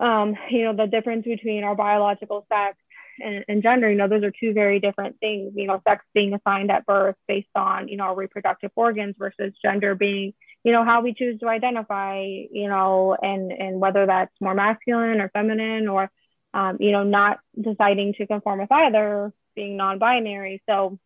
um, 0.00 0.34
you 0.50 0.64
know, 0.64 0.74
the 0.74 0.86
difference 0.86 1.26
between 1.26 1.64
our 1.64 1.74
biological 1.74 2.46
sex 2.50 2.78
and, 3.20 3.44
and, 3.46 3.62
gender, 3.62 3.90
you 3.90 3.96
know, 3.98 4.08
those 4.08 4.24
are 4.24 4.32
two 4.32 4.54
very 4.54 4.80
different 4.80 5.20
things. 5.20 5.52
You 5.54 5.66
know, 5.66 5.82
sex 5.86 6.02
being 6.14 6.32
assigned 6.32 6.70
at 6.70 6.86
birth 6.86 7.16
based 7.28 7.54
on, 7.54 7.88
you 7.88 7.98
know, 7.98 8.04
our 8.04 8.14
reproductive 8.14 8.70
organs 8.74 9.16
versus 9.18 9.52
gender 9.62 9.94
being, 9.94 10.32
you 10.64 10.72
know, 10.72 10.84
how 10.84 11.02
we 11.02 11.14
choose 11.14 11.40
to 11.40 11.48
identify, 11.48 12.20
you 12.20 12.68
know, 12.68 13.16
and 13.20 13.52
and 13.52 13.80
whether 13.80 14.06
that's 14.06 14.34
more 14.40 14.54
masculine 14.54 15.20
or 15.20 15.28
feminine 15.30 15.88
or, 15.88 16.10
um, 16.54 16.76
you 16.80 16.92
know, 16.92 17.02
not 17.02 17.40
deciding 17.60 18.14
to 18.14 18.26
conform 18.26 18.60
with 18.60 18.72
either, 18.72 19.32
being 19.54 19.76
non-binary. 19.76 20.62
So, 20.68 20.98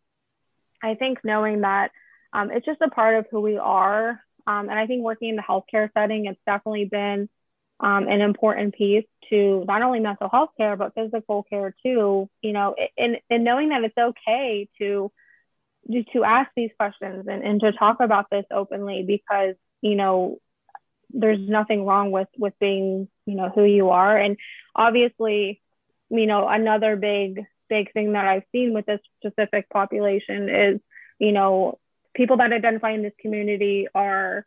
I 0.82 0.94
think 0.94 1.18
knowing 1.24 1.62
that 1.62 1.90
um, 2.32 2.50
it's 2.50 2.66
just 2.66 2.80
a 2.82 2.90
part 2.90 3.16
of 3.16 3.26
who 3.30 3.40
we 3.40 3.56
are, 3.56 4.20
um, 4.46 4.68
and 4.68 4.78
I 4.78 4.86
think 4.86 5.02
working 5.02 5.30
in 5.30 5.36
the 5.36 5.42
healthcare 5.42 5.90
setting, 5.94 6.26
it's 6.26 6.40
definitely 6.46 6.84
been 6.84 7.28
um, 7.80 8.08
an 8.08 8.20
important 8.20 8.74
piece 8.74 9.06
to 9.30 9.64
not 9.66 9.82
only 9.82 10.00
mental 10.00 10.28
health 10.28 10.50
care 10.56 10.76
but 10.76 10.94
physical 10.94 11.42
care 11.42 11.74
too 11.82 12.28
you 12.40 12.52
know 12.52 12.74
and, 12.96 13.18
and 13.28 13.44
knowing 13.44 13.70
that 13.70 13.84
it's 13.84 13.98
okay 13.98 14.68
to 14.78 15.10
to 16.12 16.24
ask 16.24 16.50
these 16.56 16.70
questions 16.78 17.26
and, 17.28 17.42
and 17.44 17.60
to 17.60 17.72
talk 17.72 17.98
about 18.00 18.26
this 18.30 18.44
openly 18.50 19.04
because 19.06 19.54
you 19.80 19.94
know 19.94 20.38
there's 21.10 21.38
nothing 21.40 21.84
wrong 21.84 22.10
with 22.10 22.28
with 22.36 22.54
being 22.58 23.08
you 23.26 23.34
know 23.34 23.50
who 23.54 23.64
you 23.64 23.90
are. 23.90 24.16
And 24.16 24.36
obviously 24.74 25.60
you 26.10 26.26
know 26.26 26.48
another 26.48 26.96
big 26.96 27.44
big 27.68 27.92
thing 27.92 28.12
that 28.12 28.26
i've 28.26 28.44
seen 28.52 28.72
with 28.72 28.86
this 28.86 29.00
specific 29.20 29.68
population 29.70 30.48
is 30.48 30.80
you 31.18 31.32
know 31.32 31.78
people 32.14 32.36
that 32.36 32.52
identify 32.52 32.92
in 32.92 33.02
this 33.02 33.12
community 33.20 33.88
are 33.94 34.44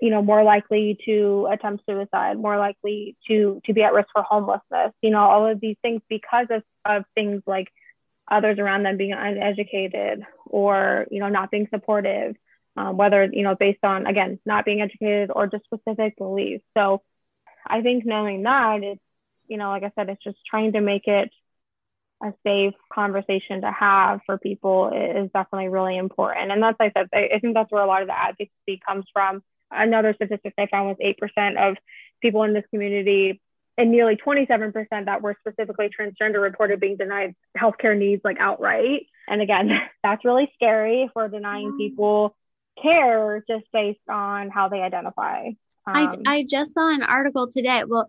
you 0.00 0.10
know 0.10 0.22
more 0.22 0.42
likely 0.42 0.98
to 1.04 1.48
attempt 1.50 1.84
suicide 1.86 2.38
more 2.38 2.56
likely 2.56 3.16
to 3.28 3.60
to 3.64 3.72
be 3.72 3.82
at 3.82 3.92
risk 3.92 4.08
for 4.12 4.22
homelessness 4.22 4.92
you 5.02 5.10
know 5.10 5.20
all 5.20 5.46
of 5.46 5.60
these 5.60 5.76
things 5.82 6.00
because 6.08 6.46
of, 6.50 6.62
of 6.84 7.04
things 7.14 7.42
like 7.46 7.68
others 8.30 8.58
around 8.58 8.82
them 8.82 8.96
being 8.96 9.12
uneducated 9.12 10.24
or 10.46 11.06
you 11.10 11.20
know 11.20 11.28
not 11.28 11.50
being 11.50 11.68
supportive 11.70 12.36
um, 12.76 12.96
whether 12.96 13.28
you 13.30 13.42
know 13.42 13.54
based 13.54 13.84
on 13.84 14.06
again 14.06 14.38
not 14.46 14.64
being 14.64 14.80
educated 14.80 15.30
or 15.34 15.46
just 15.46 15.64
specific 15.64 16.16
beliefs. 16.16 16.64
So 16.76 17.02
i 17.66 17.80
think 17.80 18.04
knowing 18.04 18.42
that 18.42 18.82
it's 18.82 19.00
you 19.46 19.56
know 19.56 19.70
like 19.70 19.84
i 19.84 19.92
said 19.94 20.08
it's 20.08 20.24
just 20.24 20.38
trying 20.48 20.72
to 20.72 20.80
make 20.80 21.06
it 21.06 21.30
a 22.22 22.32
safe 22.44 22.74
conversation 22.92 23.60
to 23.62 23.70
have 23.70 24.20
for 24.26 24.38
people 24.38 24.90
is 24.90 25.30
definitely 25.32 25.68
really 25.68 25.96
important. 25.96 26.52
And 26.52 26.62
that's 26.62 26.78
like 26.78 26.92
I 26.94 27.00
said 27.00 27.08
I 27.34 27.38
think 27.40 27.54
that's 27.54 27.70
where 27.70 27.82
a 27.82 27.86
lot 27.86 28.02
of 28.02 28.08
the 28.08 28.18
advocacy 28.18 28.80
comes 28.86 29.04
from. 29.12 29.42
Another 29.70 30.14
statistic 30.14 30.54
I 30.56 30.66
found 30.66 30.88
was 30.88 31.14
8% 31.38 31.70
of 31.70 31.76
people 32.20 32.44
in 32.44 32.52
this 32.52 32.64
community 32.70 33.40
and 33.78 33.90
nearly 33.90 34.16
27% 34.16 35.06
that 35.06 35.22
were 35.22 35.36
specifically 35.40 35.88
transgender 35.88 36.40
reported 36.42 36.80
being 36.80 36.96
denied 36.96 37.34
healthcare 37.56 37.96
needs 37.96 38.22
like 38.24 38.36
outright. 38.38 39.06
And 39.28 39.40
again, 39.40 39.70
that's 40.02 40.24
really 40.24 40.50
scary 40.54 41.02
if 41.02 41.10
we're 41.14 41.28
denying 41.28 41.76
people 41.78 42.36
care 42.80 43.44
just 43.48 43.64
based 43.72 44.00
on 44.08 44.50
how 44.50 44.68
they 44.68 44.80
identify. 44.80 45.46
Um, 45.46 45.54
I, 45.86 46.16
I 46.26 46.46
just 46.48 46.74
saw 46.74 46.92
an 46.92 47.02
article 47.02 47.50
today. 47.50 47.82
Well, 47.86 48.08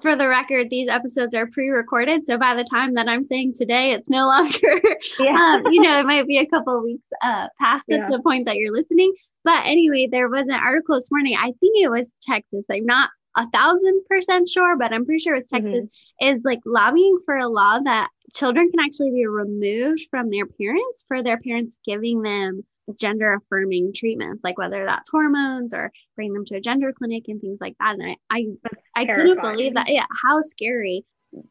for 0.00 0.16
the 0.16 0.26
record, 0.26 0.70
these 0.70 0.88
episodes 0.88 1.34
are 1.34 1.46
pre-recorded, 1.46 2.26
so 2.26 2.38
by 2.38 2.54
the 2.54 2.64
time 2.64 2.94
that 2.94 3.08
I'm 3.08 3.24
saying 3.24 3.54
today, 3.54 3.92
it's 3.92 4.08
no 4.08 4.26
longer. 4.26 4.80
Yeah. 5.20 5.60
um, 5.66 5.72
you 5.72 5.82
know, 5.82 6.00
it 6.00 6.06
might 6.06 6.26
be 6.26 6.38
a 6.38 6.46
couple 6.46 6.82
weeks 6.82 7.04
uh, 7.22 7.48
past 7.60 7.84
yeah. 7.88 7.98
at 7.98 8.10
the 8.10 8.20
point 8.20 8.46
that 8.46 8.56
you're 8.56 8.72
listening. 8.72 9.12
But 9.44 9.66
anyway, 9.66 10.08
there 10.10 10.28
was 10.28 10.42
an 10.42 10.52
article 10.52 10.94
this 10.94 11.10
morning. 11.10 11.36
I 11.36 11.52
think 11.60 11.76
it 11.76 11.90
was 11.90 12.10
Texas. 12.22 12.64
I'm 12.70 12.86
not 12.86 13.10
a 13.36 13.48
thousand 13.50 14.04
percent 14.08 14.48
sure, 14.48 14.76
but 14.76 14.92
I'm 14.92 15.04
pretty 15.04 15.20
sure 15.20 15.34
it's 15.34 15.50
Texas, 15.50 15.70
mm-hmm. 15.70 16.26
is 16.26 16.42
like 16.44 16.60
lobbying 16.64 17.20
for 17.24 17.36
a 17.36 17.48
law 17.48 17.78
that 17.78 18.08
children 18.34 18.70
can 18.70 18.80
actually 18.80 19.10
be 19.10 19.26
removed 19.26 20.06
from 20.10 20.30
their 20.30 20.46
parents 20.46 21.04
for 21.08 21.22
their 21.22 21.38
parents 21.38 21.78
giving 21.84 22.22
them 22.22 22.64
gender 22.96 23.34
affirming 23.34 23.92
treatments, 23.94 24.42
like 24.42 24.58
whether 24.58 24.84
that's 24.84 25.10
hormones 25.10 25.72
or 25.72 25.92
bring 26.16 26.32
them 26.32 26.44
to 26.46 26.56
a 26.56 26.60
gender 26.60 26.92
clinic 26.92 27.24
and 27.28 27.40
things 27.40 27.58
like 27.60 27.76
that. 27.78 27.94
And 27.98 28.02
I 28.02 28.16
I, 28.30 28.46
I 28.94 29.06
couldn't 29.06 29.40
believe 29.40 29.74
that. 29.74 29.88
Yeah, 29.88 30.06
how 30.22 30.42
scary. 30.42 31.04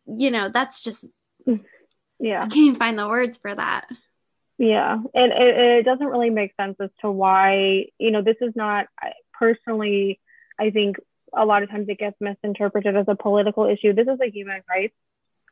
You 0.06 0.32
know, 0.32 0.50
that's 0.50 0.82
just 0.82 1.06
yeah. 2.20 2.44
I 2.44 2.48
can't 2.48 2.58
even 2.58 2.76
find 2.76 3.00
the 3.00 3.08
words 3.08 3.38
for 3.38 3.54
that. 3.54 3.88
Yeah, 4.58 4.94
and 5.16 5.32
it, 5.32 5.80
it 5.80 5.86
doesn't 5.86 6.06
really 6.06 6.30
make 6.30 6.54
sense 6.56 6.76
as 6.80 6.92
to 7.00 7.10
why, 7.10 7.86
you 7.98 8.12
know, 8.12 8.22
this 8.22 8.38
is 8.42 8.56
not 8.56 8.86
personally, 9.34 10.20
I 10.60 10.70
think 10.70 10.98
a 11.34 11.46
lot 11.46 11.64
of 11.64 11.70
times 11.70 11.88
it 11.90 11.98
gets 11.98 12.16
misinterpreted 12.20 12.96
as 12.96 13.06
a 13.08 13.16
political 13.16 13.66
issue. 13.66 13.94
This 13.94 14.08
is 14.08 14.20
a 14.22 14.30
human 14.30 14.62
rights 14.70 14.96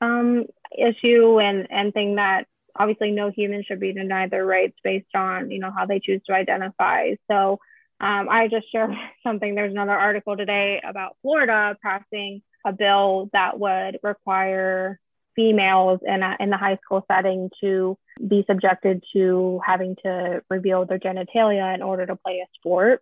um, 0.01 0.45
issue 0.77 1.39
and, 1.39 1.67
and 1.69 1.93
thing 1.93 2.15
that 2.15 2.47
obviously 2.75 3.11
no 3.11 3.29
human 3.29 3.63
should 3.63 3.79
be 3.79 3.93
denied 3.93 4.31
their 4.31 4.45
rights 4.45 4.77
based 4.83 5.13
on, 5.15 5.51
you 5.51 5.59
know, 5.59 5.71
how 5.75 5.85
they 5.85 5.99
choose 5.99 6.21
to 6.25 6.33
identify. 6.33 7.15
So 7.29 7.59
um, 7.99 8.29
I 8.29 8.47
just 8.47 8.71
shared 8.71 8.91
something. 9.23 9.55
There's 9.55 9.71
another 9.71 9.91
article 9.91 10.37
today 10.37 10.81
about 10.87 11.17
Florida 11.21 11.77
passing 11.81 12.41
a 12.65 12.73
bill 12.73 13.29
that 13.33 13.59
would 13.59 13.99
require 14.03 14.99
females 15.35 15.99
in, 16.05 16.21
a, 16.21 16.35
in 16.39 16.49
the 16.49 16.57
high 16.57 16.77
school 16.83 17.05
setting 17.09 17.49
to 17.61 17.97
be 18.27 18.43
subjected 18.47 19.03
to 19.13 19.61
having 19.65 19.95
to 20.03 20.41
reveal 20.49 20.85
their 20.85 20.99
genitalia 20.99 21.73
in 21.73 21.81
order 21.81 22.05
to 22.05 22.15
play 22.17 22.43
a 22.43 22.47
sport. 22.55 23.01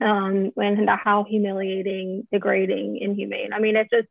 Um, 0.00 0.52
and 0.56 0.88
how 0.88 1.24
humiliating, 1.24 2.26
degrading, 2.32 2.98
inhumane. 2.98 3.52
I 3.52 3.58
mean, 3.58 3.76
it's 3.76 3.90
just, 3.90 4.08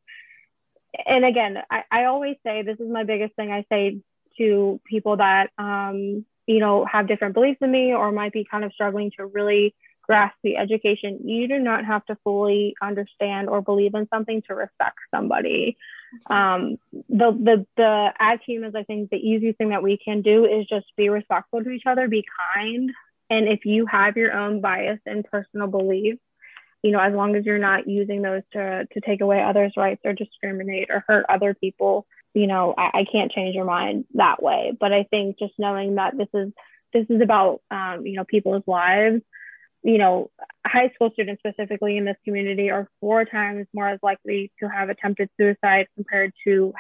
and 1.05 1.25
again, 1.25 1.57
I, 1.69 1.83
I 1.89 2.03
always 2.05 2.35
say 2.45 2.61
this 2.61 2.79
is 2.79 2.89
my 2.89 3.03
biggest 3.03 3.35
thing 3.35 3.51
I 3.51 3.65
say 3.71 3.99
to 4.37 4.79
people 4.85 5.17
that, 5.17 5.49
um, 5.57 6.25
you 6.45 6.59
know, 6.59 6.85
have 6.85 7.07
different 7.07 7.33
beliefs 7.33 7.59
than 7.59 7.71
me 7.71 7.93
or 7.93 8.11
might 8.11 8.33
be 8.33 8.45
kind 8.49 8.63
of 8.63 8.73
struggling 8.73 9.11
to 9.17 9.25
really 9.25 9.73
grasp 10.03 10.35
the 10.43 10.57
education. 10.57 11.27
You 11.27 11.47
do 11.47 11.57
not 11.59 11.85
have 11.85 12.05
to 12.05 12.17
fully 12.23 12.75
understand 12.81 13.49
or 13.49 13.61
believe 13.61 13.95
in 13.95 14.07
something 14.09 14.43
to 14.47 14.55
respect 14.55 14.97
somebody 15.09 15.75
um, 16.29 16.77
the 16.91 17.31
the 17.31 17.65
the 17.77 18.13
as 18.19 18.39
humans 18.45 18.75
i 18.75 18.83
think 18.83 19.09
the 19.09 19.17
easiest 19.17 19.57
thing 19.57 19.69
that 19.69 19.83
we 19.83 19.97
can 19.97 20.21
do 20.21 20.45
is 20.45 20.65
just 20.67 20.85
be 20.97 21.09
respectful 21.09 21.63
to 21.63 21.69
each 21.69 21.83
other 21.85 22.07
be 22.07 22.23
kind 22.55 22.91
and 23.29 23.47
if 23.47 23.65
you 23.65 23.85
have 23.85 24.17
your 24.17 24.33
own 24.33 24.61
bias 24.61 24.99
and 25.05 25.25
personal 25.25 25.67
beliefs 25.67 26.21
you 26.83 26.91
know 26.91 26.99
as 26.99 27.13
long 27.13 27.35
as 27.35 27.45
you're 27.45 27.57
not 27.57 27.87
using 27.87 28.21
those 28.21 28.43
to 28.53 28.85
to 28.91 29.01
take 29.01 29.21
away 29.21 29.41
others 29.41 29.73
rights 29.77 30.01
or 30.03 30.13
discriminate 30.13 30.89
or 30.89 31.03
hurt 31.07 31.25
other 31.29 31.53
people 31.53 32.05
you 32.33 32.47
know 32.47 32.73
I, 32.77 32.99
I 32.99 33.05
can't 33.11 33.31
change 33.31 33.55
your 33.55 33.65
mind 33.65 34.05
that 34.13 34.41
way 34.41 34.73
but 34.79 34.93
i 34.93 35.03
think 35.03 35.39
just 35.39 35.53
knowing 35.57 35.95
that 35.95 36.17
this 36.17 36.29
is 36.33 36.51
this 36.93 37.05
is 37.09 37.21
about 37.21 37.61
um, 37.69 38.05
you 38.05 38.15
know 38.15 38.23
people's 38.23 38.63
lives 38.65 39.21
you 39.83 39.97
know, 39.97 40.29
high 40.65 40.91
school 40.93 41.09
students 41.13 41.41
specifically 41.41 41.97
in 41.97 42.05
this 42.05 42.17
community 42.25 42.69
are 42.69 42.89
four 42.99 43.25
times 43.25 43.65
more 43.73 43.87
as 43.87 43.99
likely 44.03 44.51
to 44.59 44.67
have 44.67 44.89
attempted 44.89 45.29
suicide 45.39 45.87
compared 45.95 46.33
to 46.43 46.73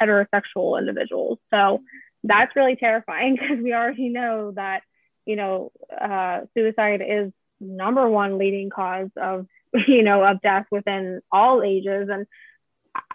heterosexual 0.00 0.78
individuals. 0.78 1.38
So 1.52 1.82
that's 2.22 2.54
really 2.54 2.76
terrifying 2.76 3.36
because 3.40 3.62
we 3.62 3.72
already 3.72 4.08
know 4.08 4.52
that, 4.52 4.82
you 5.26 5.36
know, 5.36 5.72
uh, 6.00 6.40
suicide 6.54 7.02
is 7.06 7.32
number 7.60 8.08
one 8.08 8.38
leading 8.38 8.70
cause 8.70 9.10
of, 9.16 9.46
you 9.88 10.02
know, 10.02 10.24
of 10.24 10.40
death 10.42 10.66
within 10.70 11.20
all 11.30 11.62
ages. 11.62 12.08
And 12.10 12.26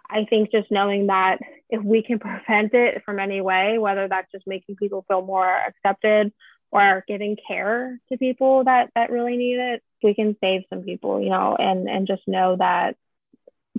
I 0.09 0.25
think 0.25 0.51
just 0.51 0.71
knowing 0.71 1.07
that 1.07 1.39
if 1.69 1.83
we 1.83 2.03
can 2.03 2.19
prevent 2.19 2.73
it 2.73 3.03
from 3.05 3.19
any 3.19 3.41
way, 3.41 3.77
whether 3.77 4.07
that's 4.07 4.31
just 4.31 4.47
making 4.47 4.75
people 4.75 5.05
feel 5.07 5.21
more 5.21 5.47
accepted 5.47 6.31
or 6.71 7.03
giving 7.07 7.35
care 7.47 7.99
to 8.09 8.17
people 8.17 8.63
that 8.63 8.91
that 8.93 9.09
really 9.09 9.35
need 9.37 9.57
it 9.57 9.81
we 10.03 10.13
can 10.13 10.37
save 10.39 10.61
some 10.69 10.83
people 10.83 11.19
you 11.19 11.29
know 11.29 11.55
and 11.57 11.89
and 11.89 12.05
just 12.05 12.21
know 12.27 12.55
that 12.57 12.95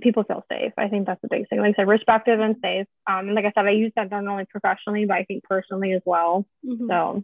people 0.01 0.23
feel 0.23 0.43
safe. 0.49 0.73
I 0.77 0.87
think 0.87 1.05
that's 1.05 1.21
the 1.21 1.27
big 1.27 1.47
thing. 1.47 1.59
Like 1.59 1.75
i 1.75 1.81
said 1.81 1.87
respected 1.87 2.39
and 2.39 2.55
safe. 2.61 2.87
Um 3.07 3.27
and 3.27 3.35
like 3.35 3.45
i 3.45 3.51
said 3.55 3.65
i 3.65 3.71
use 3.71 3.91
that 3.95 4.09
not 4.09 4.27
only 4.27 4.45
professionally 4.45 5.05
but 5.05 5.15
i 5.15 5.23
think 5.23 5.43
personally 5.43 5.93
as 5.93 6.01
well. 6.05 6.45
Mm-hmm. 6.65 6.87
so 6.89 7.23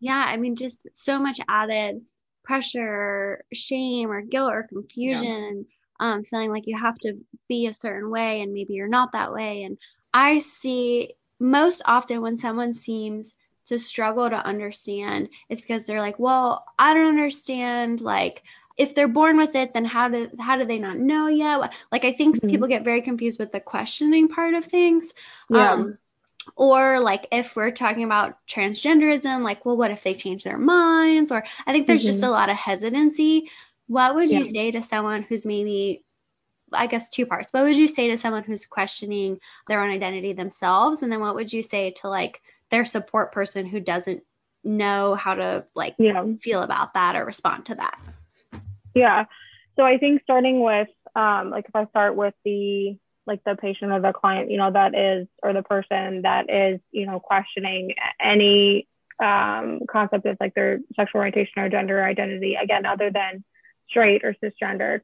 yeah 0.00 0.24
i 0.28 0.36
mean 0.36 0.56
just 0.56 0.86
so 0.94 1.18
much 1.18 1.38
added 1.48 2.00
pressure 2.44 3.44
shame 3.52 4.10
or 4.10 4.22
guilt 4.22 4.52
or 4.52 4.66
confusion 4.68 5.66
yeah. 6.00 6.12
um, 6.14 6.24
feeling 6.24 6.50
like 6.50 6.66
you 6.66 6.78
have 6.78 6.98
to 6.98 7.14
be 7.48 7.66
a 7.66 7.74
certain 7.74 8.10
way 8.10 8.40
and 8.40 8.52
maybe 8.52 8.74
you're 8.74 8.88
not 8.88 9.12
that 9.12 9.32
way 9.32 9.62
and 9.62 9.78
i 10.14 10.38
see 10.38 11.12
most 11.40 11.82
often 11.84 12.20
when 12.20 12.38
someone 12.38 12.72
seems 12.72 13.34
to 13.66 13.78
struggle 13.78 14.30
to 14.30 14.36
understand 14.36 15.28
it's 15.48 15.60
because 15.60 15.84
they're 15.84 16.00
like 16.00 16.18
well 16.18 16.64
i 16.78 16.94
don't 16.94 17.08
understand 17.08 18.00
like 18.00 18.42
if 18.76 18.94
they're 18.94 19.08
born 19.08 19.36
with 19.36 19.54
it 19.54 19.72
then 19.74 19.84
how 19.84 20.08
do 20.08 20.30
how 20.38 20.56
do 20.56 20.64
they 20.64 20.78
not 20.78 20.98
know 20.98 21.26
yet 21.26 21.72
like 21.90 22.04
i 22.04 22.12
think 22.12 22.36
mm-hmm. 22.36 22.48
people 22.48 22.68
get 22.68 22.84
very 22.84 23.02
confused 23.02 23.40
with 23.40 23.50
the 23.52 23.60
questioning 23.60 24.28
part 24.28 24.54
of 24.54 24.64
things 24.64 25.12
yeah. 25.50 25.72
um 25.72 25.98
or 26.54 27.00
like 27.00 27.26
if 27.32 27.56
we're 27.56 27.70
talking 27.70 28.04
about 28.04 28.36
transgenderism 28.48 29.42
like 29.42 29.64
well 29.64 29.76
what 29.76 29.90
if 29.90 30.02
they 30.02 30.14
change 30.14 30.44
their 30.44 30.58
minds 30.58 31.32
or 31.32 31.44
i 31.66 31.72
think 31.72 31.86
there's 31.86 32.00
mm-hmm. 32.02 32.10
just 32.10 32.22
a 32.22 32.30
lot 32.30 32.48
of 32.48 32.56
hesitancy 32.56 33.50
what 33.88 34.14
would 34.14 34.30
yeah. 34.30 34.38
you 34.38 34.44
say 34.44 34.70
to 34.70 34.82
someone 34.82 35.22
who's 35.22 35.44
maybe 35.44 36.04
i 36.72 36.86
guess 36.86 37.08
two 37.08 37.26
parts 37.26 37.52
what 37.52 37.64
would 37.64 37.76
you 37.76 37.88
say 37.88 38.08
to 38.08 38.16
someone 38.16 38.44
who's 38.44 38.66
questioning 38.66 39.38
their 39.68 39.82
own 39.82 39.90
identity 39.90 40.32
themselves 40.32 41.02
and 41.02 41.10
then 41.10 41.20
what 41.20 41.34
would 41.34 41.52
you 41.52 41.62
say 41.62 41.90
to 41.90 42.08
like 42.08 42.40
their 42.70 42.84
support 42.84 43.32
person 43.32 43.66
who 43.66 43.80
doesn't 43.80 44.22
know 44.64 45.14
how 45.14 45.34
to 45.34 45.64
like 45.74 45.94
yeah. 45.98 46.24
feel 46.40 46.62
about 46.62 46.94
that 46.94 47.16
or 47.16 47.24
respond 47.24 47.66
to 47.66 47.74
that 47.74 47.98
yeah 48.94 49.24
so 49.76 49.84
i 49.84 49.98
think 49.98 50.22
starting 50.22 50.60
with 50.60 50.88
um 51.14 51.50
like 51.50 51.66
if 51.68 51.76
i 51.76 51.84
start 51.86 52.16
with 52.16 52.34
the 52.44 52.98
like 53.26 53.42
the 53.44 53.56
patient 53.56 53.92
or 53.92 54.00
the 54.00 54.12
client, 54.12 54.50
you 54.50 54.56
know, 54.56 54.70
that 54.70 54.94
is, 54.94 55.26
or 55.42 55.52
the 55.52 55.62
person 55.62 56.22
that 56.22 56.50
is, 56.50 56.80
you 56.92 57.06
know, 57.06 57.20
questioning 57.20 57.94
any 58.20 58.86
um, 59.22 59.80
concept 59.90 60.26
of 60.26 60.36
like 60.40 60.54
their 60.54 60.78
sexual 60.94 61.20
orientation 61.20 61.62
or 61.62 61.68
gender 61.68 62.04
identity, 62.04 62.56
again, 62.60 62.86
other 62.86 63.10
than 63.10 63.44
straight 63.88 64.24
or 64.24 64.34
cisgender. 64.42 65.00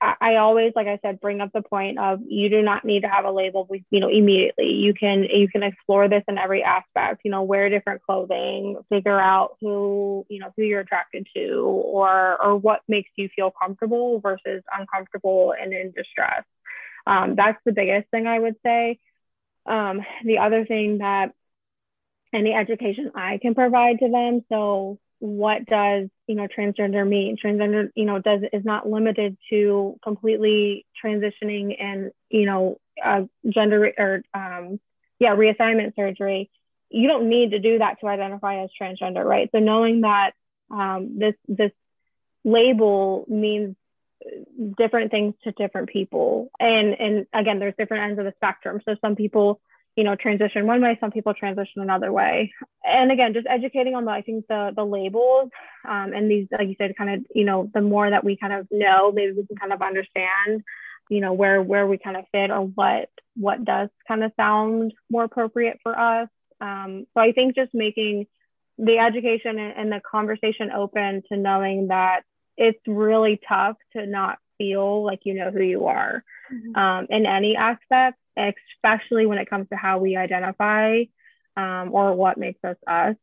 I, 0.00 0.14
I 0.20 0.36
always, 0.36 0.72
like 0.76 0.86
I 0.86 0.98
said, 1.02 1.20
bring 1.20 1.40
up 1.40 1.50
the 1.52 1.62
point 1.62 1.98
of 1.98 2.20
you 2.26 2.48
do 2.50 2.62
not 2.62 2.84
need 2.84 3.02
to 3.02 3.08
have 3.08 3.24
a 3.24 3.30
label, 3.30 3.68
you 3.90 4.00
know, 4.00 4.08
immediately. 4.08 4.66
You 4.66 4.94
can 4.94 5.24
you 5.24 5.48
can 5.48 5.62
explore 5.62 6.08
this 6.08 6.22
in 6.28 6.38
every 6.38 6.62
aspect. 6.62 7.22
You 7.24 7.30
know, 7.30 7.42
wear 7.42 7.70
different 7.70 8.02
clothing, 8.02 8.76
figure 8.90 9.18
out 9.18 9.56
who 9.60 10.26
you 10.28 10.40
know 10.40 10.52
who 10.56 10.62
you're 10.62 10.80
attracted 10.80 11.26
to, 11.34 11.62
or 11.62 12.42
or 12.42 12.56
what 12.56 12.80
makes 12.88 13.10
you 13.16 13.28
feel 13.34 13.50
comfortable 13.50 14.20
versus 14.20 14.62
uncomfortable 14.76 15.54
and 15.58 15.72
in 15.72 15.92
distress. 15.96 16.44
Um, 17.06 17.34
that's 17.36 17.58
the 17.64 17.72
biggest 17.72 18.08
thing 18.10 18.26
I 18.26 18.38
would 18.38 18.56
say. 18.64 18.98
Um, 19.66 20.02
the 20.24 20.38
other 20.38 20.64
thing 20.64 20.98
that 20.98 21.32
any 22.32 22.52
education 22.52 23.12
I 23.14 23.38
can 23.40 23.54
provide 23.54 23.98
to 23.98 24.08
them. 24.10 24.44
So 24.48 24.98
what 25.18 25.66
does 25.66 26.08
you 26.26 26.34
know 26.34 26.48
transgender 26.48 27.06
mean? 27.06 27.36
Transgender 27.42 27.90
you 27.94 28.04
know 28.04 28.18
does 28.18 28.42
is 28.52 28.64
not 28.64 28.88
limited 28.88 29.36
to 29.50 29.98
completely 30.02 30.86
transitioning 31.04 31.80
and 31.80 32.10
you 32.28 32.46
know 32.46 32.80
uh, 33.02 33.22
gender 33.48 33.92
or 33.96 34.22
um, 34.34 34.80
yeah 35.18 35.36
reassignment 35.36 35.94
surgery. 35.94 36.50
You 36.90 37.08
don't 37.08 37.28
need 37.28 37.52
to 37.52 37.58
do 37.58 37.78
that 37.78 38.00
to 38.00 38.08
identify 38.08 38.64
as 38.64 38.70
transgender, 38.80 39.24
right? 39.24 39.48
So 39.52 39.60
knowing 39.60 40.02
that 40.02 40.32
um, 40.70 41.18
this 41.18 41.34
this 41.46 41.72
label 42.44 43.24
means 43.28 43.76
different 44.76 45.10
things 45.10 45.34
to 45.44 45.52
different 45.52 45.88
people. 45.88 46.50
And 46.58 46.94
and 46.98 47.26
again 47.32 47.58
there's 47.58 47.74
different 47.78 48.04
ends 48.04 48.18
of 48.18 48.24
the 48.24 48.32
spectrum. 48.36 48.80
So 48.84 48.96
some 49.00 49.16
people 49.16 49.60
you 49.96 50.04
know 50.04 50.16
transition 50.16 50.66
one 50.66 50.80
way 50.80 50.96
some 51.00 51.10
people 51.10 51.34
transition 51.34 51.82
another 51.82 52.12
way. 52.12 52.52
And 52.84 53.10
again 53.12 53.34
just 53.34 53.46
educating 53.48 53.94
on 53.94 54.04
the 54.04 54.10
i 54.10 54.22
think 54.22 54.46
the 54.48 54.72
the 54.74 54.84
labels 54.84 55.50
um, 55.88 56.12
and 56.12 56.30
these 56.30 56.48
like 56.50 56.68
you 56.68 56.76
said 56.78 56.96
kind 56.96 57.10
of 57.10 57.26
you 57.34 57.44
know 57.44 57.70
the 57.72 57.80
more 57.80 58.08
that 58.08 58.24
we 58.24 58.36
kind 58.36 58.52
of 58.52 58.66
know 58.70 59.12
maybe 59.12 59.32
we 59.32 59.46
can 59.46 59.56
kind 59.56 59.72
of 59.72 59.82
understand 59.82 60.62
you 61.10 61.20
know 61.20 61.32
where 61.32 61.60
where 61.60 61.86
we 61.86 61.98
kind 61.98 62.16
of 62.16 62.24
fit 62.32 62.50
or 62.50 62.60
what 62.62 63.08
what 63.36 63.64
does 63.64 63.88
kind 64.08 64.24
of 64.24 64.32
sound 64.36 64.92
more 65.10 65.24
appropriate 65.24 65.78
for 65.82 65.98
us. 65.98 66.28
Um, 66.60 67.06
so 67.14 67.20
i 67.20 67.32
think 67.32 67.56
just 67.56 67.74
making 67.74 68.26
the 68.78 68.98
education 68.98 69.58
and 69.58 69.92
the 69.92 70.00
conversation 70.00 70.70
open 70.70 71.22
to 71.28 71.36
knowing 71.36 71.88
that 71.88 72.22
it's 72.56 72.80
really 72.86 73.40
tough 73.48 73.76
to 73.94 74.06
not 74.06 74.38
feel 74.58 75.04
like 75.04 75.20
you 75.24 75.34
know 75.34 75.50
who 75.50 75.62
you 75.62 75.86
are 75.86 76.24
mm-hmm. 76.52 76.76
um, 76.76 77.06
in 77.10 77.26
any 77.26 77.56
aspect, 77.56 78.18
especially 78.36 79.26
when 79.26 79.38
it 79.38 79.48
comes 79.48 79.68
to 79.70 79.76
how 79.76 79.98
we 79.98 80.16
identify 80.16 81.02
um, 81.56 81.90
or 81.92 82.14
what 82.14 82.38
makes 82.38 82.62
us 82.64 82.76
us. 82.86 83.16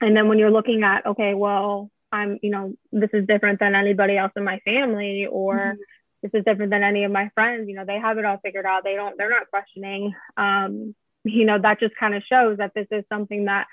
And 0.00 0.16
then 0.16 0.28
when 0.28 0.38
you're 0.38 0.50
looking 0.50 0.82
at, 0.82 1.06
okay, 1.06 1.34
well, 1.34 1.90
I'm, 2.10 2.38
you 2.42 2.50
know, 2.50 2.74
this 2.90 3.10
is 3.12 3.26
different 3.26 3.60
than 3.60 3.74
anybody 3.74 4.18
else 4.18 4.32
in 4.36 4.44
my 4.44 4.58
family, 4.64 5.26
or 5.30 5.56
mm-hmm. 5.56 5.80
this 6.22 6.32
is 6.34 6.44
different 6.44 6.70
than 6.70 6.82
any 6.82 7.04
of 7.04 7.12
my 7.12 7.30
friends. 7.34 7.68
You 7.68 7.76
know, 7.76 7.84
they 7.86 7.98
have 7.98 8.18
it 8.18 8.24
all 8.24 8.38
figured 8.42 8.66
out. 8.66 8.84
They 8.84 8.94
don't, 8.94 9.16
they're 9.16 9.30
not 9.30 9.48
questioning. 9.48 10.14
Um, 10.36 10.94
you 11.24 11.44
know, 11.46 11.58
that 11.60 11.80
just 11.80 11.94
kind 11.96 12.14
of 12.14 12.22
shows 12.28 12.58
that 12.58 12.72
this 12.74 12.88
is 12.90 13.04
something 13.08 13.44
that 13.44 13.66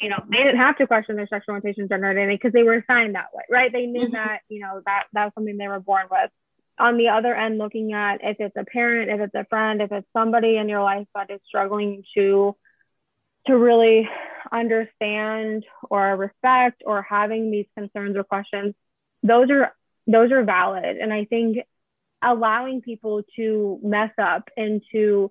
you 0.00 0.10
know, 0.10 0.22
they 0.30 0.38
didn't 0.38 0.58
have 0.58 0.76
to 0.78 0.86
question 0.86 1.16
their 1.16 1.26
sexual 1.26 1.54
orientation, 1.54 1.88
gender 1.88 2.08
identity 2.08 2.36
because 2.36 2.52
they 2.52 2.62
were 2.62 2.74
assigned 2.74 3.14
that 3.14 3.32
way, 3.32 3.44
right? 3.50 3.72
They 3.72 3.86
knew 3.86 4.04
mm-hmm. 4.04 4.12
that, 4.12 4.40
you 4.48 4.60
know, 4.60 4.82
that 4.84 5.04
that 5.12 5.24
was 5.24 5.32
something 5.34 5.56
they 5.56 5.68
were 5.68 5.80
born 5.80 6.06
with. 6.10 6.30
On 6.78 6.98
the 6.98 7.08
other 7.08 7.34
end, 7.34 7.56
looking 7.56 7.94
at 7.94 8.20
if 8.22 8.36
it's 8.38 8.56
a 8.56 8.64
parent, 8.64 9.10
if 9.10 9.20
it's 9.20 9.34
a 9.34 9.46
friend, 9.48 9.80
if 9.80 9.90
it's 9.92 10.06
somebody 10.12 10.56
in 10.58 10.68
your 10.68 10.82
life 10.82 11.06
that 11.14 11.30
is 11.30 11.40
struggling 11.46 12.04
to 12.14 12.54
to 13.46 13.56
really 13.56 14.08
understand 14.52 15.64
or 15.88 16.16
respect 16.16 16.82
or 16.84 17.02
having 17.02 17.50
these 17.50 17.66
concerns 17.76 18.16
or 18.16 18.24
questions, 18.24 18.74
those 19.22 19.50
are 19.50 19.72
those 20.06 20.30
are 20.32 20.44
valid. 20.44 20.98
And 20.98 21.12
I 21.12 21.24
think 21.24 21.58
allowing 22.22 22.82
people 22.82 23.22
to 23.36 23.78
mess 23.82 24.12
up 24.18 24.50
and 24.56 24.82
to 24.92 25.30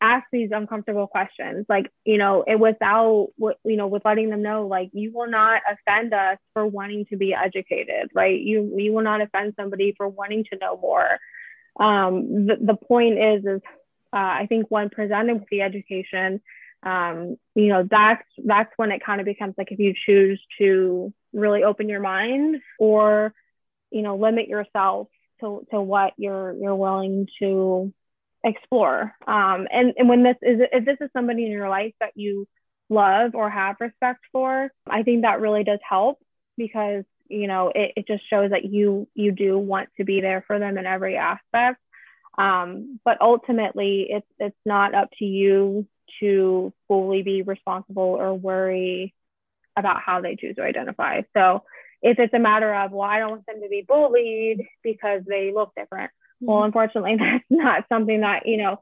ask 0.00 0.26
these 0.32 0.50
uncomfortable 0.52 1.06
questions 1.06 1.66
like 1.68 1.90
you 2.04 2.18
know 2.18 2.44
it 2.46 2.58
without 2.58 3.28
you 3.64 3.76
know 3.76 3.86
with 3.86 4.04
letting 4.04 4.30
them 4.30 4.42
know 4.42 4.66
like 4.66 4.90
you 4.92 5.12
will 5.12 5.28
not 5.28 5.60
offend 5.70 6.12
us 6.14 6.38
for 6.54 6.66
wanting 6.66 7.04
to 7.06 7.16
be 7.16 7.34
educated 7.34 8.10
right? 8.14 8.40
You 8.40 8.74
you 8.76 8.92
will 8.92 9.02
not 9.04 9.20
offend 9.20 9.54
somebody 9.56 9.94
for 9.96 10.08
wanting 10.08 10.44
to 10.52 10.58
know 10.58 10.76
more. 10.76 11.18
Um 11.78 12.46
the, 12.46 12.56
the 12.60 12.74
point 12.76 13.18
is 13.18 13.44
is 13.44 13.60
uh, 14.12 14.16
i 14.42 14.46
think 14.48 14.66
when 14.68 14.90
presented 14.90 15.34
with 15.34 15.48
the 15.50 15.62
education 15.62 16.40
um 16.82 17.36
you 17.54 17.68
know 17.68 17.86
that's 17.88 18.24
that's 18.44 18.72
when 18.76 18.90
it 18.90 19.04
kind 19.04 19.20
of 19.20 19.24
becomes 19.24 19.54
like 19.56 19.70
if 19.70 19.78
you 19.78 19.94
choose 20.06 20.40
to 20.58 21.12
really 21.32 21.62
open 21.62 21.88
your 21.88 22.00
mind 22.00 22.56
or 22.78 23.32
you 23.90 24.02
know 24.02 24.16
limit 24.16 24.48
yourself 24.48 25.08
to 25.40 25.66
to 25.70 25.80
what 25.80 26.12
you're 26.16 26.52
you're 26.54 26.76
willing 26.76 27.28
to 27.38 27.92
explore. 28.44 29.14
Um, 29.26 29.68
and, 29.72 29.94
and 29.96 30.08
when 30.08 30.22
this 30.22 30.36
is, 30.42 30.60
if 30.72 30.84
this 30.84 30.98
is 31.00 31.10
somebody 31.12 31.44
in 31.44 31.50
your 31.50 31.68
life 31.68 31.94
that 32.00 32.12
you 32.16 32.46
love 32.88 33.34
or 33.34 33.50
have 33.50 33.76
respect 33.80 34.20
for, 34.32 34.70
I 34.88 35.02
think 35.02 35.22
that 35.22 35.40
really 35.40 35.64
does 35.64 35.80
help 35.88 36.18
because, 36.56 37.04
you 37.28 37.46
know, 37.46 37.70
it, 37.74 37.92
it 37.96 38.06
just 38.06 38.28
shows 38.28 38.50
that 38.50 38.64
you, 38.64 39.08
you 39.14 39.32
do 39.32 39.58
want 39.58 39.88
to 39.96 40.04
be 40.04 40.20
there 40.20 40.42
for 40.46 40.58
them 40.58 40.78
in 40.78 40.86
every 40.86 41.16
aspect. 41.16 41.80
Um, 42.38 42.98
but 43.04 43.20
ultimately 43.20 44.06
it's, 44.08 44.26
it's 44.38 44.56
not 44.64 44.94
up 44.94 45.10
to 45.18 45.24
you 45.24 45.86
to 46.20 46.72
fully 46.88 47.22
be 47.22 47.42
responsible 47.42 48.02
or 48.02 48.34
worry 48.34 49.14
about 49.76 50.00
how 50.04 50.20
they 50.20 50.36
choose 50.36 50.56
to 50.56 50.62
identify. 50.62 51.22
So 51.36 51.62
if 52.02 52.18
it's 52.18 52.34
a 52.34 52.38
matter 52.38 52.74
of, 52.74 52.92
well, 52.92 53.08
I 53.08 53.18
don't 53.18 53.30
want 53.30 53.46
them 53.46 53.60
to 53.62 53.68
be 53.68 53.84
bullied 53.86 54.66
because 54.82 55.22
they 55.26 55.52
look 55.52 55.72
different, 55.76 56.10
well, 56.40 56.58
mm-hmm. 56.58 56.66
unfortunately, 56.66 57.16
that's 57.18 57.44
not 57.50 57.84
something 57.88 58.20
that, 58.20 58.46
you 58.46 58.56
know, 58.56 58.80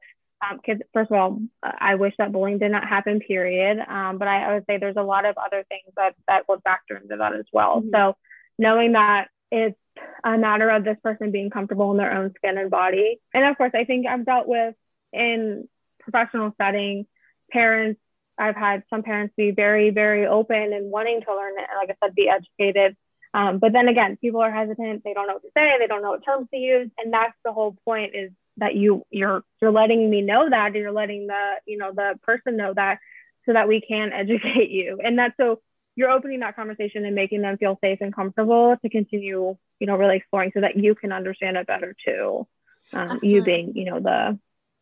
because 0.52 0.76
um, 0.76 0.88
first 0.92 1.10
of 1.10 1.16
all, 1.16 1.40
I 1.62 1.96
wish 1.96 2.14
that 2.18 2.32
bullying 2.32 2.58
did 2.58 2.70
not 2.70 2.88
happen, 2.88 3.20
period. 3.20 3.78
Um, 3.78 4.18
but 4.18 4.28
I, 4.28 4.44
I, 4.44 4.54
would 4.54 4.64
say 4.66 4.78
there's 4.78 4.96
a 4.96 5.02
lot 5.02 5.24
of 5.24 5.36
other 5.36 5.64
things 5.68 5.92
that, 5.96 6.14
that 6.28 6.48
would 6.48 6.62
factor 6.62 6.96
into 6.96 7.16
that 7.16 7.34
as 7.34 7.46
well. 7.52 7.80
Mm-hmm. 7.80 7.90
So 7.92 8.16
knowing 8.56 8.92
that 8.92 9.28
it's 9.50 9.78
a 10.24 10.38
matter 10.38 10.70
of 10.70 10.84
this 10.84 10.96
person 11.02 11.32
being 11.32 11.50
comfortable 11.50 11.90
in 11.90 11.96
their 11.96 12.12
own 12.12 12.32
skin 12.36 12.58
and 12.58 12.70
body. 12.70 13.20
And 13.34 13.44
of 13.44 13.56
course, 13.56 13.72
I 13.74 13.84
think 13.84 14.06
I've 14.06 14.24
dealt 14.24 14.46
with 14.46 14.74
in 15.12 15.68
professional 16.00 16.54
setting, 16.60 17.06
parents, 17.50 18.00
I've 18.38 18.56
had 18.56 18.84
some 18.90 19.02
parents 19.02 19.34
be 19.36 19.50
very, 19.50 19.90
very 19.90 20.26
open 20.26 20.72
and 20.72 20.90
wanting 20.90 21.20
to 21.22 21.34
learn, 21.34 21.54
it. 21.58 21.66
like 21.76 21.90
I 21.90 22.06
said, 22.06 22.14
be 22.14 22.28
educated 22.28 22.96
um, 23.34 23.58
but 23.58 23.72
then 23.72 23.88
again, 23.88 24.16
people 24.20 24.40
are 24.40 24.52
hesitant. 24.52 25.04
They 25.04 25.12
don't 25.12 25.26
know 25.26 25.34
what 25.34 25.42
to 25.42 25.50
say. 25.54 25.72
They 25.78 25.86
don't 25.86 26.02
know 26.02 26.10
what 26.10 26.24
terms 26.24 26.48
to 26.50 26.56
use. 26.56 26.90
And 26.98 27.12
that's 27.12 27.36
the 27.44 27.52
whole 27.52 27.76
point 27.84 28.14
is 28.14 28.30
that 28.56 28.74
you 28.74 29.04
you're 29.10 29.42
you're 29.60 29.70
letting 29.70 30.08
me 30.08 30.20
know 30.22 30.48
that 30.48 30.74
you're 30.74 30.92
letting 30.92 31.26
the 31.26 31.52
you 31.66 31.78
know 31.78 31.92
the 31.92 32.18
person 32.22 32.56
know 32.56 32.74
that 32.74 32.98
so 33.46 33.52
that 33.52 33.68
we 33.68 33.80
can 33.80 34.12
educate 34.14 34.70
you. 34.70 34.98
And 35.02 35.18
that's 35.18 35.36
so 35.36 35.60
you're 35.94 36.10
opening 36.10 36.40
that 36.40 36.56
conversation 36.56 37.04
and 37.04 37.14
making 37.14 37.42
them 37.42 37.58
feel 37.58 37.78
safe 37.82 37.98
and 38.00 38.14
comfortable 38.14 38.76
to 38.80 38.88
continue, 38.88 39.56
you 39.80 39.86
know, 39.86 39.96
really 39.96 40.16
exploring 40.16 40.52
so 40.54 40.60
that 40.60 40.76
you 40.76 40.94
can 40.94 41.12
understand 41.12 41.56
it 41.56 41.66
better 41.66 41.94
too. 42.04 42.46
Um, 42.92 43.18
you 43.20 43.42
being, 43.42 43.76
you 43.76 43.84
know, 43.84 44.00
the 44.00 44.38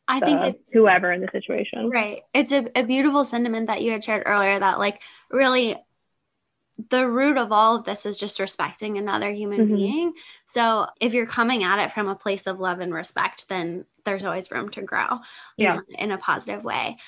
I 0.07 0.21
the, 0.21 0.27
think 0.27 0.41
it's 0.43 0.73
whoever 0.73 1.11
in 1.11 1.21
the 1.21 1.29
situation. 1.33 1.91
Right. 1.91 2.23
It's 2.33 2.53
a, 2.53 2.67
a 2.77 2.85
beautiful 2.85 3.25
sentiment 3.25 3.67
that 3.67 3.83
you 3.83 3.93
had 3.93 4.05
shared 4.05 4.23
earlier 4.27 4.59
that 4.59 4.79
like 4.79 5.03
really 5.31 5.77
the 6.90 7.09
root 7.09 7.37
of 7.37 7.53
all 7.53 7.77
of 7.77 7.85
this 7.85 8.07
is 8.07 8.16
just 8.16 8.40
respecting 8.40 8.99
another 8.99 9.31
human 9.31 9.66
mm-hmm. 9.66 9.77
being. 9.77 10.12
So 10.46 10.87
if 11.01 11.14
you're 11.14 11.27
coming 11.27 11.64
at 11.64 11.85
it 11.85 11.92
from 11.92 12.09
a 12.09 12.14
place 12.14 12.46
of 12.46 12.61
love 12.61 12.81
and 12.81 12.92
respect, 12.92 13.49
then 13.49 13.85
there's 14.05 14.25
always 14.25 14.51
room 14.51 14.68
to 14.70 14.83
grow 14.83 15.18
yeah. 15.57 15.77
Know, 15.77 15.83
in 15.99 16.11
a 16.12 16.18
positive 16.18 16.64
way. 16.64 16.99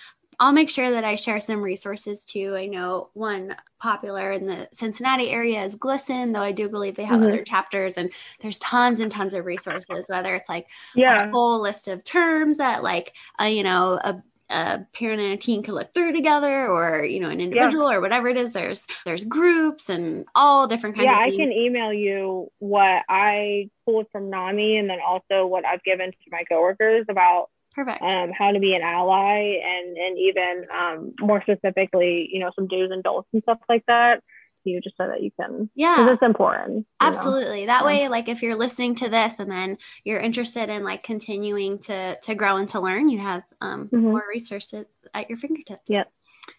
I'll 0.41 0.53
make 0.53 0.71
sure 0.71 0.93
that 0.93 1.03
I 1.03 1.17
share 1.17 1.41
some 1.41 1.61
resources 1.61 2.25
too. 2.25 2.55
I 2.55 2.67
know 2.67 3.11
one 3.15 3.57
popular 3.81 4.31
in 4.31 4.47
the 4.47 4.69
Cincinnati 4.73 5.31
area 5.31 5.65
is 5.65 5.75
GLSEN, 5.75 6.33
though 6.33 6.41
I 6.41 6.53
do 6.53 6.69
believe 6.69 6.95
they 6.95 7.05
have 7.05 7.19
mm-hmm. 7.19 7.33
other 7.33 7.45
chapters, 7.45 7.97
and 7.97 8.11
there's 8.41 8.59
tons 8.59 9.01
and 9.01 9.11
tons 9.11 9.35
of 9.35 9.47
resources. 9.47 10.07
Whether 10.09 10.37
it's 10.37 10.49
like 10.49 10.69
yeah. 10.95 11.27
a 11.27 11.31
whole 11.33 11.61
list 11.61 11.89
of 11.89 12.05
terms 12.05 12.59
that, 12.59 12.85
like, 12.85 13.15
uh, 13.41 13.47
you 13.47 13.65
know, 13.65 13.99
a 14.03 14.23
a 14.51 14.81
parent 14.95 15.21
and 15.21 15.33
a 15.33 15.37
teen 15.37 15.63
can 15.63 15.75
look 15.75 15.93
through 15.93 16.13
together 16.13 16.67
or 16.69 17.05
you 17.05 17.21
know 17.21 17.29
an 17.29 17.41
individual 17.41 17.91
yeah. 17.91 17.97
or 17.97 18.01
whatever 18.01 18.29
it 18.29 18.37
is 18.37 18.53
there's 18.53 18.87
there's 19.05 19.25
groups 19.25 19.91
and 19.91 20.25
all 20.35 20.67
different 20.67 20.97
kinds 20.97 21.07
of 21.07 21.13
yeah 21.13 21.19
i 21.19 21.31
can 21.31 21.53
email 21.53 21.93
you 21.93 22.51
what 22.59 23.03
i 23.09 23.69
pulled 23.85 24.07
from 24.11 24.31
NAMI 24.31 24.79
and 24.79 24.89
then 24.89 24.99
also 25.07 25.47
what 25.47 25.65
i've 25.65 25.83
given 25.83 26.11
to 26.11 26.31
my 26.31 26.45
coworkers 26.49 27.05
about 27.09 27.49
Perfect. 27.75 28.03
Um, 28.03 28.33
how 28.37 28.51
to 28.51 28.59
be 28.59 28.75
an 28.75 28.83
ally 28.83 29.61
and 29.65 29.97
and 29.97 30.19
even 30.19 30.67
um, 30.77 31.15
more 31.21 31.41
specifically, 31.43 32.29
you 32.33 32.41
know, 32.41 32.51
some 32.57 32.67
do's 32.67 32.91
and 32.91 33.05
don'ts 33.05 33.29
and 33.33 33.41
stuff 33.43 33.61
like 33.69 33.85
that. 33.87 34.21
You 34.69 34.81
just 34.81 34.97
so 34.97 35.07
that 35.09 35.23
you 35.23 35.31
can, 35.39 35.71
yeah, 35.75 36.13
it's 36.13 36.23
important. 36.23 36.87
Absolutely. 37.01 37.63
Know? 37.63 37.67
That 37.67 37.81
yeah. 37.81 37.87
way, 37.87 38.09
like 38.09 38.29
if 38.29 38.43
you're 38.43 38.57
listening 38.57 38.95
to 38.97 39.09
this 39.09 39.39
and 39.39 39.51
then 39.51 39.79
you're 40.05 40.21
interested 40.21 40.69
in 40.69 40.85
like 40.85 41.03
continuing 41.03 41.79
to 41.81 42.19
to 42.21 42.35
grow 42.35 42.57
and 42.57 42.69
to 42.71 42.81
learn, 42.81 43.09
you 43.09 43.19
have 43.19 43.43
um, 43.61 43.87
mm-hmm. 43.87 44.01
more 44.01 44.25
resources 44.29 44.87
at 45.15 45.29
your 45.29 45.39
fingertips. 45.39 45.89
Yep. 45.89 46.11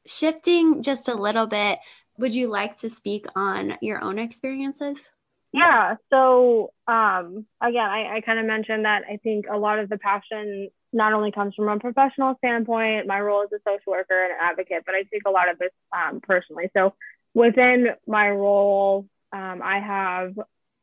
Shifting 0.06 0.84
just 0.84 1.08
a 1.08 1.15
little 1.15 1.48
bit, 1.48 1.80
would 2.17 2.34
you 2.34 2.48
like 2.48 2.78
to 2.78 2.89
speak 2.89 3.26
on 3.36 3.78
your 3.82 4.04
own 4.04 4.19
experiences? 4.19 5.10
Yeah. 5.52 5.95
So 6.12 6.74
um, 6.88 7.45
again, 7.62 7.89
I, 7.89 8.17
I 8.17 8.22
kind 8.22 8.39
of 8.39 8.45
mentioned 8.45 8.86
that 8.86 9.04
I 9.12 9.17
think 9.17 9.45
a 9.52 9.58
lot 9.58 9.80
of 9.80 9.89
the 9.89 9.98
passion 9.98 10.69
not 10.91 11.13
only 11.13 11.32
comes 11.32 11.54
from 11.56 11.69
a 11.69 11.80
professional 11.80 12.36
standpoint, 12.38 13.08
my 13.08 13.19
role 13.19 13.43
as 13.43 13.52
a 13.52 13.60
social 13.67 13.91
worker 13.91 14.24
and 14.24 14.32
an 14.32 14.38
advocate, 14.41 14.84
but 14.86 14.95
I 14.95 15.04
take 15.04 15.24
a 15.28 15.32
lot 15.32 15.50
of 15.50 15.60
this 15.60 15.72
um, 15.95 16.19
personally. 16.22 16.69
So 16.76 16.93
within 17.34 17.89
my 18.08 18.30
role, 18.30 19.08
um, 19.32 19.62
I 19.63 19.80
have 19.80 20.34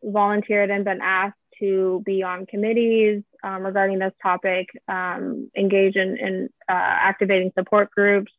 volunteered 0.03 0.71
and 0.71 0.85
been 0.85 1.01
asked 1.03 1.37
to 1.59 2.03
be 2.05 2.23
on 2.23 2.47
committees 2.47 3.23
um, 3.43 3.65
regarding 3.65 3.99
this 3.99 4.13
topic, 4.23 4.69
um, 4.89 5.51
engage 5.57 5.97
in, 5.97 6.17
in 6.19 6.49
uh, 6.69 6.73
activating 6.73 7.53
support 7.59 7.91
groups. 7.91 8.33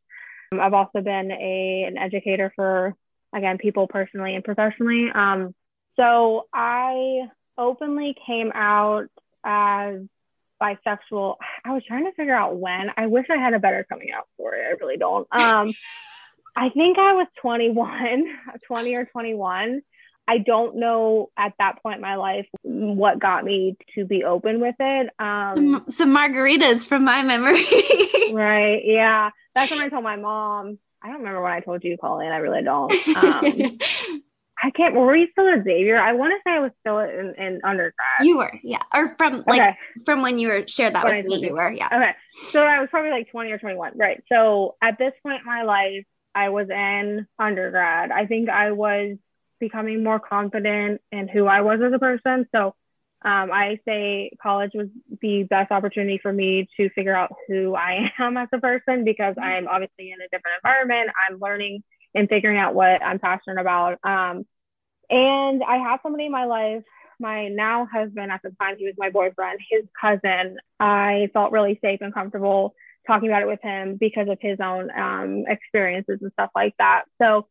I've 0.51 0.73
also 0.73 1.01
been 1.01 1.31
a, 1.31 1.85
an 1.87 1.97
educator 1.97 2.53
for, 2.55 2.95
again, 3.33 3.57
people 3.57 3.87
personally 3.87 4.35
and 4.35 4.43
professionally. 4.43 5.09
Um, 5.13 5.53
so 5.95 6.47
I 6.53 7.27
openly 7.57 8.15
came 8.25 8.51
out 8.53 9.07
as 9.43 10.01
bisexual. 10.61 11.35
I 11.65 11.73
was 11.73 11.83
trying 11.87 12.05
to 12.05 12.11
figure 12.13 12.35
out 12.35 12.55
when. 12.57 12.91
I 12.95 13.07
wish 13.07 13.25
I 13.29 13.37
had 13.37 13.53
a 13.53 13.59
better 13.59 13.85
coming 13.89 14.11
out 14.11 14.27
story. 14.35 14.61
I 14.61 14.75
really 14.79 14.97
don't. 14.97 15.27
I 16.57 16.69
think 16.69 16.97
I 16.97 17.13
was 17.13 17.27
21, 17.41 18.25
20 18.67 18.95
or 18.95 19.05
21. 19.05 19.81
I 20.29 20.39
don't 20.39 20.75
know 20.75 21.29
at 21.37 21.53
that 21.59 21.81
point 21.81 21.97
in 21.97 22.01
my 22.01 22.15
life 22.15 22.47
what 22.63 23.19
got 23.19 23.45
me 23.45 23.77
to 23.95 24.03
be 24.05 24.25
open 24.25 24.59
with 24.59 24.75
it. 24.77 25.09
Um, 25.19 25.55
some, 25.55 25.85
some 25.89 26.17
margaritas 26.17 26.85
from 26.85 27.05
my 27.05 27.23
memory. 27.23 27.63
right. 28.33 28.81
Yeah. 28.83 29.29
That's 29.55 29.71
when 29.71 29.79
I 29.79 29.87
told 29.87 30.03
my 30.03 30.17
mom. 30.17 30.79
I 31.01 31.09
don't 31.09 31.19
remember 31.19 31.41
when 31.43 31.53
I 31.53 31.61
told 31.61 31.83
you, 31.83 31.95
Colleen. 31.97 32.31
I 32.31 32.37
really 32.37 32.63
don't. 32.63 32.93
Um, 33.17 33.79
I 34.63 34.71
can't. 34.71 34.95
Were 34.95 35.15
you 35.15 35.27
still 35.31 35.47
at 35.47 35.63
Xavier? 35.63 35.97
I 35.97 36.13
want 36.13 36.33
to 36.33 36.39
say 36.43 36.55
I 36.55 36.59
was 36.59 36.71
still 36.79 36.97
in, 36.97 37.35
in 37.37 37.61
undergrad. 37.63 37.93
You 38.21 38.37
were, 38.37 38.51
yeah, 38.63 38.81
or 38.93 39.15
from 39.15 39.43
like 39.45 39.61
okay. 39.61 39.77
from 40.03 40.23
when 40.23 40.39
you 40.39 40.47
were 40.47 40.67
shared 40.67 40.95
that 40.95 41.05
when 41.05 41.17
with 41.17 41.27
me. 41.27 41.47
You 41.47 41.53
were, 41.53 41.71
yeah. 41.71 41.85
Okay, 41.85 42.11
so 42.49 42.63
I 42.63 42.79
was 42.79 42.89
probably 42.89 43.11
like 43.11 43.29
twenty 43.29 43.51
or 43.51 43.59
twenty 43.59 43.75
one, 43.75 43.95
right? 43.95 44.23
So 44.31 44.75
at 44.81 44.97
this 44.97 45.13
point 45.21 45.41
in 45.41 45.45
my 45.45 45.61
life, 45.61 46.05
I 46.37 46.49
was 46.49 46.69
in 46.69 47.25
undergrad. 47.39 48.11
I 48.11 48.27
think 48.27 48.47
I 48.47 48.71
was 48.71 49.17
becoming 49.59 50.03
more 50.03 50.19
confident 50.19 51.01
in 51.11 51.27
who 51.27 51.47
I 51.47 51.61
was 51.61 51.79
as 51.83 51.91
a 51.91 51.97
person. 51.97 52.45
So 52.53 52.75
um, 53.25 53.51
I 53.51 53.79
say 53.85 54.29
college 54.41 54.71
was 54.75 54.87
the 55.19 55.43
best 55.49 55.71
opportunity 55.71 56.19
for 56.21 56.31
me 56.31 56.69
to 56.77 56.89
figure 56.91 57.15
out 57.15 57.33
who 57.47 57.75
I 57.75 58.11
am 58.19 58.37
as 58.37 58.49
a 58.53 58.59
person 58.59 59.03
because. 59.03 59.35
I'm 59.41 59.67
obviously 59.67 60.11
in 60.11 60.21
a 60.21 60.27
different 60.31 60.61
environment. 60.63 61.09
I'm 61.27 61.39
learning 61.39 61.83
and 62.13 62.29
figuring 62.29 62.59
out 62.59 62.75
what 62.75 63.03
I'm 63.03 63.17
passionate 63.17 63.59
about. 63.59 63.97
Um, 64.03 64.45
and 65.09 65.63
I 65.63 65.77
have 65.77 66.01
somebody 66.03 66.27
in 66.27 66.31
my 66.31 66.45
life, 66.45 66.83
my 67.19 67.47
now 67.47 67.87
husband 67.91 68.31
at 68.31 68.41
the 68.43 68.51
time, 68.61 68.75
he 68.77 68.85
was 68.85 68.93
my 68.97 69.09
boyfriend, 69.09 69.59
his 69.71 69.85
cousin. 69.99 70.57
I 70.79 71.29
felt 71.33 71.51
really 71.51 71.79
safe 71.81 72.01
and 72.01 72.13
comfortable 72.13 72.75
talking 73.07 73.29
about 73.29 73.41
it 73.41 73.47
with 73.47 73.61
him 73.61 73.97
because 73.99 74.27
of 74.29 74.37
his 74.41 74.59
own 74.59 74.89
um, 74.91 75.45
experiences 75.47 76.19
and 76.21 76.31
stuff 76.33 76.51
like 76.55 76.75
that. 76.77 77.03
So 77.21 77.47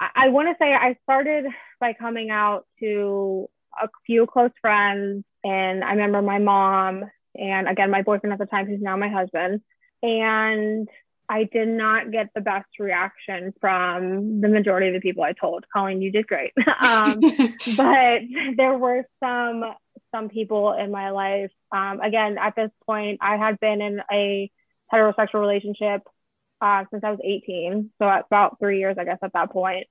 I, 0.00 0.26
I 0.26 0.28
want 0.28 0.48
to 0.48 0.54
say 0.62 0.72
I 0.72 0.96
started 1.04 1.46
by 1.80 1.92
coming 1.92 2.30
out 2.30 2.66
to 2.80 3.48
a 3.80 3.88
few 4.04 4.26
close 4.26 4.50
friends. 4.60 5.24
And 5.44 5.84
I 5.84 5.92
remember 5.92 6.22
my 6.22 6.38
mom 6.38 7.04
and 7.38 7.68
again, 7.68 7.90
my 7.90 8.02
boyfriend 8.02 8.32
at 8.32 8.38
the 8.38 8.46
time, 8.46 8.66
who's 8.66 8.80
now 8.80 8.96
my 8.96 9.08
husband. 9.08 9.60
And 10.02 10.88
I 11.28 11.44
did 11.44 11.68
not 11.68 12.12
get 12.12 12.30
the 12.34 12.40
best 12.40 12.68
reaction 12.78 13.52
from 13.60 14.40
the 14.40 14.48
majority 14.48 14.88
of 14.88 14.94
the 14.94 15.00
people 15.00 15.24
I 15.24 15.32
told. 15.32 15.64
Colleen, 15.72 16.00
you 16.00 16.12
did 16.12 16.26
great. 16.26 16.52
um, 16.80 17.20
but 17.76 18.20
there 18.56 18.78
were 18.78 19.04
some 19.22 19.64
some 20.14 20.28
people 20.28 20.72
in 20.72 20.90
my 20.90 21.10
life. 21.10 21.50
Um, 21.72 22.00
again, 22.00 22.38
at 22.38 22.54
this 22.54 22.70
point, 22.86 23.18
I 23.20 23.36
had 23.36 23.58
been 23.60 23.80
in 23.80 24.00
a 24.10 24.50
heterosexual 24.92 25.40
relationship 25.40 26.02
uh, 26.60 26.84
since 26.90 27.04
I 27.04 27.10
was 27.10 27.20
18, 27.22 27.90
so 27.98 28.08
about 28.08 28.58
three 28.58 28.78
years, 28.78 28.96
I 28.98 29.04
guess, 29.04 29.18
at 29.22 29.32
that 29.34 29.50
point. 29.50 29.86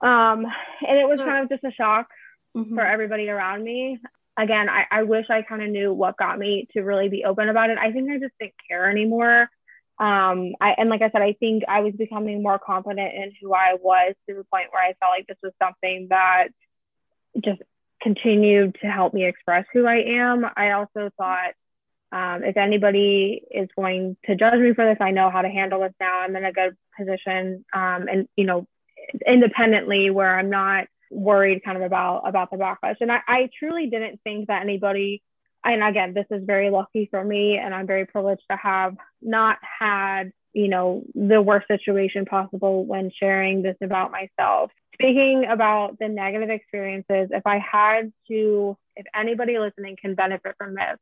Um, 0.00 0.46
and 0.86 0.98
it 0.98 1.08
was 1.08 1.20
kind 1.20 1.42
of 1.42 1.48
just 1.48 1.64
a 1.64 1.72
shock 1.72 2.08
mm-hmm. 2.56 2.74
for 2.74 2.84
everybody 2.84 3.28
around 3.28 3.62
me. 3.62 3.98
Again, 4.38 4.68
I, 4.68 4.84
I 4.90 5.02
wish 5.02 5.26
I 5.28 5.42
kind 5.42 5.62
of 5.62 5.70
knew 5.70 5.92
what 5.92 6.16
got 6.16 6.38
me 6.38 6.68
to 6.72 6.80
really 6.80 7.08
be 7.08 7.24
open 7.24 7.48
about 7.48 7.70
it. 7.70 7.78
I 7.78 7.92
think 7.92 8.10
I 8.10 8.18
just 8.18 8.34
didn't 8.38 8.54
care 8.68 8.90
anymore 8.90 9.48
um, 10.00 10.54
I, 10.62 10.74
and 10.78 10.88
like 10.88 11.02
I 11.02 11.10
said, 11.10 11.20
I 11.20 11.34
think 11.34 11.64
I 11.68 11.80
was 11.80 11.92
becoming 11.92 12.42
more 12.42 12.58
confident 12.58 13.12
in 13.14 13.32
who 13.38 13.52
I 13.52 13.76
was 13.78 14.14
to 14.26 14.34
the 14.34 14.44
point 14.44 14.68
where 14.70 14.82
I 14.82 14.94
felt 14.94 15.10
like 15.10 15.26
this 15.26 15.36
was 15.42 15.52
something 15.62 16.06
that 16.08 16.48
just 17.44 17.60
continued 18.00 18.78
to 18.80 18.86
help 18.86 19.12
me 19.12 19.26
express 19.26 19.66
who 19.74 19.86
I 19.86 19.96
am. 19.96 20.46
I 20.56 20.70
also 20.70 21.10
thought 21.18 21.52
um, 22.12 22.42
if 22.42 22.56
anybody 22.56 23.42
is 23.50 23.68
going 23.76 24.16
to 24.24 24.34
judge 24.34 24.58
me 24.58 24.74
for 24.74 24.84
this, 24.84 24.98
I 25.00 25.12
know 25.12 25.30
how 25.30 25.42
to 25.42 25.48
handle 25.48 25.80
this 25.80 25.92
now. 26.00 26.20
I'm 26.20 26.34
in 26.36 26.44
a 26.44 26.52
good 26.52 26.76
position, 26.98 27.64
um, 27.72 28.08
and 28.08 28.28
you 28.36 28.44
know, 28.44 28.66
independently 29.26 30.10
where 30.10 30.38
I'm 30.38 30.50
not 30.50 30.86
worried 31.10 31.62
kind 31.64 31.76
of 31.76 31.82
about 31.82 32.22
about 32.28 32.50
the 32.50 32.56
backlash. 32.56 32.96
And 33.00 33.12
I, 33.12 33.20
I 33.26 33.48
truly 33.58 33.88
didn't 33.88 34.20
think 34.24 34.48
that 34.48 34.62
anybody 34.62 35.22
and 35.64 35.82
again, 35.82 36.14
this 36.14 36.26
is 36.30 36.42
very 36.44 36.70
lucky 36.70 37.08
for 37.10 37.22
me, 37.22 37.58
and 37.58 37.74
I'm 37.74 37.86
very 37.86 38.06
privileged 38.06 38.42
to 38.50 38.56
have 38.56 38.96
not 39.20 39.58
had, 39.62 40.32
you 40.52 40.68
know, 40.68 41.02
the 41.14 41.42
worst 41.42 41.68
situation 41.68 42.24
possible 42.24 42.86
when 42.86 43.10
sharing 43.18 43.62
this 43.62 43.76
about 43.82 44.10
myself. 44.10 44.70
Speaking 44.94 45.46
about 45.50 45.98
the 45.98 46.08
negative 46.08 46.50
experiences, 46.50 47.28
if 47.30 47.46
I 47.46 47.58
had 47.58 48.12
to, 48.28 48.76
if 48.96 49.06
anybody 49.14 49.58
listening 49.58 49.96
can 50.00 50.14
benefit 50.14 50.54
from 50.58 50.74
this, 50.74 50.98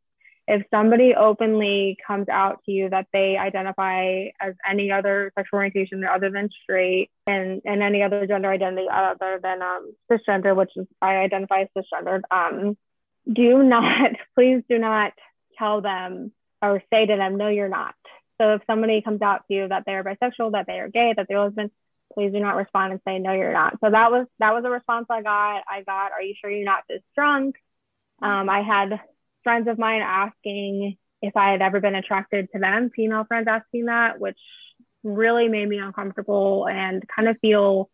if 0.49 0.63
somebody 0.71 1.15
openly 1.15 1.99
comes 2.05 2.27
out 2.31 2.65
to 2.65 2.73
you 2.73 2.89
that 2.89 3.07
they 3.13 3.37
identify 3.37 4.29
as 4.41 4.55
any 4.69 4.91
other 4.91 5.31
sexual 5.37 5.59
orientation 5.59 6.03
other 6.05 6.31
than 6.31 6.49
straight 6.63 7.11
and, 7.27 7.61
and 7.67 7.83
any 7.83 8.03
other 8.03 8.27
gender 8.27 8.51
identity 8.51 8.89
other 8.91 9.39
than 9.43 9.61
um, 9.61 9.93
cisgender, 10.11 10.57
which 10.57 10.71
is 10.75 10.87
I 11.03 11.17
identify 11.17 11.61
as 11.61 11.69
cisgender, 11.77 12.23
um, 12.31 12.79
do 13.31 13.63
not, 13.63 14.13
please 14.35 14.63
do 14.71 14.79
not 14.79 15.13
tell 15.59 15.83
them 15.83 16.33
or 16.63 16.83
say 16.91 17.05
to 17.05 17.17
them, 17.17 17.37
no, 17.37 17.49
you're 17.49 17.69
not. 17.69 17.95
So 18.41 18.55
if 18.55 18.63
somebody 18.67 19.03
comes 19.03 19.21
out 19.21 19.45
to 19.49 19.55
you 19.55 19.69
that 19.69 19.83
they're 19.85 20.03
bisexual, 20.03 20.53
that 20.53 20.67
they 20.67 20.81
are 20.81 20.89
gay, 20.89 21.13
that 21.15 21.27
they're 21.29 21.41
lesbian, 21.41 21.71
please 22.15 22.33
do 22.33 22.41
not 22.41 22.57
respond 22.57 22.93
and 22.93 23.03
say, 23.07 23.19
no, 23.19 23.35
you're 23.35 23.53
not. 23.53 23.75
So 23.85 23.91
that 23.91 24.11
was, 24.11 24.27
that 24.39 24.55
was 24.55 24.65
a 24.65 24.71
response 24.71 25.09
I 25.11 25.21
got. 25.21 25.65
I 25.69 25.83
got, 25.85 26.13
are 26.13 26.23
you 26.23 26.35
sure 26.41 26.51
you're 26.51 26.65
not 26.65 26.85
this 26.89 27.03
drunk? 27.15 27.57
Um, 28.23 28.49
I 28.49 28.63
had 28.63 28.99
friends 29.44 29.68
of 29.68 29.79
mine 29.79 30.03
asking 30.03 30.96
if 31.22 31.37
I 31.37 31.51
had 31.51 31.62
ever 31.62 31.81
been 31.81 31.94
attracted 31.94 32.48
to 32.53 32.59
them, 32.59 32.90
female 32.94 33.24
friends 33.24 33.48
asking 33.48 33.87
that, 33.87 34.20
which 34.20 34.38
really 35.03 35.48
made 35.48 35.68
me 35.68 35.79
uncomfortable 35.79 36.66
and 36.68 37.03
kind 37.09 37.29
of 37.29 37.37
feel 37.40 37.90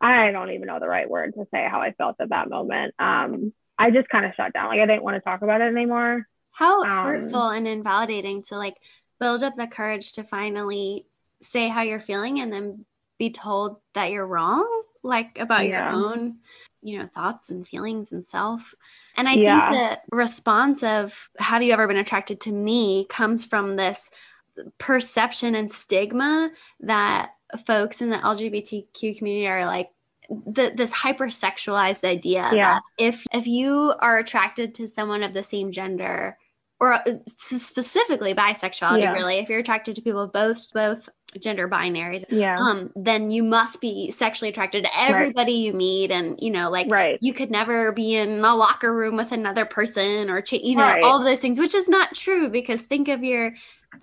I 0.00 0.30
don't 0.30 0.50
even 0.52 0.66
know 0.68 0.78
the 0.78 0.88
right 0.88 1.10
word 1.10 1.34
to 1.34 1.46
say 1.52 1.66
how 1.68 1.80
I 1.80 1.92
felt 1.92 2.16
at 2.20 2.28
that 2.28 2.48
moment. 2.48 2.94
Um, 2.98 3.52
I 3.76 3.90
just 3.90 4.08
kind 4.08 4.24
of 4.26 4.34
shut 4.36 4.52
down. 4.52 4.68
Like 4.68 4.80
I 4.80 4.86
didn't 4.86 5.02
want 5.02 5.16
to 5.16 5.20
talk 5.20 5.42
about 5.42 5.60
it 5.60 5.72
anymore. 5.74 6.26
How 6.52 6.82
um, 6.82 7.04
hurtful 7.06 7.48
and 7.48 7.66
invalidating 7.66 8.44
to 8.44 8.56
like 8.56 8.76
build 9.18 9.42
up 9.42 9.56
the 9.56 9.66
courage 9.66 10.12
to 10.14 10.22
finally 10.24 11.06
say 11.42 11.68
how 11.68 11.82
you're 11.82 12.00
feeling 12.00 12.40
and 12.40 12.52
then 12.52 12.84
be 13.18 13.30
told 13.30 13.78
that 13.94 14.10
you're 14.10 14.26
wrong, 14.26 14.66
like 15.02 15.38
about 15.40 15.66
Yeah. 15.66 15.92
your 15.92 16.04
own, 16.04 16.38
you 16.82 16.98
know, 16.98 17.08
thoughts 17.14 17.50
and 17.50 17.66
feelings 17.66 18.12
and 18.12 18.26
self. 18.26 18.74
And 19.16 19.28
I 19.28 19.34
Yeah. 19.34 19.68
think 19.70 20.00
the 20.10 20.16
response 20.16 20.82
of 20.82 21.28
have 21.38 21.62
you 21.62 21.72
ever 21.72 21.86
been 21.86 21.96
attracted 21.96 22.40
to 22.42 22.52
me 22.52 23.06
comes 23.08 23.44
from 23.44 23.76
this 23.76 24.10
perception 24.78 25.54
and 25.54 25.70
stigma 25.72 26.50
that 26.80 27.32
folks 27.66 28.00
in 28.02 28.10
the 28.10 28.16
LGBTQ 28.18 29.16
community 29.18 29.46
are 29.46 29.66
like 29.66 29.90
the, 30.30 30.72
this 30.74 30.90
hypersexualized 30.90 32.04
idea 32.04 32.48
Yeah. 32.52 32.74
that 32.74 32.82
if 32.98 33.24
if 33.32 33.46
you 33.46 33.94
are 34.00 34.18
attracted 34.18 34.74
to 34.76 34.86
someone 34.88 35.22
of 35.22 35.32
the 35.32 35.42
same 35.42 35.72
gender 35.72 36.36
or 36.80 36.94
uh, 36.94 37.00
specifically 37.26 38.34
bisexuality 38.34 39.00
Yeah. 39.00 39.12
really 39.12 39.36
if 39.38 39.48
you're 39.48 39.60
attracted 39.60 39.96
to 39.96 40.02
people 40.02 40.20
of 40.20 40.32
both 40.32 40.70
both 40.72 41.08
gender 41.40 41.68
binaries 41.68 42.24
Yeah. 42.30 42.58
um 42.58 42.90
then 42.96 43.30
you 43.30 43.42
must 43.42 43.80
be 43.80 44.10
sexually 44.10 44.48
attracted 44.48 44.84
to 44.84 44.90
everybody 44.98 45.52
you 45.52 45.72
meet 45.74 46.10
and 46.10 46.38
you 46.40 46.50
know 46.50 46.70
like 46.70 46.86
right. 46.90 47.18
you 47.20 47.34
could 47.34 47.50
never 47.50 47.92
be 47.92 48.16
in 48.16 48.42
a 48.44 48.54
locker 48.56 48.92
room 48.92 49.16
with 49.16 49.30
another 49.32 49.64
person 49.66 50.30
or 50.30 50.42
you 50.50 50.74
know 50.74 50.82
Right. 50.82 51.02
all 51.02 51.22
those 51.22 51.38
things 51.40 51.58
which 51.60 51.74
is 51.74 51.88
not 51.88 52.14
true 52.14 52.48
because 52.48 52.80
think 52.82 53.08
of 53.08 53.22
your 53.22 53.54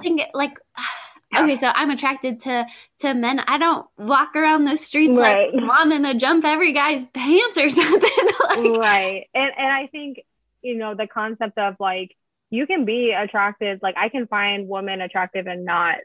think 0.01 0.21
like 0.33 0.53
Yeah. 1.33 1.43
okay 1.43 1.55
so 1.55 1.71
i'm 1.73 1.89
attracted 1.89 2.39
to 2.41 2.65
to 2.99 3.13
men 3.15 3.39
i 3.39 3.57
don't 3.57 3.87
walk 3.97 4.35
around 4.35 4.65
the 4.65 4.77
streets 4.77 5.17
Right. 5.17 5.51
like 5.51 5.63
wanting 5.67 6.03
to 6.03 6.13
jump 6.13 6.45
every 6.45 6.71
guy's 6.73 7.03
pants 7.05 7.57
or 7.57 7.69
something 7.81 8.27
like 8.49 8.79
right. 8.79 9.27
And 9.33 9.51
and 9.57 9.67
I 9.73 9.87
think, 9.87 10.21
you 10.61 10.75
know, 10.77 10.93
the 10.95 11.07
concept 11.07 11.57
of 11.57 11.75
like 11.79 12.15
you 12.51 12.67
can 12.67 12.85
be 12.85 13.11
attracted, 13.11 13.81
like 13.81 13.95
I 13.97 14.09
can 14.09 14.27
find 14.27 14.67
women 14.69 15.01
attractive 15.01 15.47
and 15.47 15.65
not 15.65 15.97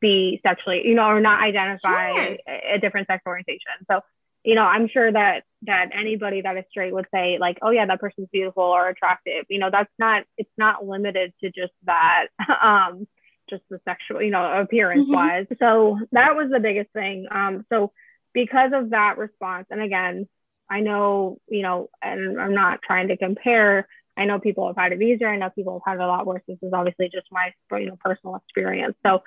be 0.00 0.40
sexually, 0.42 0.82
you 0.84 0.94
know, 0.94 1.06
or 1.06 1.20
not 1.20 1.42
identify 1.42 2.12
Sure. 2.12 2.36
a, 2.48 2.74
a 2.74 2.78
different 2.78 3.06
sex 3.06 3.22
orientation. 3.26 3.72
So, 3.90 4.00
you 4.44 4.54
know, 4.54 4.64
I'm 4.64 4.88
sure 4.88 5.10
that 5.10 5.44
that 5.62 5.90
anybody 5.92 6.42
that 6.42 6.56
is 6.56 6.64
straight 6.70 6.92
would 6.92 7.06
say 7.12 7.38
like, 7.40 7.58
oh 7.62 7.70
yeah, 7.70 7.86
that 7.86 8.00
person's 8.00 8.28
beautiful 8.32 8.62
or 8.62 8.88
attractive. 8.88 9.44
You 9.48 9.58
know, 9.58 9.70
that's 9.70 9.92
not 9.98 10.24
it's 10.36 10.50
not 10.56 10.86
limited 10.86 11.32
to 11.42 11.50
just 11.50 11.72
that. 11.84 12.26
Um 12.62 13.06
just 13.48 13.62
the 13.70 13.80
sexual, 13.84 14.22
you 14.22 14.30
know, 14.30 14.60
appearance 14.60 15.06
wise. 15.08 15.46
So 15.58 15.98
that 16.12 16.34
was 16.34 16.50
the 16.50 16.60
biggest 16.60 16.90
thing. 16.92 17.26
Um, 17.30 17.64
so 17.72 17.92
because 18.32 18.72
of 18.74 18.90
that 18.90 19.18
response, 19.18 19.66
and 19.70 19.80
again, 19.80 20.28
I 20.68 20.80
know, 20.80 21.38
you 21.48 21.62
know, 21.62 21.88
and 22.02 22.40
I'm 22.40 22.54
not 22.54 22.80
trying 22.82 23.08
to 23.08 23.16
compare. 23.16 23.88
I 24.16 24.24
know 24.24 24.40
people 24.40 24.66
have 24.66 24.76
had 24.76 24.92
it 24.92 25.02
easier. 25.02 25.28
I 25.28 25.36
know 25.36 25.50
people 25.50 25.80
have 25.84 25.92
had 25.92 26.00
it 26.02 26.04
a 26.04 26.08
lot 26.08 26.26
worse. 26.26 26.42
This 26.48 26.58
is 26.62 26.72
obviously 26.72 27.08
just 27.12 27.26
my, 27.30 27.52
you 27.78 27.86
know, 27.86 27.98
personal 28.02 28.36
experience. 28.36 28.96
So 29.06 29.22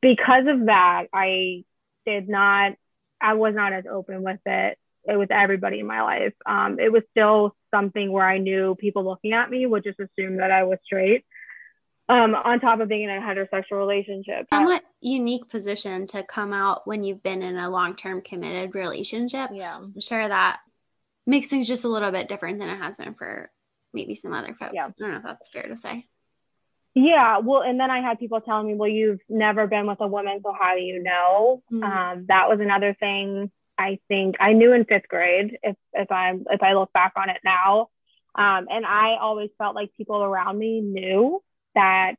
because 0.00 0.46
of 0.46 0.66
that, 0.66 1.06
I 1.12 1.64
did 2.04 2.28
not, 2.28 2.74
I 3.20 3.34
was 3.34 3.54
not 3.54 3.72
as 3.72 3.84
open 3.90 4.22
with 4.22 4.40
it. 4.46 4.78
It 5.04 5.16
was 5.16 5.28
everybody 5.30 5.80
in 5.80 5.86
my 5.86 6.02
life. 6.02 6.34
Um, 6.44 6.78
it 6.80 6.90
was 6.92 7.02
still 7.10 7.54
something 7.72 8.10
where 8.10 8.26
I 8.26 8.38
knew 8.38 8.74
people 8.74 9.04
looking 9.04 9.32
at 9.32 9.50
me 9.50 9.64
would 9.66 9.84
just 9.84 10.00
assume 10.00 10.38
that 10.38 10.50
I 10.50 10.64
was 10.64 10.78
straight. 10.84 11.24
Um, 12.08 12.34
on 12.36 12.60
top 12.60 12.78
of 12.78 12.88
being 12.88 13.02
in 13.02 13.10
a 13.10 13.20
heterosexual 13.20 13.78
relationship. 13.78 14.46
somewhat 14.52 14.84
unique 15.00 15.48
position 15.48 16.06
to 16.08 16.22
come 16.22 16.52
out 16.52 16.86
when 16.86 17.02
you've 17.02 17.22
been 17.22 17.42
in 17.42 17.56
a 17.56 17.68
long-term 17.68 18.22
committed 18.22 18.76
relationship 18.76 19.50
yeah. 19.52 19.76
i'm 19.76 20.00
sure 20.00 20.26
that 20.28 20.60
makes 21.26 21.48
things 21.48 21.66
just 21.66 21.82
a 21.82 21.88
little 21.88 22.12
bit 22.12 22.28
different 22.28 22.60
than 22.60 22.68
it 22.68 22.78
has 22.78 22.96
been 22.96 23.14
for 23.14 23.50
maybe 23.92 24.14
some 24.14 24.32
other 24.32 24.54
folks 24.54 24.72
Yeah. 24.72 24.86
i 24.86 24.92
don't 24.96 25.10
know 25.10 25.16
if 25.16 25.24
that's 25.24 25.48
fair 25.50 25.66
to 25.66 25.76
say 25.76 26.06
Yeah, 26.98 27.40
well, 27.40 27.60
and 27.60 27.78
then 27.78 27.90
I 27.90 28.00
had 28.00 28.18
people 28.18 28.40
telling 28.40 28.66
me, 28.66 28.74
"Well, 28.74 28.88
you've 28.88 29.20
never 29.28 29.66
been 29.66 29.86
with 29.86 30.00
a 30.00 30.06
woman, 30.06 30.40
so 30.42 30.54
how 30.58 30.74
do 30.74 30.80
you 30.80 31.02
know?" 31.02 31.62
Mm. 31.70 31.84
Um, 31.84 32.26
that 32.28 32.48
was 32.48 32.58
another 32.58 32.94
thing. 32.94 33.52
I 33.76 33.98
think 34.08 34.36
I 34.40 34.54
knew 34.54 34.72
in 34.72 34.86
fifth 34.86 35.06
grade. 35.06 35.58
If 35.62 35.76
if 35.92 36.10
I 36.10 36.32
if 36.50 36.62
I 36.62 36.72
look 36.72 36.90
back 36.94 37.12
on 37.16 37.28
it 37.28 37.36
now, 37.44 37.90
um, 38.34 38.66
and 38.70 38.86
I 38.86 39.18
always 39.20 39.50
felt 39.58 39.74
like 39.74 39.92
people 39.94 40.22
around 40.22 40.58
me 40.58 40.80
knew 40.80 41.42
that 41.74 42.14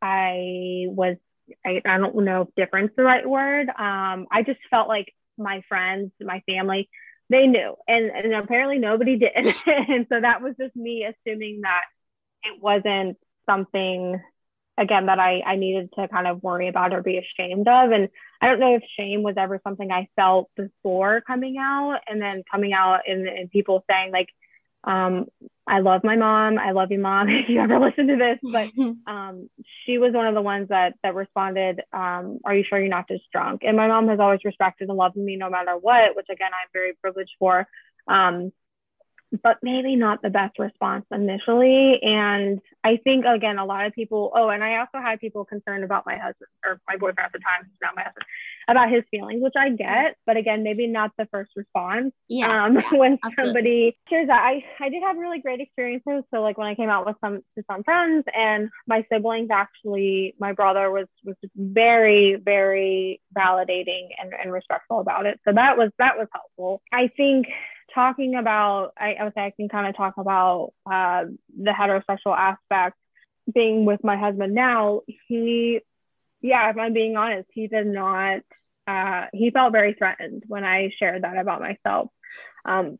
I 0.00 0.86
was. 0.88 1.18
I, 1.64 1.82
I 1.84 1.98
don't 1.98 2.16
know 2.24 2.42
if 2.42 2.54
difference 2.56 2.92
the 2.96 3.04
right 3.04 3.28
word. 3.28 3.68
Um, 3.68 4.26
I 4.32 4.42
just 4.46 4.60
felt 4.70 4.88
like 4.88 5.12
my 5.36 5.62
friends, 5.68 6.10
my 6.20 6.42
family, 6.46 6.88
they 7.28 7.46
knew, 7.46 7.76
and 7.86 8.10
and 8.10 8.34
apparently 8.34 8.78
nobody 8.78 9.18
did, 9.18 9.32
and 9.66 10.06
so 10.08 10.18
that 10.22 10.40
was 10.40 10.54
just 10.58 10.74
me 10.74 11.04
assuming 11.04 11.60
that 11.64 11.82
it 12.44 12.62
wasn't 12.62 13.18
something 13.46 14.20
again 14.78 15.06
that 15.06 15.18
I, 15.18 15.40
I 15.40 15.56
needed 15.56 15.90
to 15.98 16.08
kind 16.08 16.26
of 16.26 16.42
worry 16.42 16.68
about 16.68 16.92
or 16.92 17.02
be 17.02 17.18
ashamed 17.18 17.66
of. 17.66 17.90
And 17.90 18.08
I 18.40 18.48
don't 18.48 18.60
know 18.60 18.74
if 18.74 18.82
shame 18.98 19.22
was 19.22 19.36
ever 19.38 19.60
something 19.64 19.90
I 19.90 20.08
felt 20.16 20.50
before 20.56 21.22
coming 21.22 21.56
out 21.58 22.00
and 22.06 22.20
then 22.20 22.42
coming 22.50 22.72
out 22.72 23.00
and, 23.06 23.26
and 23.26 23.50
people 23.50 23.84
saying 23.88 24.12
like, 24.12 24.28
um, 24.84 25.26
I 25.66 25.80
love 25.80 26.02
my 26.04 26.14
mom. 26.14 26.58
I 26.58 26.70
love 26.70 26.92
you, 26.92 27.00
mom, 27.00 27.28
if 27.30 27.48
you 27.48 27.60
ever 27.60 27.78
listen 27.78 28.06
to 28.08 28.16
this. 28.16 28.38
But 28.42 28.70
um, 29.10 29.50
she 29.84 29.98
was 29.98 30.12
one 30.12 30.26
of 30.26 30.34
the 30.34 30.42
ones 30.42 30.68
that 30.68 30.94
that 31.02 31.14
responded, 31.14 31.80
um, 31.92 32.38
"Are 32.44 32.54
you 32.54 32.64
sure 32.68 32.78
you're 32.78 32.88
not 32.88 33.08
just 33.08 33.24
drunk?" 33.32 33.62
And 33.64 33.76
my 33.76 33.88
mom 33.88 34.08
has 34.08 34.20
always 34.20 34.44
respected 34.44 34.88
and 34.88 34.96
loved 34.96 35.16
me 35.16 35.36
no 35.36 35.50
matter 35.50 35.76
what, 35.76 36.14
which 36.14 36.26
again 36.30 36.50
I'm 36.52 36.68
very 36.72 36.92
privileged 36.94 37.32
for. 37.38 37.66
Um, 38.06 38.52
but 39.42 39.58
maybe 39.62 39.96
not 39.96 40.22
the 40.22 40.30
best 40.30 40.58
response 40.58 41.04
initially. 41.10 41.98
And 42.02 42.60
I 42.84 42.98
think 43.02 43.24
again, 43.24 43.58
a 43.58 43.64
lot 43.64 43.86
of 43.86 43.92
people. 43.92 44.30
Oh, 44.34 44.48
and 44.48 44.62
I 44.62 44.78
also 44.78 44.98
had 45.04 45.20
people 45.20 45.44
concerned 45.44 45.84
about 45.84 46.04
my 46.06 46.16
husband 46.16 46.48
or 46.64 46.80
my 46.88 46.96
boyfriend 46.96 47.26
at 47.26 47.32
the 47.32 47.38
time, 47.38 47.70
not 47.82 47.96
my 47.96 48.02
husband, 48.02 48.24
about 48.68 48.90
his 48.90 49.02
feelings, 49.10 49.42
which 49.42 49.54
I 49.56 49.70
get. 49.70 50.16
But 50.26 50.36
again, 50.36 50.62
maybe 50.62 50.86
not 50.86 51.12
the 51.18 51.26
first 51.32 51.50
response 51.56 52.12
yeah 52.28 52.64
um, 52.64 52.76
when 52.98 53.18
absolutely. 53.24 53.34
somebody 53.36 53.98
shares 54.08 54.28
that. 54.28 54.40
I, 54.40 54.64
I 54.80 54.88
did 54.88 55.02
have 55.02 55.16
really 55.16 55.40
great 55.40 55.60
experiences. 55.60 56.24
So 56.32 56.40
like 56.42 56.58
when 56.58 56.68
I 56.68 56.74
came 56.74 56.88
out 56.88 57.06
with 57.06 57.16
some 57.20 57.42
to 57.56 57.64
some 57.70 57.82
friends 57.82 58.24
and 58.34 58.70
my 58.86 59.04
siblings 59.12 59.48
actually, 59.50 60.34
my 60.38 60.52
brother 60.52 60.90
was 60.90 61.06
was 61.24 61.36
very, 61.56 62.36
very 62.36 63.20
validating 63.36 64.08
and, 64.18 64.32
and 64.32 64.52
respectful 64.52 65.00
about 65.00 65.26
it. 65.26 65.40
So 65.44 65.52
that 65.52 65.76
was 65.76 65.90
that 65.98 66.16
was 66.16 66.28
helpful. 66.32 66.82
I 66.92 67.08
think 67.16 67.46
talking 67.96 68.36
about 68.36 68.92
I, 68.96 69.14
I 69.14 69.24
would 69.24 69.34
say 69.34 69.40
I 69.40 69.50
can 69.50 69.68
kind 69.68 69.88
of 69.88 69.96
talk 69.96 70.18
about 70.18 70.72
uh, 70.88 71.24
the 71.56 71.72
heterosexual 71.72 72.36
aspect 72.36 72.96
being 73.52 73.84
with 73.84 74.02
my 74.04 74.16
husband 74.16 74.54
now, 74.54 75.02
he 75.28 75.80
yeah, 76.42 76.70
if 76.70 76.76
I'm 76.76 76.92
being 76.92 77.16
honest, 77.16 77.48
he 77.52 77.66
did 77.66 77.86
not 77.86 78.42
uh, 78.86 79.26
he 79.32 79.50
felt 79.50 79.72
very 79.72 79.94
threatened 79.94 80.44
when 80.46 80.64
I 80.64 80.90
shared 80.96 81.24
that 81.24 81.38
about 81.38 81.60
myself. 81.60 82.10
Um, 82.64 82.98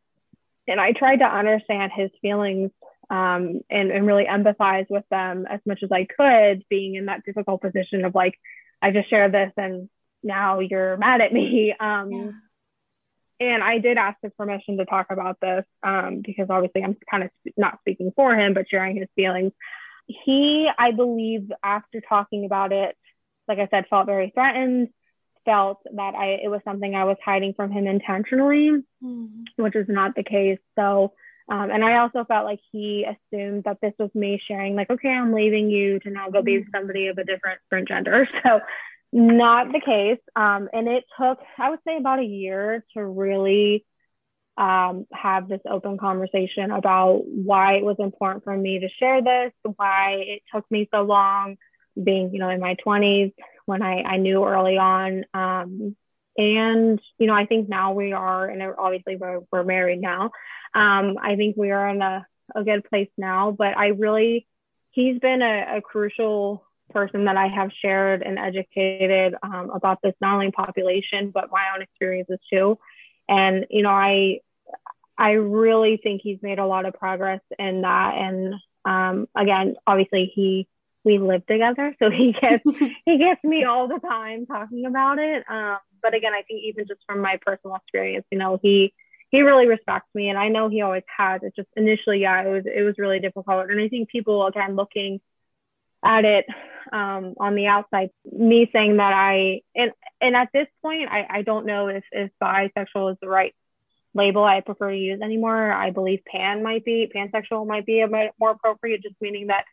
and 0.67 0.81
I 0.81 0.93
tried 0.93 1.19
to 1.19 1.25
understand 1.27 1.93
his 1.95 2.11
feelings 2.21 2.73
um, 3.09 3.61
and, 3.71 3.93
and 3.93 4.05
really 4.07 4.25
empathize 4.25 4.87
with 4.91 5.05
them 5.11 5.47
as 5.49 5.61
much 5.65 5.85
as 5.85 5.93
I 5.93 6.07
could, 6.07 6.65
being 6.69 6.97
in 6.97 7.07
that 7.07 7.25
difficult 7.25 7.63
position 7.63 8.05
of 8.05 8.17
like, 8.17 8.35
I 8.83 8.91
just 8.91 9.09
shared 9.09 9.33
this 9.33 9.53
and 9.57 9.89
now 10.25 10.59
you're 10.59 10.97
mad 10.97 11.21
at 11.21 11.33
me. 11.33 11.75
Um, 11.81 12.11
Yeah. 12.11 12.31
And 13.39 13.63
I 13.63 13.79
did 13.79 13.99
ask 13.99 14.17
his 14.23 14.33
permission 14.37 14.79
to 14.79 14.85
talk 14.87 15.09
about 15.11 15.39
this 15.41 15.65
um, 15.83 16.23
because 16.25 16.47
obviously 16.49 16.83
I'm 16.83 16.97
kind 17.11 17.25
of 17.25 17.31
not 17.57 17.79
speaking 17.81 18.13
for 18.17 18.35
him, 18.35 18.55
but 18.55 18.67
sharing 18.71 18.97
his 18.97 19.09
feelings. 19.15 19.53
He, 20.07 20.69
I 20.79 20.93
believe, 20.93 21.51
after 21.63 22.01
talking 22.01 22.45
about 22.45 22.73
it, 22.73 22.97
like 23.49 23.59
I 23.59 23.69
said, 23.71 23.87
felt 23.89 24.07
very 24.07 24.31
threatened, 24.31 24.89
felt 25.45 25.81
that 25.95 26.15
I 26.15 26.41
it 26.43 26.51
was 26.51 26.61
something 26.65 26.95
I 26.95 27.05
was 27.05 27.17
hiding 27.25 27.55
from 27.55 27.71
him 27.71 27.87
intentionally, 27.87 28.83
Mhm. 29.03 29.45
which 29.57 29.77
is 29.77 29.89
not 29.89 30.15
the 30.15 30.23
case. 30.25 30.59
So, 30.75 31.13
um, 31.49 31.71
and 31.71 31.85
I 31.85 31.99
also 31.99 32.25
felt 32.25 32.45
like 32.45 32.61
he 32.73 33.05
assumed 33.05 33.65
that 33.65 33.81
this 33.81 33.95
was 33.99 34.13
me 34.15 34.41
sharing, 34.47 34.75
like, 34.75 34.91
okay, 34.91 35.11
I'm 35.11 35.33
leaving 35.33 35.71
you 35.71 36.01
to 36.01 36.11
now 36.11 36.31
go 36.31 36.43
be 36.43 36.65
somebody 36.73 37.09
of 37.09 37.19
a 37.19 37.25
different, 37.25 37.61
different 37.65 37.89
gender. 37.89 38.29
So, 38.43 38.61
not 39.17 39.73
the 39.73 39.81
case. 39.81 40.21
Um, 40.37 40.69
and 40.75 40.87
it 40.87 41.05
took, 41.19 41.39
I 41.59 41.71
would 41.71 41.79
say, 41.87 41.97
about 41.97 42.19
a 42.19 42.25
year 42.25 42.85
to 42.93 43.05
really 43.05 43.87
um, 44.59 45.07
have 45.11 45.49
this 45.49 45.63
open 45.69 45.97
conversation 45.97 46.71
about 46.71 47.23
why 47.25 47.77
it 47.77 47.85
was 47.85 47.97
important 47.99 48.45
for 48.45 48.55
me 48.55 48.79
to 48.81 48.89
share 48.99 49.23
this, 49.23 49.53
why 49.77 50.17
it 50.19 50.43
took 50.55 50.71
me 50.71 50.87
so 50.93 51.01
long, 51.01 51.57
being, 52.03 52.31
you 52.35 52.39
know, 52.39 52.51
in 52.51 52.61
my 52.61 52.77
20s 52.87 53.33
when 53.65 53.83
I, 53.83 54.03
I 54.03 54.17
knew 54.19 54.45
early 54.45 54.77
on. 54.77 55.25
Um, 55.33 55.97
and, 56.37 57.01
you 57.19 57.27
know, 57.27 57.35
I 57.35 57.47
think 57.47 57.71
now 57.71 57.95
we 57.95 58.13
are, 58.13 58.47
and 58.47 58.63
obviously 58.79 59.17
we're, 59.17 59.41
we're 59.51 59.65
married 59.65 60.03
now. 60.03 60.25
Um, 60.75 61.17
I 61.23 61.37
think 61.37 61.57
we 61.57 61.71
are 61.71 61.89
in 61.89 62.03
a, 62.03 62.27
a 62.55 62.63
good 62.63 62.85
place 62.85 63.09
now, 63.17 63.51
but 63.51 63.79
I 63.79 63.89
really, 63.89 64.47
he's 64.91 65.19
been 65.21 65.41
a, 65.41 65.79
a 65.79 65.81
crucial 65.81 66.66
person 66.97 67.27
that 67.27 67.37
I 67.37 67.49
have 67.49 67.71
shared 67.83 68.23
and 68.23 68.39
educated 68.39 69.35
um, 69.43 69.71
about 69.71 69.99
this, 70.03 70.15
not 70.21 70.35
only 70.35 70.51
population, 70.51 71.31
but 71.31 71.51
my 71.51 71.65
own 71.75 71.83
experiences 71.83 72.39
too. 72.51 72.79
And, 73.29 73.67
you 73.69 73.83
know, 73.83 73.91
I, 73.91 74.41
I 75.19 75.33
really 75.33 76.01
think 76.03 76.23
he's 76.23 76.39
made 76.41 76.59
a 76.59 76.67
lot 76.67 76.87
of 76.87 76.95
progress 76.95 77.41
in 77.59 77.83
that. 77.83 78.15
And 78.17 78.55
um, 78.87 79.29
again, 79.37 79.75
obviously 79.87 80.33
he, 80.35 80.69
we 81.05 81.19
live 81.19 81.47
together, 81.47 81.95
so 82.01 82.11
he 82.11 82.33
gets 82.33 82.65
he 83.05 83.19
gets 83.19 83.45
me 83.45 83.63
all 83.65 83.87
the 83.87 84.01
time 84.01 84.45
talking 84.47 84.87
about 84.87 85.19
it. 85.19 85.45
Um, 85.49 85.79
but 86.03 86.15
again, 86.15 86.33
I 86.33 86.43
think 86.43 86.63
even 86.65 86.87
just 86.89 87.01
from 87.07 87.21
my 87.21 87.39
personal 87.47 87.77
experience, 87.77 88.27
you 88.33 88.39
know, 88.39 88.59
he 88.61 88.93
he 89.31 89.43
really 89.43 89.69
respects 89.69 90.09
me, 90.15 90.29
and 90.31 90.39
I 90.39 90.49
know 90.49 90.69
he 90.69 90.83
always 90.83 91.05
has. 91.17 91.43
It 91.45 91.55
just 91.55 91.69
initially, 91.77 92.23
yeah, 92.23 92.43
it 92.43 92.51
was 92.51 92.65
it 92.67 92.83
was 92.83 92.97
really 92.99 93.21
difficult, 93.21 93.71
and 93.71 93.81
I 93.81 93.89
think 93.89 94.09
people 94.09 94.47
again 94.47 94.75
looking 94.75 95.21
at 96.07 96.25
it 96.25 96.47
um, 96.93 97.35
on 97.39 97.55
the 97.55 97.67
outside, 97.67 98.11
me 98.25 98.71
saying 98.73 98.97
that 98.99 99.13
I 99.13 99.63
and 99.75 99.93
and 100.21 100.37
at 100.37 100.49
this 100.53 100.69
point, 100.83 101.09
I 101.11 101.27
I 101.29 101.43
don't 101.43 101.67
know 101.67 101.89
if 101.89 102.05
if 102.13 102.31
bisexual 102.43 103.13
is 103.13 103.19
the 103.21 103.29
right 103.29 103.55
label 104.15 104.45
I 104.45 104.61
prefer 104.61 104.91
to 104.91 104.97
use 104.97 105.21
anymore. 105.21 105.73
I 105.73 105.91
believe 105.91 106.21
pan 106.25 106.63
might 106.63 106.85
be 106.85 107.11
pansexual 107.15 107.67
might 107.67 107.87
be 107.87 108.01
a 108.01 108.09
bit 108.09 108.33
more 108.39 108.53
appropriate, 108.53 109.03
just 109.03 109.17
meaning 109.21 109.49
that 109.49 109.65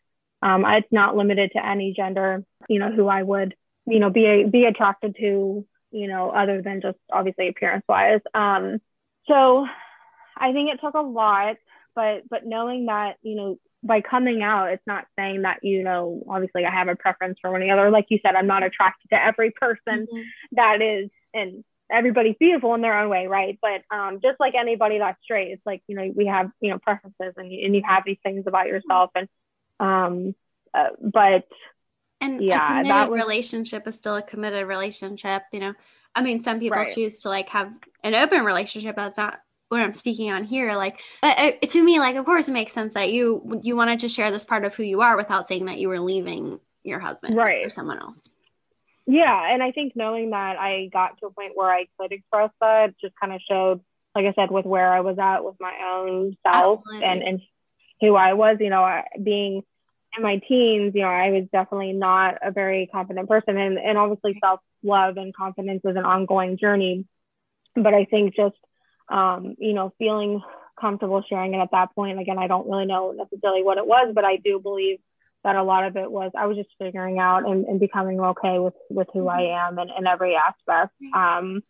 um, 0.41 0.65
it's 0.65 0.91
not 0.91 1.15
limited 1.15 1.51
to 1.53 1.65
any 1.65 1.93
gender. 1.93 2.43
You 2.67 2.79
know, 2.79 2.91
who 2.91 3.07
I 3.07 3.23
would 3.23 3.55
you 3.85 3.99
know 3.99 4.09
be 4.09 4.25
a, 4.25 4.47
be 4.47 4.65
attracted 4.65 5.15
to. 5.19 5.65
You 5.91 6.07
know, 6.07 6.31
other 6.31 6.63
than 6.63 6.81
just 6.81 6.97
obviously 7.11 7.49
appearance 7.49 7.85
wise. 7.87 8.21
Um, 8.33 8.81
so 9.27 9.67
I 10.35 10.51
think 10.51 10.71
it 10.71 10.81
took 10.81 10.95
a 10.95 11.01
lot, 11.01 11.57
but 11.93 12.23
but 12.27 12.47
knowing 12.47 12.87
that 12.87 13.17
you 13.21 13.35
know 13.35 13.59
by 13.83 14.01
coming 14.01 14.41
out, 14.41 14.71
it's 14.71 14.87
not 14.87 15.05
saying 15.17 15.41
that 15.43 15.59
you 15.63 15.83
know 15.83 16.23
obviously 16.27 16.65
I 16.65 16.71
have 16.71 16.87
a 16.87 16.95
preference 16.95 17.37
for 17.41 17.51
one 17.51 17.61
or 17.61 17.65
the 17.65 17.71
other. 17.71 17.89
Like 17.89 18.05
you 18.09 18.19
said, 18.25 18.35
I'm 18.35 18.47
not 18.47 18.63
attracted 18.63 19.09
to 19.09 19.21
every 19.21 19.51
person 19.51 20.07
mm-hmm. 20.07 20.21
that 20.53 20.81
is 20.81 21.09
and 21.33 21.63
everybody's 21.91 22.35
beautiful 22.39 22.73
in 22.73 22.81
their 22.81 22.97
own 22.97 23.09
way, 23.09 23.27
right? 23.27 23.59
But 23.61 23.83
um, 23.95 24.19
just 24.21 24.39
like 24.39 24.55
anybody 24.55 24.99
that's 24.99 25.21
straight, 25.23 25.51
it's 25.51 25.65
like 25.65 25.81
you 25.87 25.95
know 25.95 26.11
we 26.15 26.27
have 26.27 26.51
you 26.61 26.71
know 26.71 26.79
preferences 26.79 27.33
and 27.37 27.51
you, 27.51 27.65
and 27.65 27.75
you 27.75 27.81
have 27.85 28.03
these 28.05 28.17
things 28.23 28.45
about 28.47 28.67
yourself, 28.67 29.11
and 29.15 29.27
um, 29.79 30.35
uh, 30.73 30.89
but 31.01 31.47
and 32.21 32.41
yeah, 32.41 32.81
a 32.81 32.83
that 32.85 33.09
was, 33.09 33.19
relationship 33.19 33.87
is 33.87 33.97
still 33.97 34.15
a 34.15 34.21
committed 34.21 34.67
relationship. 34.67 35.43
You 35.51 35.59
know, 35.59 35.73
I 36.15 36.21
mean, 36.21 36.41
some 36.41 36.59
people 36.59 36.77
right. 36.77 36.95
choose 36.95 37.19
to 37.19 37.29
like 37.29 37.49
have 37.49 37.71
an 38.03 38.15
open 38.15 38.43
relationship. 38.43 38.95
That's 38.95 39.17
not 39.17 39.39
what 39.73 39.81
I'm 39.81 39.93
speaking 39.93 40.31
on 40.31 40.43
here. 40.43 40.73
Like, 40.75 40.99
but 41.21 41.37
uh, 41.37 41.51
to 41.67 41.83
me, 41.83 41.99
like, 41.99 42.15
of 42.15 42.25
course, 42.25 42.47
it 42.47 42.53
makes 42.53 42.73
sense 42.73 42.93
that 42.93 43.11
you 43.11 43.59
you 43.63 43.75
wanted 43.75 43.99
to 44.01 44.09
share 44.09 44.31
this 44.31 44.45
part 44.45 44.63
of 44.63 44.73
who 44.73 44.83
you 44.83 45.01
are 45.01 45.17
without 45.17 45.47
saying 45.47 45.65
that 45.65 45.79
you 45.79 45.89
were 45.89 45.99
leaving 45.99 46.59
your 46.83 46.99
husband 46.99 47.35
right. 47.35 47.65
or 47.65 47.69
someone 47.69 47.99
else. 47.99 48.29
Yeah, 49.05 49.53
and 49.53 49.61
I 49.61 49.71
think 49.71 49.93
knowing 49.95 50.29
that 50.29 50.57
I 50.57 50.89
got 50.91 51.19
to 51.19 51.25
a 51.25 51.31
point 51.31 51.53
where 51.55 51.69
I 51.69 51.87
could 51.99 52.11
express 52.11 52.51
that 52.61 52.93
just 53.01 53.13
kind 53.19 53.33
of 53.33 53.41
showed, 53.49 53.81
like 54.15 54.25
I 54.25 54.33
said, 54.33 54.49
with 54.49 54.65
where 54.65 54.93
I 54.93 55.01
was 55.01 55.17
at 55.19 55.43
with 55.43 55.55
my 55.59 55.73
own 55.83 56.37
self 56.45 56.81
Absolutely. 56.85 57.05
and 57.05 57.23
and 57.23 57.41
who 57.99 58.15
I 58.15 58.33
was. 58.33 58.57
You 58.59 58.69
know, 58.69 59.01
being 59.21 59.63
in 60.15 60.23
my 60.23 60.39
teens, 60.47 60.93
you 60.95 61.01
know, 61.01 61.07
I 61.07 61.31
was 61.31 61.45
definitely 61.51 61.93
not 61.93 62.37
a 62.41 62.51
very 62.51 62.87
confident 62.87 63.27
person, 63.27 63.57
and 63.57 63.77
and 63.77 63.97
obviously 63.97 64.37
self 64.39 64.61
love 64.83 65.17
and 65.17 65.35
confidence 65.35 65.81
is 65.83 65.95
an 65.95 66.05
ongoing 66.05 66.57
journey. 66.57 67.05
But 67.75 67.93
I 67.93 68.05
think 68.05 68.35
just 68.35 68.55
um, 69.09 69.55
you 69.57 69.73
know, 69.73 69.93
feeling 69.97 70.41
comfortable 70.79 71.23
sharing 71.27 71.53
it 71.53 71.59
at 71.59 71.71
that 71.71 71.93
point. 71.95 72.19
Again, 72.19 72.39
I 72.39 72.47
don't 72.47 72.69
really 72.69 72.85
know 72.85 73.11
necessarily 73.11 73.63
what 73.63 73.77
it 73.77 73.85
was, 73.85 74.11
but 74.13 74.25
I 74.25 74.37
do 74.37 74.59
believe 74.59 74.99
that 75.43 75.55
a 75.55 75.63
lot 75.63 75.85
of 75.85 75.97
it 75.97 76.09
was 76.09 76.31
I 76.37 76.45
was 76.45 76.57
just 76.57 76.69
figuring 76.79 77.19
out 77.19 77.45
and, 77.45 77.65
and 77.65 77.79
becoming 77.79 78.19
okay 78.19 78.59
with 78.59 78.75
with 78.89 79.07
who 79.13 79.27
I 79.27 79.41
mm-hmm. 79.41 79.77
am 79.77 79.79
and 79.79 79.91
in 79.97 80.07
every 80.07 80.35
aspect. 80.35 80.93
Um, 81.13 81.63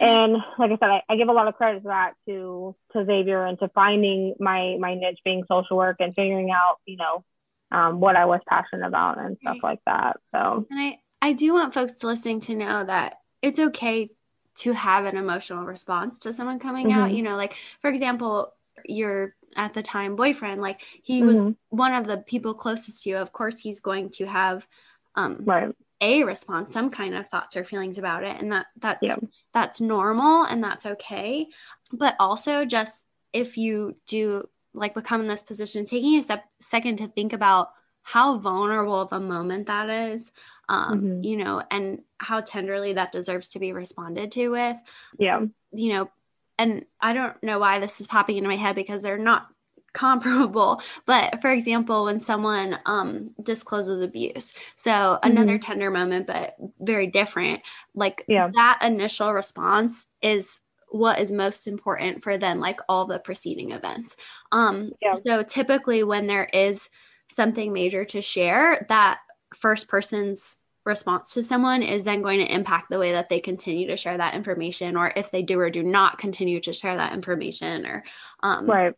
and 0.00 0.32
like 0.58 0.70
I 0.70 0.78
said, 0.80 0.90
I, 0.90 1.02
I, 1.08 1.16
give 1.16 1.28
a 1.28 1.32
lot 1.32 1.46
of 1.46 1.54
credit 1.54 1.82
to 1.82 1.88
that 1.88 2.14
to 2.26 2.74
to 2.92 3.04
Xavier 3.04 3.44
and 3.44 3.58
to 3.58 3.68
finding 3.68 4.34
my 4.40 4.76
my 4.80 4.94
niche 4.94 5.20
being 5.24 5.44
social 5.46 5.76
work 5.76 5.96
and 6.00 6.14
figuring 6.14 6.50
out 6.50 6.78
you 6.86 6.96
know 6.96 7.24
um, 7.70 8.00
what 8.00 8.16
I 8.16 8.24
was 8.24 8.40
passionate 8.48 8.86
about 8.86 9.18
and 9.18 9.36
stuff 9.40 9.58
like 9.62 9.80
that. 9.86 10.16
So 10.34 10.66
and 10.70 10.80
I 10.80 10.98
I 11.20 11.34
do 11.34 11.52
want 11.52 11.74
folks 11.74 12.02
listening 12.02 12.40
to 12.42 12.56
know 12.56 12.84
that 12.84 13.18
it's 13.42 13.58
okay 13.58 14.10
to 14.54 14.72
have 14.72 15.04
an 15.04 15.16
emotional 15.16 15.64
response 15.64 16.18
to 16.20 16.32
someone 16.32 16.58
coming 16.58 16.88
mm-hmm. 16.88 17.00
out. 17.00 17.12
You 17.12 17.22
know, 17.22 17.36
like 17.36 17.54
for 17.80 17.90
example, 17.90 18.52
your 18.84 19.34
at 19.56 19.74
the 19.74 19.82
time 19.82 20.16
boyfriend, 20.16 20.60
like 20.60 20.80
he 21.02 21.22
mm-hmm. 21.22 21.44
was 21.44 21.54
one 21.68 21.94
of 21.94 22.06
the 22.06 22.18
people 22.18 22.54
closest 22.54 23.02
to 23.02 23.10
you. 23.10 23.16
Of 23.16 23.32
course, 23.32 23.58
he's 23.58 23.80
going 23.80 24.10
to 24.10 24.26
have 24.26 24.66
um, 25.14 25.38
right. 25.44 25.74
a 26.00 26.24
response, 26.24 26.72
some 26.72 26.90
kind 26.90 27.14
of 27.14 27.28
thoughts 27.28 27.56
or 27.56 27.64
feelings 27.64 27.98
about 27.98 28.24
it, 28.24 28.36
and 28.38 28.52
that 28.52 28.66
that's 28.78 29.02
yeah. 29.02 29.16
that's 29.52 29.80
normal 29.80 30.44
and 30.44 30.62
that's 30.62 30.86
okay. 30.86 31.48
But 31.92 32.16
also, 32.18 32.64
just 32.64 33.04
if 33.32 33.56
you 33.56 33.96
do 34.06 34.48
like 34.74 34.94
become 34.94 35.20
in 35.20 35.28
this 35.28 35.42
position, 35.42 35.84
taking 35.84 36.18
a 36.18 36.22
step 36.22 36.44
second 36.60 36.98
to 36.98 37.08
think 37.08 37.32
about 37.32 37.70
how 38.02 38.38
vulnerable 38.38 39.00
of 39.00 39.12
a 39.12 39.20
moment 39.20 39.66
that 39.66 39.88
is 39.88 40.32
um, 40.72 41.00
mm-hmm. 41.00 41.22
you 41.22 41.36
know, 41.36 41.62
and 41.70 42.00
how 42.16 42.40
tenderly 42.40 42.94
that 42.94 43.12
deserves 43.12 43.48
to 43.50 43.58
be 43.58 43.72
responded 43.72 44.32
to 44.32 44.48
with. 44.48 44.76
Yeah. 45.18 45.42
You 45.70 45.92
know, 45.92 46.10
and 46.58 46.86
I 46.98 47.12
don't 47.12 47.40
know 47.42 47.58
why 47.58 47.78
this 47.78 48.00
is 48.00 48.06
popping 48.06 48.38
into 48.38 48.48
my 48.48 48.56
head 48.56 48.74
because 48.74 49.02
they're 49.02 49.18
not 49.18 49.46
comparable 49.92 50.80
but 51.04 51.42
for 51.42 51.50
example 51.50 52.04
when 52.04 52.18
someone 52.18 52.78
um 52.86 53.28
discloses 53.42 54.00
abuse 54.00 54.54
so 54.74 55.18
another 55.22 55.58
mm-hmm. 55.58 55.66
tender 55.66 55.90
moment 55.90 56.26
but 56.26 56.56
very 56.80 57.06
different 57.08 57.60
like 57.94 58.24
yeah. 58.26 58.48
that 58.54 58.78
initial 58.82 59.34
response 59.34 60.06
is 60.22 60.60
what 60.88 61.20
is 61.20 61.30
most 61.30 61.66
important 61.66 62.22
for 62.22 62.38
then 62.38 62.58
like 62.58 62.80
all 62.88 63.04
the 63.04 63.18
preceding 63.18 63.72
events 63.72 64.16
um 64.50 64.92
yeah. 65.02 65.14
so 65.26 65.42
typically 65.42 66.02
when 66.02 66.26
there 66.26 66.48
is 66.54 66.88
something 67.30 67.70
major 67.70 68.06
to 68.06 68.22
share 68.22 68.86
that 68.88 69.18
first 69.54 69.88
person's 69.88 70.58
response 70.84 71.34
to 71.34 71.44
someone 71.44 71.82
is 71.82 72.04
then 72.04 72.22
going 72.22 72.40
to 72.40 72.54
impact 72.54 72.90
the 72.90 72.98
way 72.98 73.12
that 73.12 73.28
they 73.28 73.40
continue 73.40 73.86
to 73.86 73.96
share 73.96 74.16
that 74.18 74.34
information 74.34 74.96
or 74.96 75.12
if 75.14 75.30
they 75.30 75.42
do 75.42 75.58
or 75.60 75.70
do 75.70 75.82
not 75.82 76.18
continue 76.18 76.60
to 76.60 76.72
share 76.72 76.96
that 76.96 77.12
information 77.12 77.86
or 77.86 78.04
um, 78.42 78.66
right. 78.66 78.94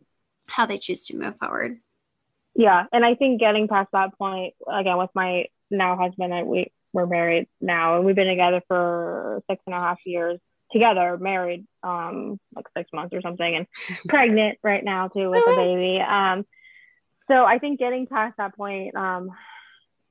how 0.47 0.65
they 0.65 0.79
choose 0.79 1.05
to 1.05 1.17
move 1.17 1.37
forward. 1.37 1.77
Yeah 2.55 2.85
and 2.91 3.05
i 3.05 3.15
think 3.15 3.39
getting 3.39 3.67
past 3.67 3.89
that 3.91 4.17
point 4.17 4.53
again 4.71 4.97
with 4.97 5.09
my 5.13 5.45
now 5.69 5.97
husband 5.97 6.33
and 6.33 6.47
we 6.47 6.71
we're 6.93 7.05
married 7.05 7.47
now 7.59 7.97
and 7.97 8.05
we've 8.05 8.15
been 8.15 8.27
together 8.27 8.61
for 8.67 9.43
six 9.49 9.61
and 9.67 9.75
a 9.75 9.79
half 9.79 9.99
years 10.05 10.39
together 10.71 11.17
married 11.17 11.65
um 11.83 12.39
like 12.55 12.65
six 12.75 12.89
months 12.93 13.13
or 13.13 13.21
something 13.21 13.55
and 13.55 13.67
pregnant 14.07 14.57
right 14.63 14.83
now 14.83 15.07
too 15.09 15.29
with 15.29 15.43
a 15.45 15.55
baby. 15.55 15.99
Um 15.99 16.45
so 17.27 17.43
i 17.43 17.59
think 17.59 17.79
getting 17.79 18.07
past 18.07 18.37
that 18.37 18.55
point 18.55 18.95
um 18.95 19.31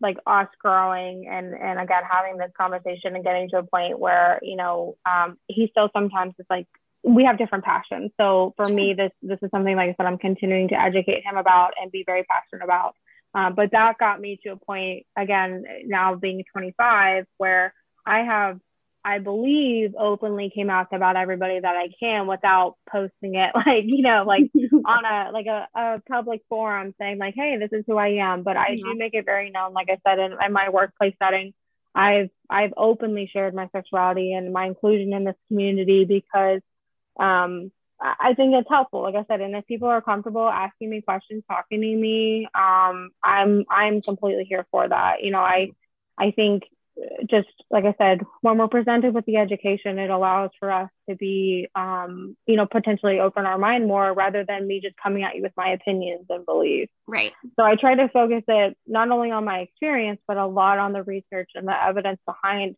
like 0.04 0.18
us 0.26 0.46
growing 0.60 1.26
and 1.26 1.54
and 1.54 1.80
again 1.80 2.02
having 2.08 2.36
this 2.36 2.52
conversation 2.56 3.16
and 3.16 3.24
getting 3.24 3.48
to 3.50 3.58
a 3.58 3.62
point 3.64 3.98
where 3.98 4.38
you 4.42 4.54
know 4.54 4.96
um, 5.06 5.36
he 5.48 5.66
still 5.72 5.88
sometimes 5.92 6.34
is 6.38 6.46
like 6.48 6.68
we 7.02 7.24
have 7.24 7.36
different 7.36 7.64
passions. 7.64 8.12
So 8.20 8.54
for 8.56 8.66
me 8.66 8.94
this 8.94 9.10
this 9.22 9.38
is 9.42 9.50
something 9.50 9.74
like 9.74 9.90
i 9.90 9.94
said 9.96 10.06
i'm 10.06 10.18
continuing 10.18 10.68
to 10.68 10.80
educate 10.80 11.24
him 11.24 11.36
about 11.36 11.72
and 11.80 11.90
be 11.90 12.04
very 12.06 12.24
passionate 12.24 12.62
about. 12.62 12.94
Um, 13.34 13.54
but 13.56 13.72
that 13.72 13.98
got 13.98 14.20
me 14.20 14.38
to 14.44 14.50
a 14.50 14.56
point 14.56 15.06
again 15.16 15.64
now 15.86 16.14
being 16.14 16.44
25 16.52 17.24
where 17.38 17.74
i 18.06 18.20
have 18.20 18.60
I 19.04 19.18
believe 19.18 19.94
openly 19.98 20.50
came 20.54 20.70
out 20.70 20.88
about 20.92 21.16
everybody 21.16 21.60
that 21.60 21.76
I 21.76 21.88
can 22.00 22.26
without 22.26 22.76
posting 22.90 23.34
it 23.34 23.50
like, 23.54 23.84
you 23.84 24.02
know, 24.02 24.24
like 24.26 24.50
on 24.86 25.04
a 25.04 25.30
like 25.32 25.46
a, 25.46 25.68
a 25.74 26.02
public 26.08 26.42
forum 26.48 26.94
saying 26.98 27.18
like, 27.18 27.34
hey, 27.36 27.58
this 27.58 27.70
is 27.72 27.84
who 27.86 27.98
I 27.98 28.32
am. 28.32 28.42
But 28.42 28.56
I 28.56 28.76
do 28.76 28.94
make 28.96 29.14
it 29.14 29.26
very 29.26 29.50
known, 29.50 29.74
like 29.74 29.88
I 29.90 29.98
said, 30.06 30.18
in, 30.18 30.36
in 30.44 30.52
my 30.52 30.70
workplace 30.70 31.14
setting, 31.22 31.52
I've 31.94 32.30
I've 32.48 32.72
openly 32.76 33.28
shared 33.30 33.54
my 33.54 33.68
sexuality 33.72 34.32
and 34.32 34.52
my 34.52 34.66
inclusion 34.66 35.12
in 35.12 35.24
this 35.24 35.36
community 35.48 36.04
because 36.04 36.60
um 37.20 37.70
I 38.00 38.34
think 38.34 38.54
it's 38.54 38.68
helpful, 38.68 39.02
like 39.02 39.14
I 39.14 39.24
said, 39.28 39.40
and 39.40 39.54
if 39.54 39.66
people 39.66 39.88
are 39.88 40.02
comfortable 40.02 40.46
asking 40.48 40.90
me 40.90 41.00
questions, 41.00 41.44
talking 41.48 41.80
to 41.80 41.96
me, 41.96 42.46
um, 42.54 43.10
I'm 43.22 43.64
I'm 43.70 44.02
completely 44.02 44.44
here 44.44 44.66
for 44.70 44.86
that. 44.86 45.22
You 45.22 45.30
know, 45.30 45.38
I 45.40 45.70
I 46.18 46.32
think 46.32 46.64
just 47.28 47.48
like 47.70 47.84
I 47.84 47.94
said, 47.98 48.20
when 48.40 48.58
we're 48.58 48.68
presented 48.68 49.14
with 49.14 49.26
the 49.26 49.36
education, 49.36 49.98
it 49.98 50.10
allows 50.10 50.50
for 50.58 50.70
us 50.70 50.88
to 51.08 51.16
be, 51.16 51.68
um, 51.74 52.36
you 52.46 52.56
know, 52.56 52.66
potentially 52.66 53.18
open 53.18 53.46
our 53.46 53.58
mind 53.58 53.86
more 53.86 54.12
rather 54.12 54.44
than 54.44 54.66
me 54.66 54.80
just 54.80 54.96
coming 54.96 55.24
at 55.24 55.34
you 55.34 55.42
with 55.42 55.52
my 55.56 55.70
opinions 55.70 56.26
and 56.28 56.46
beliefs. 56.46 56.92
Right. 57.06 57.32
So 57.56 57.64
I 57.64 57.74
try 57.76 57.94
to 57.96 58.08
focus 58.08 58.44
it 58.46 58.76
not 58.86 59.10
only 59.10 59.30
on 59.30 59.44
my 59.44 59.60
experience, 59.60 60.20
but 60.26 60.36
a 60.36 60.46
lot 60.46 60.78
on 60.78 60.92
the 60.92 61.02
research 61.02 61.50
and 61.54 61.66
the 61.66 61.84
evidence 61.84 62.20
behind 62.26 62.76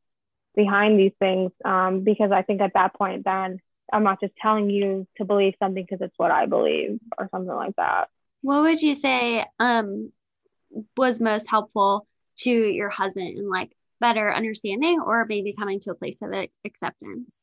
behind 0.54 0.98
these 0.98 1.12
things, 1.18 1.52
um, 1.66 2.00
because 2.00 2.32
I 2.32 2.40
think 2.40 2.62
at 2.62 2.72
that 2.72 2.94
point, 2.94 3.24
then 3.26 3.60
I'm 3.92 4.02
not 4.02 4.20
just 4.20 4.32
telling 4.40 4.70
you 4.70 5.06
to 5.18 5.24
believe 5.26 5.54
something 5.58 5.84
because 5.84 6.00
it's 6.00 6.14
what 6.16 6.30
I 6.30 6.46
believe 6.46 6.98
or 7.18 7.28
something 7.30 7.54
like 7.54 7.76
that. 7.76 8.08
What 8.40 8.62
would 8.62 8.80
you 8.80 8.94
say 8.94 9.44
um, 9.60 10.12
was 10.96 11.20
most 11.20 11.48
helpful 11.48 12.06
to 12.38 12.50
your 12.50 12.88
husband 12.88 13.38
in 13.38 13.48
like 13.50 13.70
better 14.00 14.32
understanding 14.32 15.00
or 15.00 15.24
maybe 15.26 15.54
coming 15.58 15.80
to 15.80 15.90
a 15.90 15.94
place 15.94 16.18
of 16.22 16.32
acceptance? 16.64 17.40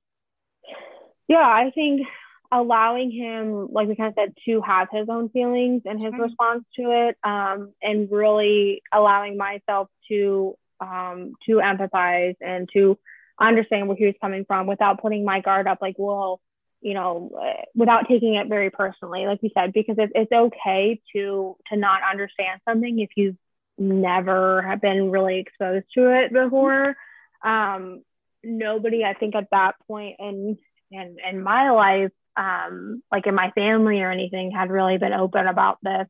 Yeah, 1.28 1.38
I 1.38 1.72
think 1.74 2.08
allowing 2.52 3.12
him, 3.12 3.70
like 3.72 3.88
we 3.88 3.96
kind 3.96 4.10
of 4.10 4.16
said, 4.16 4.34
to 4.46 4.62
have 4.62 4.88
his 4.92 5.08
own 5.10 5.30
feelings 5.30 5.84
and 5.86 6.00
his 6.00 6.14
sure. 6.14 6.26
response 6.26 6.66
to 6.76 7.08
it, 7.10 7.18
um, 7.24 7.74
and 7.82 8.12
really 8.12 8.84
allowing 8.92 9.38
myself 9.38 9.90
to 10.10 10.56
um, 10.80 11.34
to 11.48 11.54
empathize 11.58 12.36
and 12.42 12.70
to 12.74 12.98
understand 13.40 13.88
where 13.88 13.98
he 13.98 14.06
was 14.06 14.16
coming 14.22 14.46
from 14.46 14.68
without 14.68 15.02
putting 15.02 15.26
my 15.26 15.42
guard 15.42 15.68
up 15.68 15.80
like 15.82 15.96
well 15.98 16.40
you 16.82 16.94
know 16.94 17.32
without 17.74 18.08
taking 18.08 18.36
it 18.36 18.48
very 18.48 18.70
personally 18.70 19.26
like 19.26 19.40
you 19.42 19.50
said 19.56 19.74
because 19.74 19.96
it's, 19.98 20.12
it's 20.14 20.32
okay 20.32 21.02
to 21.14 21.58
to 21.68 21.76
not 21.76 22.02
understand 22.10 22.62
something 22.68 23.00
if 23.00 23.10
you've 23.16 23.36
never 23.78 24.62
have 24.62 24.82
been 24.82 25.12
really 25.12 25.40
exposed 25.40 25.86
to 25.94 26.10
it 26.10 26.32
before 26.32 26.96
um 27.44 28.04
nobody 28.44 29.04
i 29.04 29.14
think 29.14 29.36
at 29.36 29.48
that 29.52 29.76
point 29.88 30.16
in 30.20 30.58
in 30.92 31.18
in 31.30 31.42
my 31.42 31.72
life 31.72 32.12
um 32.38 33.02
like 33.12 33.26
in 33.26 33.36
my 33.36 33.52
family 33.52 34.02
or 34.02 34.12
anything 34.12 34.52
had 34.52 34.70
really 34.70 34.98
been 34.98 35.14
open 35.14 35.48
about 35.48 35.78
this 35.82 36.08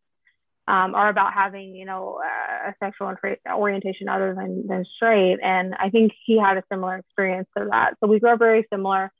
um, 0.67 0.95
or 0.95 1.09
about 1.09 1.33
having, 1.33 1.75
you 1.75 1.85
know, 1.85 2.21
a 2.21 2.73
sexual 2.81 3.13
orientation 3.49 4.07
other 4.07 4.33
than, 4.33 4.65
than 4.67 4.85
straight. 4.95 5.39
And 5.43 5.75
I 5.75 5.89
think 5.89 6.13
he 6.25 6.39
had 6.39 6.57
a 6.57 6.63
similar 6.71 6.97
experience 6.97 7.49
to 7.57 7.67
that. 7.71 7.95
So 7.99 8.07
we 8.07 8.19
grew 8.19 8.33
up 8.33 8.39
very 8.39 8.65
similar. 8.71 9.11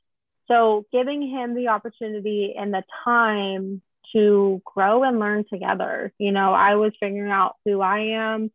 So 0.48 0.86
giving 0.92 1.22
him 1.28 1.54
the 1.54 1.68
opportunity 1.68 2.54
and 2.58 2.72
the 2.72 2.82
time 3.04 3.82
to 4.14 4.62
grow 4.64 5.02
and 5.02 5.18
learn 5.18 5.44
together. 5.52 6.12
You 6.18 6.32
know, 6.32 6.52
I 6.54 6.76
was 6.76 6.92
figuring 6.98 7.30
out 7.30 7.56
who 7.64 7.80
I 7.80 7.98
am 8.14 8.50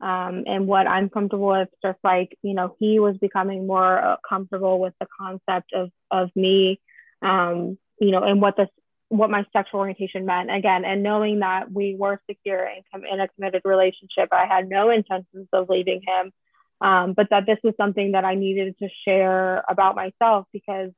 um, 0.00 0.44
and 0.46 0.66
what 0.66 0.86
I'm 0.86 1.08
comfortable 1.08 1.48
with, 1.48 1.68
just 1.82 1.98
like, 2.04 2.36
you 2.42 2.54
know, 2.54 2.76
he 2.78 2.98
was 2.98 3.16
becoming 3.16 3.66
more 3.66 3.98
uh, 3.98 4.16
comfortable 4.28 4.78
with 4.78 4.94
the 5.00 5.06
concept 5.18 5.72
of, 5.72 5.90
of 6.10 6.30
me, 6.36 6.80
um, 7.22 7.78
you 8.00 8.10
know, 8.10 8.22
and 8.22 8.40
what 8.40 8.56
this 8.56 8.68
what 9.08 9.30
my 9.30 9.44
sexual 9.52 9.80
orientation 9.80 10.26
meant 10.26 10.50
again 10.50 10.84
and 10.84 11.02
knowing 11.02 11.40
that 11.40 11.70
we 11.70 11.94
were 11.98 12.20
secure 12.28 12.64
and 12.64 13.04
in 13.04 13.20
a 13.20 13.28
committed 13.28 13.62
relationship 13.64 14.28
i 14.32 14.46
had 14.46 14.68
no 14.68 14.90
intentions 14.90 15.46
of 15.52 15.68
leaving 15.68 16.00
him 16.06 16.32
um, 16.80 17.12
but 17.12 17.28
that 17.30 17.46
this 17.46 17.58
was 17.62 17.74
something 17.76 18.12
that 18.12 18.24
i 18.24 18.34
needed 18.34 18.74
to 18.78 18.88
share 19.06 19.62
about 19.68 19.94
myself 19.94 20.46
because 20.52 20.90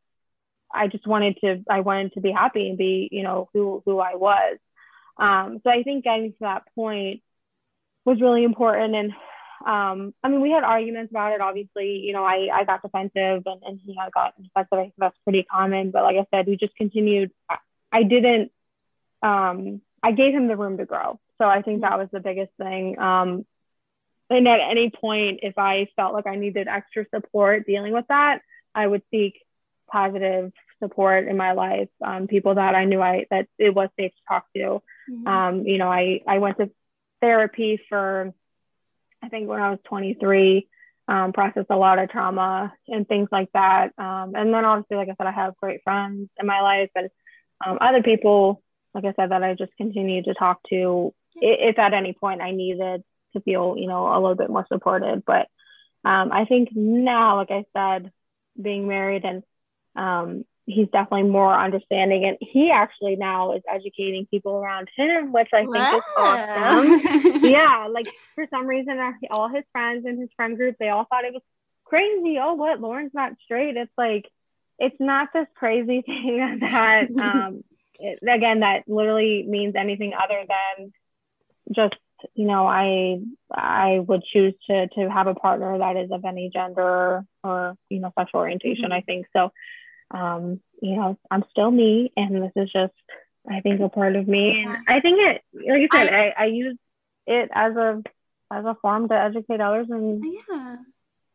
i 0.77 0.87
just 0.87 1.07
wanted 1.07 1.37
to 1.41 1.63
i 1.69 1.81
wanted 1.81 2.13
to 2.13 2.21
be 2.21 2.31
happy 2.31 2.69
and 2.69 2.79
be 2.79 3.09
you 3.11 3.23
know 3.23 3.49
who 3.53 3.83
who 3.85 3.99
i 3.99 4.15
was 4.15 4.59
um, 5.19 5.61
so 5.65 5.71
i 5.71 5.83
think 5.83 6.05
getting 6.05 6.33
to 6.33 6.39
that 6.41 6.63
point 6.75 7.23
was 8.05 8.21
really 8.21 8.45
important 8.45 8.95
and 8.95 9.13
um, 9.65 10.15
I 10.23 10.29
mean, 10.29 10.43
we 10.43 10.51
had 10.51 10.65
arguments 10.65 11.11
about 11.11 11.33
it. 11.33 11.41
Obviously, 11.41 11.97
you 11.99 12.13
know, 12.13 12.25
I, 12.25 12.49
I 12.53 12.65
got 12.65 12.83
defensive 12.83 13.43
and, 13.47 13.63
and 13.67 13.81
he 13.85 13.97
had 13.99 14.13
gotten 14.13 14.45
defensive. 14.45 14.73
I 14.73 14.83
think 14.83 14.95
that's 14.99 15.17
pretty 15.25 15.45
common. 15.45 15.91
But 15.91 16.03
like 16.03 16.17
I 16.17 16.27
said, 16.31 16.47
we 16.47 16.57
just 16.57 16.77
continued. 16.77 17.33
I 17.91 18.03
didn't, 18.03 18.53
um, 19.23 19.81
I 20.03 20.13
gave 20.13 20.35
him 20.35 20.47
the 20.47 20.57
room 20.57 20.77
to 20.77 20.85
grow. 20.85 21.19
So 21.39 21.47
I 21.47 21.63
think 21.63 21.81
that 21.81 21.99
was 21.99 22.09
the 22.13 22.21
biggest 22.21 22.53
thing. 22.59 22.99
Um, 22.99 23.47
and 24.29 24.47
at 24.47 24.61
any 24.71 24.91
point, 24.91 25.41
if 25.43 25.57
I 25.57 25.89
felt 25.97 26.13
like 26.13 26.27
I 26.27 26.37
needed 26.37 26.69
extra 26.69 27.07
support 27.15 27.67
dealing 27.67 27.93
with 27.93 28.07
that, 28.09 28.43
I 28.75 28.87
would 28.87 29.03
seek 29.11 29.35
positive 29.91 30.53
support 30.83 31.29
in 31.29 31.37
my 31.37 31.53
life. 31.53 31.89
Um, 32.05 32.27
people 32.27 32.55
that 32.55 32.75
I 32.75 32.85
knew 32.85 33.01
I 33.01 33.27
that 33.31 33.49
it 33.59 33.75
was 33.75 33.89
safe 33.99 34.13
to 34.13 34.23
talk 34.29 34.47
to. 34.55 34.83
Mm-hmm. 35.11 35.27
Um, 35.27 35.67
you 35.67 35.79
know, 35.79 35.89
I 35.89 36.21
I 36.27 36.39
went 36.39 36.59
to 36.59 36.71
therapy 37.21 37.81
for 37.89 38.33
I 39.23 39.29
think 39.29 39.49
when 39.49 39.61
I 39.61 39.71
was 39.71 39.79
23, 39.85 40.69
um, 41.09 41.33
processed 41.33 41.71
a 41.71 41.77
lot 41.77 41.99
of 41.99 42.11
trauma 42.11 42.73
and 42.89 43.09
things 43.09 43.29
like 43.33 43.51
that. 43.53 43.93
Um, 43.99 44.35
and 44.35 44.53
then 44.53 44.65
obviously, 44.65 44.97
like 44.97 45.09
I 45.09 45.15
said, 45.17 45.27
I 45.27 45.33
have 45.33 45.57
great 45.57 45.83
friends 45.83 46.29
in 46.39 46.47
my 46.47 46.61
life 46.61 46.91
and 46.95 47.09
um, 47.65 47.79
other 47.81 48.03
people, 48.03 48.63
like 48.95 49.05
I 49.05 49.15
said, 49.15 49.31
that 49.31 49.43
I 49.43 49.55
just 49.55 49.77
continue 49.77 50.23
to 50.25 50.35
talk 50.35 50.61
to 50.71 51.15
if 51.37 51.79
at 51.79 51.95
any 51.95 52.13
point 52.13 52.41
I 52.41 52.51
needed 52.51 53.03
to 53.33 53.41
feel, 53.41 53.77
you 53.79 53.87
know, 53.87 54.09
a 54.09 54.21
little 54.21 54.35
bit 54.35 54.51
more 54.51 54.67
supported. 54.69 55.23
But 55.27 55.49
um, 56.05 56.33
I 56.33 56.45
think 56.45 56.71
now, 56.75 57.37
like 57.37 57.51
I 57.51 57.65
said, 57.75 58.11
being 58.61 58.89
married 58.89 59.25
and 59.25 59.43
um, 59.95 60.45
he's 60.67 60.89
definitely 60.89 61.31
more 61.31 61.55
understanding. 61.55 62.25
And 62.25 62.37
he 62.41 62.71
actually 62.71 63.17
now 63.17 63.53
is 63.53 63.63
educating 63.73 64.27
people 64.27 64.57
around 64.57 64.89
him, 64.97 65.33
which 65.33 65.49
I 65.55 65.61
think 65.61 65.75
wow. 65.75 65.97
is 65.97 66.05
awesome. 66.17 67.45
yeah, 67.45 67.89
like 67.91 68.09
for 68.35 68.47
some 68.51 68.67
reason, 68.67 68.99
uh, 68.99 69.13
all 69.31 69.49
his 69.49 69.65
friends 69.73 70.05
in 70.07 70.21
his 70.21 70.29
friend 70.37 70.57
group, 70.57 70.77
they 70.79 70.89
all 70.89 71.07
thought 71.09 71.25
it 71.25 71.33
was 71.33 71.43
crazy. 71.85 72.39
Oh, 72.41 72.55
what? 72.55 72.81
Lauren's 72.81 73.15
not 73.15 73.33
straight. 73.45 73.77
It's 73.77 73.93
like, 73.97 74.27
it's 74.79 74.97
not 75.01 75.29
this 75.33 75.47
crazy 75.55 76.03
thing 76.07 76.59
that 76.61 77.09
um 77.21 77.65
it, 77.99 78.19
again 78.29 78.61
that 78.61 78.85
literally 78.87 79.45
means 79.49 79.75
anything 79.77 80.13
other 80.15 80.45
than 80.47 80.93
just 81.75 81.95
you 82.35 82.47
know 82.47 82.67
i 82.67 83.19
i 83.51 83.99
would 83.99 84.23
choose 84.25 84.55
to 84.69 84.89
to 84.89 85.11
have 85.11 85.27
a 85.27 85.35
partner 85.35 85.79
that 85.79 85.97
is 85.97 86.11
of 86.11 86.25
any 86.25 86.51
gender 86.53 87.25
or 87.43 87.77
you 87.89 88.01
know 88.01 88.13
sexual 88.19 88.41
orientation 88.41 88.85
mm-hmm. 88.85 88.93
i 88.93 89.01
think 89.01 89.27
so 89.33 89.51
um 90.11 90.61
you 90.81 90.97
know 90.97 91.19
i'm 91.31 91.45
still 91.51 91.71
me 91.71 92.13
and 92.17 92.43
this 92.43 92.53
is 92.57 92.71
just 92.73 92.93
i 93.51 93.61
think 93.61 93.81
a 93.81 93.89
part 93.89 94.17
of 94.17 94.27
me. 94.29 94.63
And 94.65 94.77
i 94.89 95.01
think 95.01 95.19
it 95.19 95.43
like 95.55 95.91
i 95.93 96.05
said 96.05 96.15
i, 96.15 96.19
I, 96.19 96.35
I 96.39 96.45
use 96.47 96.77
it 97.27 97.51
as 97.53 97.75
a 97.77 98.03
as 98.51 98.65
a 98.65 98.77
form 98.81 99.09
to 99.09 99.15
educate 99.15 99.61
others 99.61 99.87
and 99.91 100.23
yeah. 100.25 100.77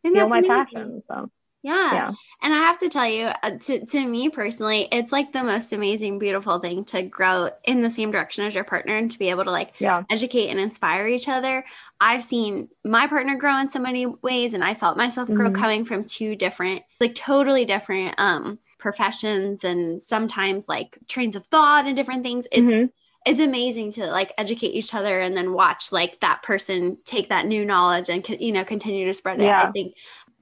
And 0.03 0.13
feel 0.13 0.27
my 0.27 0.39
amazing. 0.39 0.49
passion 0.49 1.03
so 1.07 1.29
yeah. 1.63 1.93
yeah. 1.93 2.11
And 2.41 2.53
I 2.53 2.57
have 2.57 2.79
to 2.79 2.89
tell 2.89 3.07
you, 3.07 3.25
uh, 3.43 3.51
to, 3.51 3.85
to 3.85 4.07
me 4.07 4.29
personally, 4.29 4.87
it's 4.91 5.11
like 5.11 5.31
the 5.31 5.43
most 5.43 5.71
amazing, 5.71 6.17
beautiful 6.17 6.59
thing 6.59 6.85
to 6.85 7.03
grow 7.03 7.49
in 7.63 7.81
the 7.81 7.89
same 7.89 8.11
direction 8.11 8.45
as 8.45 8.55
your 8.55 8.63
partner 8.63 8.97
and 8.97 9.11
to 9.11 9.19
be 9.19 9.29
able 9.29 9.43
to 9.43 9.51
like 9.51 9.73
yeah. 9.79 10.03
educate 10.09 10.49
and 10.49 10.59
inspire 10.59 11.07
each 11.07 11.27
other. 11.27 11.63
I've 11.99 12.23
seen 12.23 12.69
my 12.83 13.05
partner 13.05 13.35
grow 13.35 13.59
in 13.59 13.69
so 13.69 13.79
many 13.79 14.07
ways, 14.07 14.55
and 14.55 14.63
I 14.63 14.73
felt 14.73 14.97
myself 14.97 15.27
grow 15.27 15.49
mm-hmm. 15.49 15.61
coming 15.61 15.85
from 15.85 16.03
two 16.03 16.35
different, 16.35 16.81
like 16.99 17.13
totally 17.13 17.65
different 17.65 18.19
um, 18.19 18.57
professions 18.79 19.63
and 19.63 20.01
sometimes 20.01 20.67
like 20.67 20.97
trains 21.07 21.35
of 21.35 21.45
thought 21.47 21.85
and 21.85 21.95
different 21.95 22.23
things. 22.23 22.47
It's, 22.51 22.61
mm-hmm 22.61 22.85
it's 23.25 23.39
amazing 23.39 23.91
to 23.91 24.07
like 24.07 24.33
educate 24.37 24.69
each 24.69 24.93
other 24.93 25.19
and 25.19 25.37
then 25.37 25.53
watch 25.53 25.91
like 25.91 26.19
that 26.21 26.41
person 26.41 26.97
take 27.05 27.29
that 27.29 27.45
new 27.45 27.63
knowledge 27.63 28.09
and 28.09 28.27
you 28.39 28.51
know 28.51 28.63
continue 28.63 29.05
to 29.05 29.13
spread 29.13 29.39
it 29.39 29.43
yeah. 29.43 29.67
i 29.67 29.71
think 29.71 29.93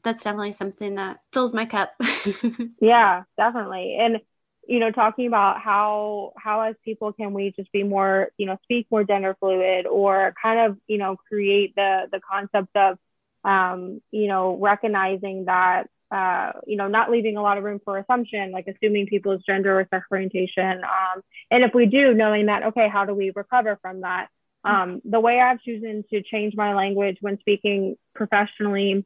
that's 0.04 0.24
definitely 0.24 0.54
something 0.54 0.96
that 0.96 1.20
fills 1.34 1.54
my 1.54 1.66
cup. 1.66 1.94
yeah, 2.82 3.24
definitely. 3.38 3.98
And 4.00 4.20
you 4.68 4.80
know, 4.80 4.92
talking 4.92 5.26
about 5.28 5.60
how 5.60 6.34
how 6.38 6.62
as 6.62 6.76
people 6.86 7.12
can 7.12 7.34
we 7.34 7.52
just 7.56 7.72
be 7.72 7.84
more, 7.84 8.30
you 8.38 8.46
know, 8.46 8.58
speak 8.64 8.88
more 8.92 9.04
gender 9.04 9.36
fluid 9.40 9.88
or 9.88 10.34
kind 10.42 10.60
of, 10.72 10.78
you 10.88 10.98
know, 10.98 11.16
create 11.28 11.76
the 11.76 12.08
the 12.12 12.20
concept 12.20 12.76
of 12.76 12.98
um, 13.44 14.02
you 14.12 14.28
know, 14.28 14.58
recognizing 14.60 15.46
that 15.46 15.88
uh, 16.12 16.54
you 16.66 16.76
know, 16.76 16.88
not 16.88 17.12
leaving 17.12 17.38
a 17.38 17.42
lot 17.42 17.58
of 17.58 17.64
room 17.64 17.80
for 17.86 17.98
assumption, 17.98 18.52
like 18.52 18.68
assuming 18.68 19.06
people's 19.06 19.44
gender 19.46 19.80
or 19.80 19.88
sex 19.92 20.06
orientation. 20.12 20.84
Um, 20.84 21.22
and 21.52 21.64
if 21.64 21.74
we 21.74 21.86
do, 21.86 22.14
knowing 22.16 22.48
that, 22.48 22.64
okay, 22.64 22.90
how 22.90 23.06
do 23.06 23.14
we 23.14 23.32
recover 23.36 23.78
from 23.82 24.02
that? 24.02 24.28
Um, 24.64 25.02
the 25.06 25.20
way 25.20 25.40
I've 25.40 25.62
chosen 25.62 26.04
to 26.12 26.22
change 26.24 26.56
my 26.56 26.74
language 26.74 27.18
when 27.22 27.40
speaking 27.40 27.96
professionally 28.16 29.06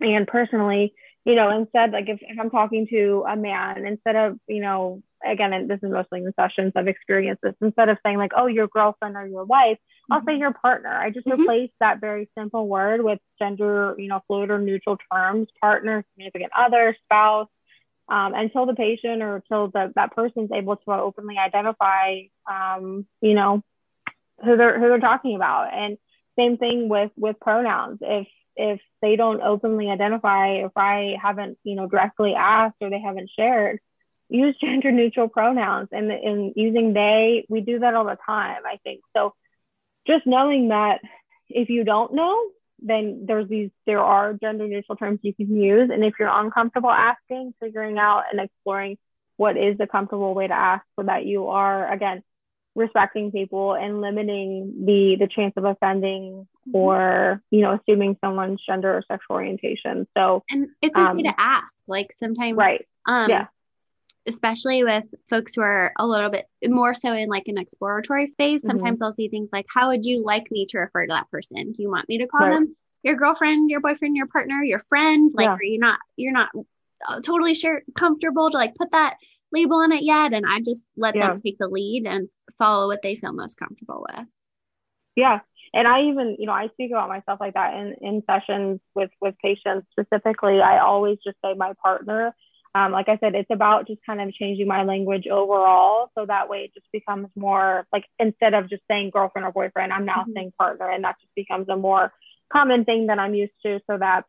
and 0.00 0.26
personally, 0.26 0.94
you 1.24 1.34
know, 1.34 1.50
instead, 1.50 1.92
like 1.92 2.08
if, 2.08 2.18
if 2.22 2.38
I'm 2.38 2.50
talking 2.50 2.86
to 2.90 3.24
a 3.28 3.36
man, 3.36 3.84
instead 3.84 4.16
of, 4.16 4.38
you 4.48 4.60
know, 4.60 5.02
again, 5.24 5.52
and 5.52 5.68
this 5.68 5.80
is 5.82 5.90
mostly 5.90 6.20
in 6.20 6.32
sessions 6.34 6.72
I've 6.74 6.88
experienced 6.88 7.42
this, 7.42 7.54
instead 7.60 7.90
of 7.90 7.98
saying 8.02 8.16
like, 8.16 8.32
oh, 8.34 8.46
your 8.46 8.68
girlfriend 8.68 9.16
or 9.16 9.26
your 9.26 9.44
wife, 9.44 9.76
mm-hmm. 9.76 10.12
I'll 10.14 10.24
say 10.24 10.38
your 10.38 10.54
partner. 10.54 10.90
I 10.90 11.10
just 11.10 11.26
mm-hmm. 11.26 11.42
replace 11.42 11.70
that 11.80 12.00
very 12.00 12.30
simple 12.38 12.66
word 12.66 13.02
with 13.02 13.18
gender, 13.38 13.94
you 13.98 14.08
know, 14.08 14.22
fluid 14.26 14.50
or 14.50 14.58
neutral 14.58 14.96
terms, 15.12 15.48
partner, 15.60 16.04
significant 16.14 16.52
other, 16.56 16.96
spouse, 17.04 17.48
um, 18.08 18.32
until 18.34 18.64
the 18.64 18.74
patient 18.74 19.22
or 19.22 19.36
until 19.36 19.68
the, 19.68 19.92
that 19.94 20.16
person's 20.16 20.50
able 20.54 20.76
to 20.76 20.90
openly 20.90 21.36
identify, 21.36 22.22
um, 22.50 23.06
you 23.20 23.34
know, 23.34 23.62
who 24.42 24.56
they're, 24.56 24.80
who 24.80 24.88
they're 24.88 24.98
talking 25.00 25.36
about. 25.36 25.68
And 25.72 25.98
same 26.38 26.56
thing 26.56 26.88
with, 26.88 27.10
with 27.16 27.38
pronouns. 27.40 27.98
If, 28.00 28.26
if 28.60 28.80
they 29.00 29.16
don't 29.16 29.40
openly 29.40 29.88
identify, 29.88 30.64
if 30.66 30.72
I 30.76 31.16
haven't, 31.20 31.58
you 31.64 31.74
know, 31.74 31.86
directly 31.86 32.34
asked 32.34 32.76
or 32.80 32.90
they 32.90 33.00
haven't 33.00 33.30
shared, 33.34 33.80
use 34.28 34.56
gender 34.60 34.92
neutral 34.92 35.28
pronouns 35.28 35.88
and 35.92 36.10
in 36.12 36.52
using 36.56 36.92
they, 36.92 37.46
we 37.48 37.62
do 37.62 37.78
that 37.80 37.94
all 37.94 38.04
the 38.04 38.18
time, 38.24 38.62
I 38.66 38.76
think. 38.84 39.00
So 39.16 39.34
just 40.06 40.26
knowing 40.26 40.68
that 40.68 41.00
if 41.48 41.68
you 41.70 41.84
don't 41.84 42.14
know, 42.14 42.50
then 42.82 43.24
there's 43.26 43.48
these 43.48 43.70
there 43.86 44.00
are 44.00 44.34
gender 44.34 44.66
neutral 44.66 44.96
terms 44.96 45.20
you 45.22 45.34
can 45.34 45.54
use. 45.56 45.90
And 45.92 46.04
if 46.04 46.14
you're 46.18 46.28
uncomfortable 46.30 46.90
asking, 46.90 47.54
figuring 47.60 47.98
out 47.98 48.24
and 48.30 48.40
exploring 48.40 48.98
what 49.36 49.56
is 49.56 49.78
the 49.78 49.86
comfortable 49.86 50.34
way 50.34 50.46
to 50.46 50.54
ask 50.54 50.84
so 50.98 51.04
that 51.04 51.24
you 51.24 51.48
are 51.48 51.90
again 51.90 52.22
respecting 52.80 53.30
people 53.30 53.74
and 53.74 54.00
limiting 54.00 54.84
the 54.84 55.16
the 55.18 55.28
chance 55.28 55.52
of 55.56 55.64
offending 55.64 56.46
mm-hmm. 56.68 56.76
or 56.76 57.42
you 57.50 57.60
know 57.60 57.78
assuming 57.78 58.16
someone's 58.20 58.60
gender 58.66 58.92
or 58.96 59.02
sexual 59.06 59.36
orientation 59.36 60.06
so 60.16 60.42
and 60.50 60.68
it's 60.82 60.96
okay 60.96 61.06
um, 61.06 61.18
to 61.18 61.32
ask 61.38 61.74
like 61.86 62.10
sometimes 62.18 62.56
right 62.56 62.86
um 63.06 63.30
yeah 63.30 63.46
especially 64.26 64.84
with 64.84 65.04
folks 65.30 65.54
who 65.54 65.62
are 65.62 65.92
a 65.98 66.06
little 66.06 66.28
bit 66.28 66.46
more 66.66 66.92
so 66.92 67.12
in 67.12 67.28
like 67.28 67.44
an 67.46 67.56
exploratory 67.56 68.32
phase 68.36 68.60
mm-hmm. 68.60 68.70
sometimes 68.70 68.96
mm-hmm. 68.96 69.04
i'll 69.04 69.14
see 69.14 69.28
things 69.28 69.48
like 69.52 69.66
how 69.72 69.88
would 69.88 70.04
you 70.04 70.22
like 70.24 70.50
me 70.50 70.66
to 70.66 70.78
refer 70.78 71.06
to 71.06 71.12
that 71.12 71.30
person 71.30 71.72
do 71.72 71.82
you 71.82 71.90
want 71.90 72.08
me 72.08 72.18
to 72.18 72.26
call 72.26 72.40
right. 72.40 72.50
them 72.50 72.76
your 73.02 73.16
girlfriend, 73.16 73.70
your 73.70 73.80
boyfriend, 73.80 74.16
your 74.16 74.26
partner, 74.26 74.62
your 74.62 74.80
friend? 74.80 75.32
Like, 75.34 75.46
yeah. 75.46 75.54
are 75.54 75.62
you 75.62 75.78
not 75.78 75.98
you're 76.16 76.32
not 76.32 76.50
uh, 77.08 77.20
totally 77.20 77.54
sure 77.54 77.82
comfortable 77.94 78.50
to 78.50 78.56
like 78.56 78.74
put 78.74 78.90
that 78.92 79.14
label 79.52 79.76
on 79.76 79.92
it 79.92 80.02
yet? 80.02 80.32
And 80.32 80.44
I 80.46 80.60
just 80.60 80.84
let 80.96 81.16
yeah. 81.16 81.28
them 81.28 81.40
take 81.40 81.58
the 81.58 81.68
lead 81.68 82.06
and 82.06 82.28
follow 82.60 82.86
what 82.86 83.00
they 83.02 83.16
feel 83.16 83.32
most 83.32 83.58
comfortable 83.58 84.06
with. 84.08 84.26
Yeah, 85.16 85.40
and 85.74 85.88
I 85.88 86.02
even 86.02 86.36
you 86.38 86.46
know 86.46 86.52
I 86.52 86.68
speak 86.68 86.92
about 86.92 87.08
myself 87.08 87.40
like 87.40 87.54
that 87.54 87.74
in 87.74 87.96
in 88.00 88.22
sessions 88.30 88.78
with 88.94 89.10
with 89.20 89.34
patients 89.42 89.88
specifically. 89.90 90.60
I 90.60 90.78
always 90.78 91.18
just 91.24 91.38
say 91.44 91.54
my 91.54 91.72
partner 91.82 92.32
um, 92.74 92.92
like 92.92 93.08
I 93.08 93.18
said, 93.18 93.34
it's 93.34 93.50
about 93.50 93.88
just 93.88 94.00
kind 94.06 94.20
of 94.20 94.32
changing 94.32 94.68
my 94.68 94.84
language 94.84 95.26
overall. 95.26 96.10
So 96.16 96.24
that 96.26 96.48
way 96.48 96.64
it 96.64 96.74
just 96.74 96.86
becomes 96.92 97.28
more 97.34 97.86
like 97.92 98.04
instead 98.18 98.54
of 98.54 98.70
just 98.70 98.82
saying 98.88 99.10
girlfriend 99.12 99.44
or 99.46 99.52
boyfriend, 99.52 99.92
I'm 99.92 100.04
now 100.04 100.22
mm-hmm. 100.22 100.32
saying 100.34 100.52
partner. 100.56 100.88
And 100.88 101.02
that 101.02 101.16
just 101.20 101.34
becomes 101.34 101.68
a 101.68 101.76
more 101.76 102.12
common 102.52 102.84
thing 102.84 103.08
that 103.08 103.18
I'm 103.18 103.34
used 103.34 103.52
to 103.64 103.80
so 103.90 103.98
that 103.98 104.24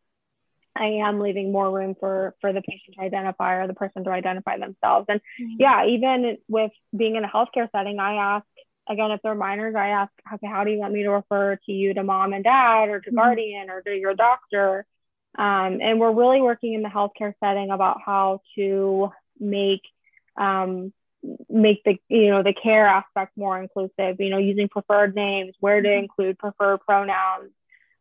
I 0.75 0.85
am 1.05 1.19
leaving 1.19 1.51
more 1.51 1.69
room 1.69 1.95
for 1.99 2.35
for 2.41 2.53
the 2.53 2.61
patient 2.61 2.95
to 2.95 3.01
identify 3.01 3.55
or 3.55 3.67
the 3.67 3.73
person 3.73 4.03
to 4.05 4.09
identify 4.09 4.57
themselves. 4.57 5.05
And 5.09 5.19
mm-hmm. 5.19 5.55
yeah, 5.59 5.85
even 5.85 6.37
with 6.47 6.71
being 6.95 7.15
in 7.15 7.25
a 7.25 7.27
healthcare 7.27 7.69
setting, 7.71 7.99
I 7.99 8.15
ask 8.15 8.45
again 8.89 9.11
if 9.11 9.21
they're 9.21 9.35
minors, 9.35 9.75
I 9.75 9.89
ask, 9.89 10.11
okay, 10.33 10.47
how 10.47 10.63
do 10.63 10.71
you 10.71 10.79
want 10.79 10.93
me 10.93 11.03
to 11.03 11.09
refer 11.09 11.57
to 11.65 11.71
you 11.71 11.93
to 11.93 12.03
mom 12.03 12.33
and 12.33 12.43
dad 12.43 12.89
or 12.89 12.99
to 12.99 13.09
mm-hmm. 13.09 13.17
guardian 13.17 13.69
or 13.69 13.81
to 13.81 13.93
your 13.93 14.13
doctor? 14.13 14.85
Um, 15.37 15.79
and 15.81 15.99
we're 15.99 16.11
really 16.11 16.41
working 16.41 16.73
in 16.73 16.81
the 16.81 16.89
healthcare 16.89 17.33
setting 17.41 17.71
about 17.71 17.99
how 18.05 18.41
to 18.55 19.11
make 19.39 19.81
um, 20.37 20.93
make 21.49 21.83
the 21.83 21.97
you 22.09 22.29
know 22.31 22.43
the 22.43 22.53
care 22.53 22.87
aspect 22.87 23.37
more 23.37 23.61
inclusive. 23.61 24.19
You 24.19 24.29
know, 24.29 24.37
using 24.37 24.69
preferred 24.69 25.15
names, 25.15 25.53
where 25.59 25.81
to 25.81 25.87
mm-hmm. 25.87 26.03
include 26.03 26.39
preferred 26.39 26.79
pronouns, 26.79 27.51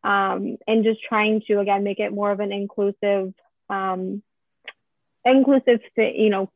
um, 0.03 0.57
and 0.67 0.83
just 0.83 1.01
trying 1.03 1.41
to 1.47 1.59
again 1.59 1.83
make 1.83 1.99
it 1.99 2.11
more 2.11 2.31
of 2.31 2.39
an 2.39 2.51
inclusive 2.51 3.33
um, 3.69 4.21
inclusive 5.25 5.79
you 5.95 6.29
know 6.29 6.51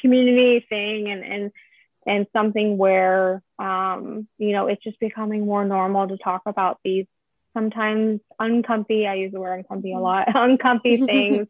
community 0.00 0.64
thing 0.68 1.08
and 1.08 1.24
and 1.24 1.52
and 2.06 2.26
something 2.32 2.78
where 2.78 3.42
um, 3.58 4.26
you 4.38 4.52
know 4.52 4.66
it's 4.66 4.82
just 4.82 5.00
becoming 5.00 5.46
more 5.46 5.64
normal 5.64 6.08
to 6.08 6.16
talk 6.16 6.42
about 6.46 6.78
these 6.84 7.06
sometimes 7.54 8.20
uncomfy, 8.38 9.06
I 9.06 9.14
use 9.14 9.32
the 9.32 9.40
word 9.40 9.54
uncomfy 9.58 9.92
a 9.92 9.98
lot, 9.98 10.28
uncomfy 10.34 10.98
things 11.06 11.48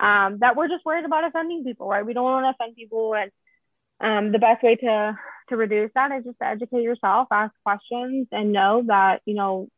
um, 0.00 0.38
that 0.38 0.56
we're 0.56 0.68
just 0.68 0.84
worried 0.84 1.04
about 1.04 1.24
offending 1.24 1.64
people, 1.64 1.88
right? 1.88 2.04
We 2.04 2.14
don't 2.14 2.24
want 2.24 2.44
to 2.44 2.50
offend 2.50 2.76
people. 2.76 3.14
And 3.14 3.30
um, 4.00 4.32
the 4.32 4.38
best 4.38 4.62
way 4.62 4.76
to, 4.76 5.18
to 5.48 5.56
reduce 5.56 5.90
that 5.94 6.12
is 6.12 6.24
just 6.24 6.38
to 6.38 6.46
educate 6.46 6.82
yourself, 6.82 7.28
ask 7.30 7.52
questions, 7.64 8.28
and 8.32 8.52
know 8.52 8.82
that, 8.86 9.22
you 9.26 9.34
know, 9.34 9.68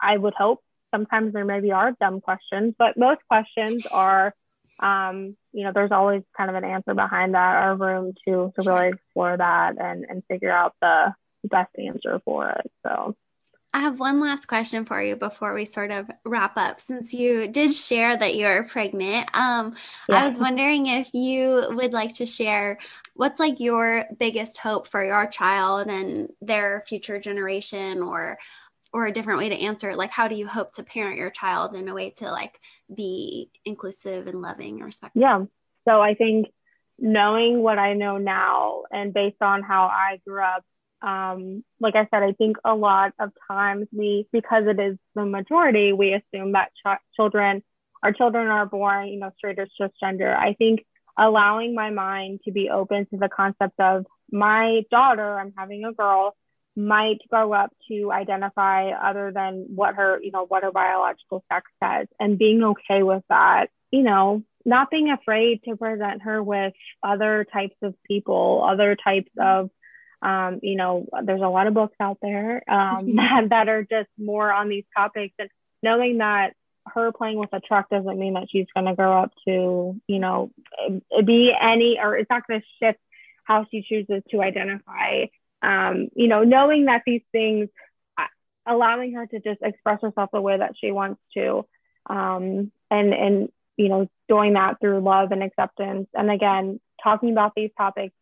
I 0.00 0.16
would 0.16 0.34
hope 0.34 0.60
sometimes 0.92 1.32
there 1.32 1.44
maybe 1.44 1.72
are 1.72 1.92
dumb 2.00 2.20
questions, 2.20 2.74
but 2.78 2.96
most 2.96 3.20
questions 3.28 3.86
are, 3.86 4.34
um, 4.80 5.36
you 5.52 5.64
know, 5.64 5.72
there's 5.72 5.92
always 5.92 6.22
kind 6.36 6.50
of 6.50 6.56
an 6.56 6.64
answer 6.64 6.94
behind 6.94 7.34
that 7.34 7.64
or 7.64 7.76
room 7.76 8.14
to, 8.26 8.52
to 8.58 8.68
really 8.68 8.88
explore 8.88 9.36
that 9.36 9.80
and, 9.80 10.04
and 10.08 10.22
figure 10.28 10.50
out 10.50 10.74
the 10.80 11.14
best 11.44 11.70
answer 11.78 12.20
for 12.24 12.50
it. 12.50 12.70
So, 12.84 13.16
I 13.72 13.80
have 13.82 14.00
one 14.00 14.20
last 14.20 14.46
question 14.46 14.84
for 14.84 15.00
you 15.00 15.14
before 15.14 15.54
we 15.54 15.64
sort 15.64 15.92
of 15.92 16.10
wrap 16.24 16.56
up. 16.56 16.80
Since 16.80 17.14
you 17.14 17.46
did 17.46 17.72
share 17.72 18.16
that 18.16 18.34
you're 18.34 18.64
pregnant, 18.64 19.30
um, 19.32 19.76
yeah. 20.08 20.24
I 20.24 20.28
was 20.28 20.36
wondering 20.36 20.86
if 20.88 21.14
you 21.14 21.66
would 21.70 21.92
like 21.92 22.14
to 22.14 22.26
share 22.26 22.78
what's 23.14 23.38
like 23.38 23.60
your 23.60 24.06
biggest 24.18 24.58
hope 24.58 24.88
for 24.88 25.04
your 25.04 25.26
child 25.26 25.86
and 25.86 26.30
their 26.40 26.82
future 26.88 27.20
generation, 27.20 28.02
or 28.02 28.38
or 28.92 29.06
a 29.06 29.12
different 29.12 29.38
way 29.38 29.48
to 29.48 29.54
answer. 29.54 29.94
Like, 29.94 30.10
how 30.10 30.28
do 30.28 30.34
you 30.34 30.46
hope 30.46 30.74
to 30.74 30.82
parent 30.82 31.18
your 31.18 31.30
child 31.30 31.74
in 31.74 31.88
a 31.88 31.94
way 31.94 32.10
to 32.18 32.30
like 32.30 32.58
be 32.94 33.50
inclusive 33.64 34.26
and 34.26 34.42
loving 34.42 34.76
and 34.76 34.84
respectful? 34.84 35.22
Yeah. 35.22 35.44
So 35.88 36.00
I 36.00 36.14
think 36.14 36.48
knowing 36.98 37.62
what 37.62 37.78
I 37.78 37.94
know 37.94 38.18
now 38.18 38.82
and 38.92 39.14
based 39.14 39.40
on 39.40 39.62
how 39.62 39.84
I 39.84 40.20
grew 40.26 40.42
up 40.42 40.64
um, 41.02 41.64
like 41.80 41.96
I 41.96 42.06
said, 42.10 42.22
I 42.22 42.32
think 42.32 42.58
a 42.64 42.74
lot 42.74 43.12
of 43.18 43.32
times 43.48 43.86
we, 43.92 44.28
because 44.32 44.64
it 44.66 44.78
is 44.78 44.98
the 45.14 45.24
majority, 45.24 45.92
we 45.92 46.12
assume 46.12 46.52
that 46.52 46.72
ch- 46.74 47.00
children, 47.16 47.62
our 48.02 48.12
children 48.12 48.48
are 48.48 48.66
born, 48.66 49.08
you 49.08 49.18
know, 49.18 49.30
straight 49.36 49.58
or 49.58 49.66
cisgender. 49.80 50.36
I 50.36 50.54
think 50.54 50.84
allowing 51.18 51.74
my 51.74 51.90
mind 51.90 52.40
to 52.44 52.52
be 52.52 52.68
open 52.70 53.06
to 53.06 53.16
the 53.16 53.28
concept 53.28 53.80
of 53.80 54.06
my 54.30 54.82
daughter, 54.90 55.38
I'm 55.38 55.54
having 55.56 55.84
a 55.84 55.92
girl, 55.92 56.36
might 56.86 57.18
grow 57.28 57.52
up 57.52 57.72
to 57.88 58.12
identify 58.12 58.90
other 58.90 59.32
than 59.32 59.66
what 59.74 59.94
her, 59.94 60.20
you 60.22 60.30
know, 60.30 60.44
what 60.46 60.62
her 60.62 60.72
biological 60.72 61.44
sex 61.52 61.70
says 61.82 62.06
and 62.18 62.38
being 62.38 62.62
okay 62.62 63.02
with 63.02 63.22
that, 63.28 63.70
you 63.90 64.02
know, 64.02 64.42
not 64.64 64.90
being 64.90 65.10
afraid 65.10 65.62
to 65.64 65.76
present 65.76 66.22
her 66.22 66.42
with 66.42 66.74
other 67.02 67.46
types 67.52 67.76
of 67.82 67.94
people, 68.06 68.66
other 68.68 68.96
types 68.96 69.30
of 69.38 69.70
um, 70.22 70.60
you 70.62 70.76
know, 70.76 71.06
there's 71.24 71.40
a 71.40 71.48
lot 71.48 71.66
of 71.66 71.74
books 71.74 71.96
out 72.00 72.18
there 72.20 72.62
um, 72.68 73.16
that, 73.16 73.44
that 73.50 73.68
are 73.68 73.82
just 73.82 74.08
more 74.18 74.52
on 74.52 74.68
these 74.68 74.84
topics. 74.96 75.34
And 75.38 75.48
knowing 75.82 76.18
that 76.18 76.54
her 76.86 77.12
playing 77.12 77.38
with 77.38 77.52
a 77.52 77.60
truck 77.60 77.88
doesn't 77.90 78.18
mean 78.18 78.34
that 78.34 78.48
she's 78.50 78.66
going 78.74 78.86
to 78.86 78.94
grow 78.94 79.22
up 79.22 79.32
to, 79.46 80.00
you 80.06 80.18
know, 80.18 80.50
be 81.24 81.52
any, 81.58 81.98
or 82.02 82.16
it's 82.16 82.30
not 82.30 82.46
going 82.46 82.60
to 82.60 82.66
shift 82.82 82.98
how 83.44 83.66
she 83.70 83.82
chooses 83.82 84.22
to 84.30 84.42
identify. 84.42 85.24
Um, 85.62 86.08
you 86.14 86.28
know, 86.28 86.42
knowing 86.42 86.86
that 86.86 87.02
these 87.04 87.22
things, 87.32 87.68
uh, 88.18 88.26
allowing 88.66 89.14
her 89.14 89.26
to 89.26 89.40
just 89.40 89.60
express 89.62 90.00
herself 90.02 90.30
the 90.32 90.40
way 90.40 90.58
that 90.58 90.74
she 90.80 90.90
wants 90.90 91.20
to, 91.34 91.66
um, 92.06 92.72
and 92.90 93.14
and 93.14 93.48
you 93.76 93.88
know, 93.88 94.08
doing 94.28 94.54
that 94.54 94.80
through 94.80 95.00
love 95.00 95.32
and 95.32 95.42
acceptance. 95.42 96.08
And 96.14 96.30
again, 96.30 96.80
talking 97.02 97.32
about 97.32 97.52
these 97.54 97.70
topics 97.76 98.14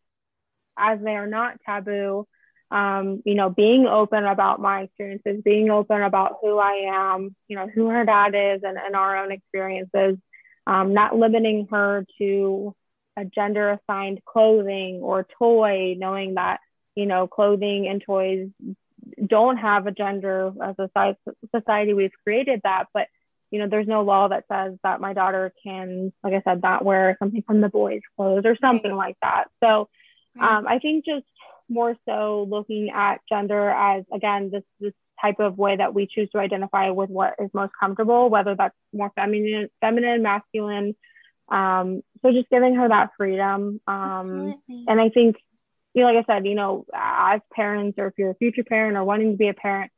as 0.79 1.01
they 1.01 1.17
are 1.17 1.27
not 1.27 1.61
taboo. 1.67 2.27
Um, 2.71 3.23
you 3.25 3.35
know, 3.35 3.49
being 3.49 3.87
open 3.87 4.27
about 4.27 4.61
my 4.61 4.83
experiences, 4.83 5.41
being 5.43 5.71
open 5.71 6.03
about 6.03 6.37
who 6.43 6.59
I 6.59 7.15
am, 7.15 7.35
you 7.49 7.57
know, 7.57 7.67
who 7.67 7.89
her 7.89 8.05
dad 8.05 8.35
is 8.35 8.61
and, 8.63 8.77
and 8.77 8.95
our 8.95 9.25
own 9.25 9.33
experiences, 9.33 10.19
um, 10.67 10.93
not 10.93 11.17
limiting 11.17 11.67
her 11.71 12.05
to 12.19 12.75
a 13.17 13.25
gender 13.25 13.71
assigned 13.71 14.23
clothing 14.25 15.01
or 15.03 15.27
toy, 15.39 15.95
knowing 15.99 16.35
that, 16.35 16.61
you 16.99 17.07
know, 17.07 17.29
clothing 17.29 17.87
and 17.87 18.03
toys 18.03 18.49
don't 19.25 19.57
have 19.57 19.87
a 19.87 19.93
gender 19.93 20.53
as 20.61 20.75
a 20.81 21.17
society 21.55 21.95
we've 21.95 22.11
created 22.25 22.61
that, 22.65 22.87
but 22.93 23.07
you 23.53 23.61
know, 23.61 23.69
there's 23.69 23.87
no 23.87 24.03
law 24.03 24.29
that 24.29 24.45
says 24.51 24.77
that 24.83 25.01
my 25.01 25.15
daughter 25.15 25.53
can, 25.63 26.13
like 26.25 26.35
I 26.35 26.43
said, 26.43 26.61
not 26.61 26.85
wear 26.85 27.17
something 27.21 27.43
from 27.47 27.61
the 27.61 27.69
boys' 27.69 28.03
clothes 28.17 28.43
or 28.45 28.57
something 28.61 28.95
like 28.95 29.17
that. 29.23 29.45
So 29.63 29.89
um, 30.39 30.67
I 30.67 30.81
think 30.81 31.07
just 31.07 31.25
more 31.69 31.95
so 32.05 32.47
looking 32.51 32.91
at 32.91 33.21
gender 33.29 33.71
as 33.71 34.05
again 34.13 34.51
this 34.51 34.65
this 34.81 34.93
type 35.23 35.39
of 35.39 35.57
way 35.57 35.77
that 35.77 35.95
we 35.95 36.07
choose 36.07 36.29
to 36.31 36.39
identify 36.39 36.91
with 36.91 37.11
what 37.11 37.35
is 37.39 37.51
most 37.55 37.73
comfortable, 37.79 38.29
whether 38.29 38.55
that's 38.57 38.75
more 38.93 39.13
feminine, 39.15 39.69
feminine, 39.81 40.23
masculine. 40.23 40.95
Um, 41.49 42.03
so 42.23 42.31
just 42.33 42.51
giving 42.51 42.75
her 42.75 42.89
that 42.89 43.11
freedom. 43.17 43.81
Um, 43.87 44.61
and 44.69 45.01
I 45.01 45.09
think, 45.09 45.37
you 45.95 46.03
know, 46.03 46.13
like 46.13 46.27
I 46.29 46.35
said, 46.35 46.47
you 46.47 46.55
know, 46.55 46.87
as 46.95 47.41
parents 47.53 47.99
or 47.99 48.09
if 48.09 48.15
you're 48.19 48.31
a 48.31 48.35
future 48.35 48.65
parent 48.65 48.97
or 48.97 49.05
wanting 49.05 49.33
to 49.33 49.37
be 49.37 49.49
a 49.49 49.55
parent, 49.55 49.91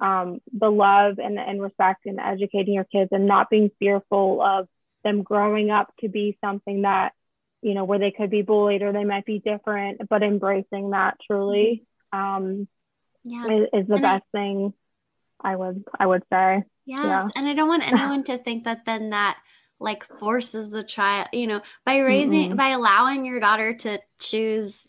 um, 0.00 0.40
the 0.52 0.70
love 0.70 1.18
and, 1.18 1.38
and 1.38 1.60
respect 1.60 2.06
and 2.06 2.20
educating 2.20 2.74
your 2.74 2.84
kids 2.84 3.08
and 3.12 3.26
not 3.26 3.50
being 3.50 3.70
fearful 3.78 4.40
of 4.40 4.68
them 5.04 5.22
growing 5.22 5.70
up 5.70 5.92
to 6.00 6.08
be 6.08 6.38
something 6.40 6.82
that 6.82 7.12
you 7.62 7.74
know, 7.74 7.84
where 7.84 7.98
they 7.98 8.10
could 8.10 8.30
be 8.30 8.42
bullied 8.42 8.82
or 8.82 8.92
they 8.92 9.04
might 9.04 9.24
be 9.24 9.40
different, 9.40 10.08
but 10.08 10.22
embracing 10.22 10.90
that 10.90 11.16
truly 11.26 11.84
um, 12.12 12.68
yes. 13.24 13.46
is, 13.50 13.80
is 13.82 13.88
the 13.88 13.94
and 13.94 14.02
best 14.02 14.24
I, 14.34 14.38
thing 14.38 14.72
I 15.40 15.56
would 15.56 15.84
I 15.98 16.06
would 16.06 16.22
say. 16.32 16.62
Yes. 16.86 17.04
Yeah. 17.04 17.28
And 17.34 17.48
I 17.48 17.54
don't 17.54 17.68
want 17.68 17.82
anyone 17.86 18.24
to 18.24 18.38
think 18.38 18.64
that 18.64 18.84
then 18.86 19.10
that 19.10 19.38
like 19.80 20.04
forces 20.18 20.70
the 20.70 20.82
child, 20.82 21.28
you 21.32 21.46
know, 21.46 21.60
by 21.84 21.98
raising 21.98 22.52
mm 22.52 22.56
by 22.56 22.68
allowing 22.68 23.24
your 23.24 23.40
daughter 23.40 23.74
to 23.74 24.00
choose 24.20 24.86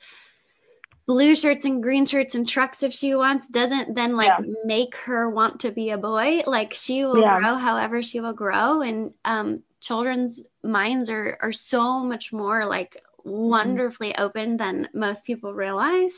blue 1.09 1.35
shirts 1.35 1.65
and 1.65 1.81
green 1.81 2.05
shirts 2.05 2.35
and 2.35 2.47
trucks 2.47 2.83
if 2.83 2.93
she 2.93 3.15
wants 3.15 3.47
doesn't 3.47 3.95
then 3.95 4.15
like 4.15 4.27
yeah. 4.27 4.53
make 4.63 4.95
her 4.95 5.27
want 5.27 5.59
to 5.59 5.71
be 5.71 5.89
a 5.89 5.97
boy 5.97 6.43
like 6.45 6.71
she 6.75 7.03
will 7.03 7.19
yeah. 7.19 7.39
grow 7.39 7.55
however 7.55 8.03
she 8.03 8.19
will 8.19 8.31
grow 8.31 8.81
and 8.83 9.11
um 9.25 9.63
children's 9.81 10.43
minds 10.63 11.09
are 11.09 11.35
are 11.41 11.51
so 11.51 12.03
much 12.03 12.31
more 12.31 12.63
like 12.67 13.01
mm-hmm. 13.25 13.31
wonderfully 13.31 14.09
mm-hmm. 14.09 14.21
open 14.21 14.55
than 14.55 14.87
most 14.93 15.25
people 15.25 15.51
realize 15.51 16.11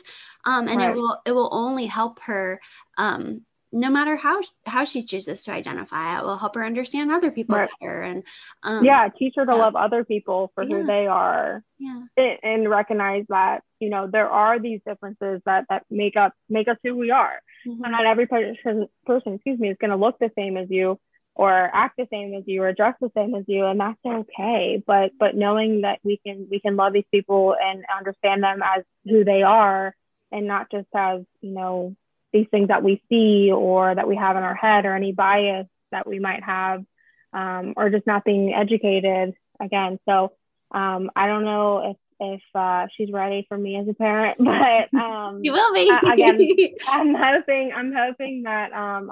um, 0.44 0.68
and 0.68 0.76
right. 0.76 0.90
it 0.90 0.94
will 0.94 1.18
it 1.24 1.32
will 1.32 1.48
only 1.52 1.86
help 1.86 2.20
her 2.20 2.60
um, 2.98 3.40
no 3.72 3.90
matter 3.90 4.16
how 4.16 4.40
how 4.66 4.84
she 4.84 5.02
chooses 5.02 5.42
to 5.42 5.52
identify 5.52 6.18
it 6.18 6.24
will 6.24 6.36
help 6.36 6.54
her 6.54 6.64
understand 6.64 7.10
other 7.10 7.30
people 7.30 7.56
right. 7.56 7.70
better 7.80 8.02
and 8.02 8.22
um, 8.62 8.84
yeah 8.84 9.08
teach 9.18 9.34
her 9.36 9.44
to 9.44 9.52
so, 9.52 9.56
love 9.56 9.74
other 9.74 10.04
people 10.04 10.52
for 10.54 10.62
yeah. 10.62 10.76
who 10.76 10.86
they 10.86 11.06
are 11.06 11.64
yeah 11.78 12.02
and 12.42 12.68
recognize 12.68 13.24
that 13.28 13.62
you 13.80 13.88
know 13.88 14.06
there 14.06 14.28
are 14.28 14.60
these 14.60 14.80
differences 14.86 15.40
that 15.46 15.64
that 15.68 15.84
make 15.90 16.16
up 16.16 16.34
make 16.48 16.68
us 16.68 16.76
who 16.84 16.94
we 16.94 17.10
are 17.10 17.40
mm-hmm. 17.66 17.82
and 17.82 17.92
not 17.92 18.06
every 18.06 18.26
person 18.26 18.88
person 19.06 19.34
excuse 19.34 19.58
me 19.58 19.70
is 19.70 19.78
going 19.80 19.90
to 19.90 19.96
look 19.96 20.18
the 20.18 20.30
same 20.36 20.56
as 20.56 20.68
you 20.70 20.98
or 21.34 21.50
act 21.50 21.96
the 21.96 22.06
same 22.10 22.34
as 22.34 22.44
you 22.46 22.62
or 22.62 22.74
dress 22.74 22.94
the 23.00 23.10
same 23.16 23.34
as 23.34 23.44
you 23.46 23.64
and 23.64 23.80
that's 23.80 23.98
okay 24.04 24.82
but 24.86 25.12
but 25.18 25.34
knowing 25.34 25.80
that 25.80 25.98
we 26.04 26.20
can 26.24 26.46
we 26.50 26.60
can 26.60 26.76
love 26.76 26.92
these 26.92 27.04
people 27.10 27.56
and 27.58 27.84
understand 27.96 28.42
them 28.42 28.60
as 28.62 28.84
who 29.06 29.24
they 29.24 29.42
are 29.42 29.94
and 30.30 30.46
not 30.46 30.70
just 30.70 30.88
as 30.94 31.22
you 31.40 31.52
know 31.52 31.96
these 32.32 32.46
things 32.50 32.68
that 32.68 32.82
we 32.82 33.02
see 33.08 33.50
or 33.52 33.94
that 33.94 34.08
we 34.08 34.16
have 34.16 34.36
in 34.36 34.42
our 34.42 34.54
head 34.54 34.84
or 34.84 34.94
any 34.94 35.12
bias 35.12 35.66
that 35.90 36.06
we 36.06 36.18
might 36.18 36.42
have 36.42 36.84
um, 37.32 37.74
or 37.76 37.90
just 37.90 38.06
not 38.06 38.24
being 38.24 38.52
educated 38.54 39.34
again 39.60 39.98
so 40.08 40.32
um, 40.72 41.10
i 41.16 41.26
don't 41.26 41.44
know 41.44 41.90
if 41.90 41.96
if 42.24 42.42
uh, 42.54 42.86
she's 42.96 43.10
ready 43.10 43.44
for 43.48 43.58
me 43.58 43.76
as 43.76 43.88
a 43.88 43.94
parent 43.94 44.38
but 44.40 44.94
um, 44.98 45.40
you 45.42 45.52
will 45.52 45.72
be 45.74 45.90
again 46.12 46.40
i'm 46.88 47.14
hoping 47.14 47.72
i'm 47.74 47.92
hoping 47.92 48.42
that 48.44 48.72
um, 48.72 49.10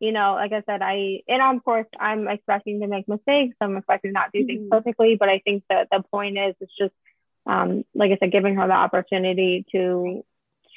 you 0.00 0.12
know, 0.12 0.34
like 0.34 0.52
I 0.52 0.62
said, 0.64 0.80
I 0.80 1.22
and 1.26 1.42
of 1.42 1.64
course 1.64 1.86
I'm 1.98 2.28
expecting 2.28 2.80
to 2.80 2.86
make 2.86 3.08
mistakes. 3.08 3.56
I'm 3.60 3.76
expecting 3.76 4.12
not 4.12 4.32
to 4.32 4.40
do 4.40 4.46
things 4.46 4.60
mm-hmm. 4.60 4.70
perfectly, 4.70 5.16
but 5.18 5.28
I 5.28 5.40
think 5.40 5.64
that 5.68 5.88
the 5.90 6.02
point 6.10 6.38
is 6.38 6.54
it's 6.60 6.72
just 6.78 6.94
um, 7.46 7.84
like 7.94 8.12
I 8.12 8.18
said, 8.20 8.30
giving 8.30 8.56
her 8.56 8.66
the 8.66 8.74
opportunity 8.74 9.64
to 9.72 10.24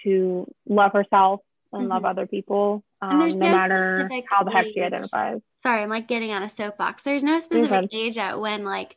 to 0.04 0.52
love 0.68 0.94
herself 0.94 1.42
and 1.74 1.84
mm-hmm. 1.84 1.92
love 1.92 2.06
other 2.06 2.28
people, 2.28 2.84
um, 3.02 3.20
no, 3.20 3.28
no, 3.28 3.38
matter 3.38 4.10
how 4.30 4.44
the 4.44 4.52
heck 4.52 4.66
she 4.66 4.82
identifies. 4.82 5.40
Sorry, 5.64 5.82
I'm 5.82 5.90
like 5.90 6.08
getting 6.08 6.32
on 6.32 6.44
a 6.44 6.50
soapbox. 6.50 7.04
There's 7.04 7.24
no 7.24 7.40
specific 7.40 7.94
age 7.94 8.18
at 8.18 8.40
when 8.40 8.64
like 8.64 8.96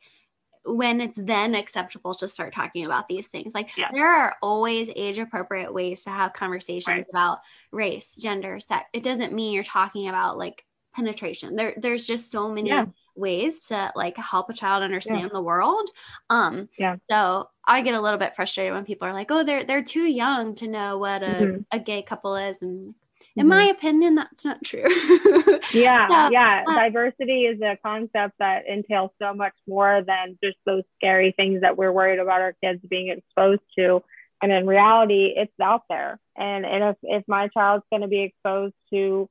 when 0.67 1.01
it's 1.01 1.19
then 1.21 1.55
acceptable 1.55 2.15
to 2.15 2.27
start 2.27 2.55
talking 2.55 2.87
about 2.87 3.07
these 3.07 3.29
things. 3.29 3.55
Like 3.55 3.77
yeah. 3.77 3.91
there 3.93 4.11
are 4.11 4.37
always 4.43 4.91
age 4.95 5.19
appropriate 5.19 5.73
ways 5.73 6.05
to 6.05 6.11
have 6.11 6.33
conversations 6.33 6.87
right. 6.89 7.07
about 7.11 7.41
race, 7.71 8.15
gender, 8.17 8.59
sex. 8.61 8.87
It 8.93 9.03
doesn't 9.03 9.35
mean 9.35 9.53
you're 9.53 9.65
talking 9.65 10.09
about 10.09 10.39
like 10.39 10.65
penetration. 10.95 11.57
There 11.57 11.75
there's 11.77 12.07
just 12.07 12.31
so 12.31 12.49
many 12.49 12.71
yeah. 12.71 12.87
Ways 13.17 13.67
to 13.69 13.93
like 13.95 14.17
help 14.17 14.51
a 14.51 14.55
child 14.55 14.83
understand 14.83 15.23
yeah. 15.23 15.29
the 15.33 15.43
world. 15.43 15.89
Um 16.31 16.69
yeah. 16.79 16.97
so 17.11 17.49
I 17.67 17.81
get 17.81 17.95
a 17.95 18.01
little 18.01 18.19
bit 18.19 18.37
frustrated 18.37 18.75
when 18.75 18.85
people 18.85 19.09
are 19.09 19.15
like, 19.15 19.31
"Oh, 19.31 19.43
they're 19.43 19.65
they're 19.65 19.83
too 19.83 20.05
young 20.05 20.55
to 20.57 20.69
know 20.69 20.99
what 20.99 21.23
a, 21.23 21.27
mm-hmm. 21.27 21.61
a 21.73 21.79
gay 21.79 22.03
couple 22.03 22.37
is." 22.37 22.61
And 22.61 22.95
in 23.37 23.49
my 23.49 23.63
mm-hmm. 23.63 23.71
opinion 23.71 24.15
that's 24.15 24.45
not 24.45 24.63
true 24.65 24.85
yeah 25.75 26.09
so, 26.09 26.31
yeah 26.31 26.63
uh, 26.69 26.75
diversity 26.75 27.47
is 27.47 27.61
a 27.61 27.77
concept 27.83 28.35
that 28.39 28.67
entails 28.69 29.11
so 29.21 29.35
much 29.35 29.55
more 29.67 30.03
than 30.07 30.39
just 30.43 30.57
those 30.65 30.83
scary 30.97 31.33
things 31.37 31.63
that 31.63 31.77
we're 31.77 31.93
worried 31.93 32.19
about 32.19 32.41
our 32.41 32.55
kids 32.63 32.81
being 32.89 33.09
exposed 33.09 33.63
to 33.77 34.03
and 34.43 34.53
in 34.53 34.67
reality 34.67 35.33
it's 35.37 35.53
out 35.61 35.83
there 35.89 36.19
and, 36.37 36.65
and 36.65 36.85
if, 36.85 36.97
if 37.03 37.25
my 37.29 37.49
child's 37.49 37.85
going 37.91 38.03
to 38.03 38.09
be 38.09 38.23
exposed 38.23 38.75
to 38.91 39.29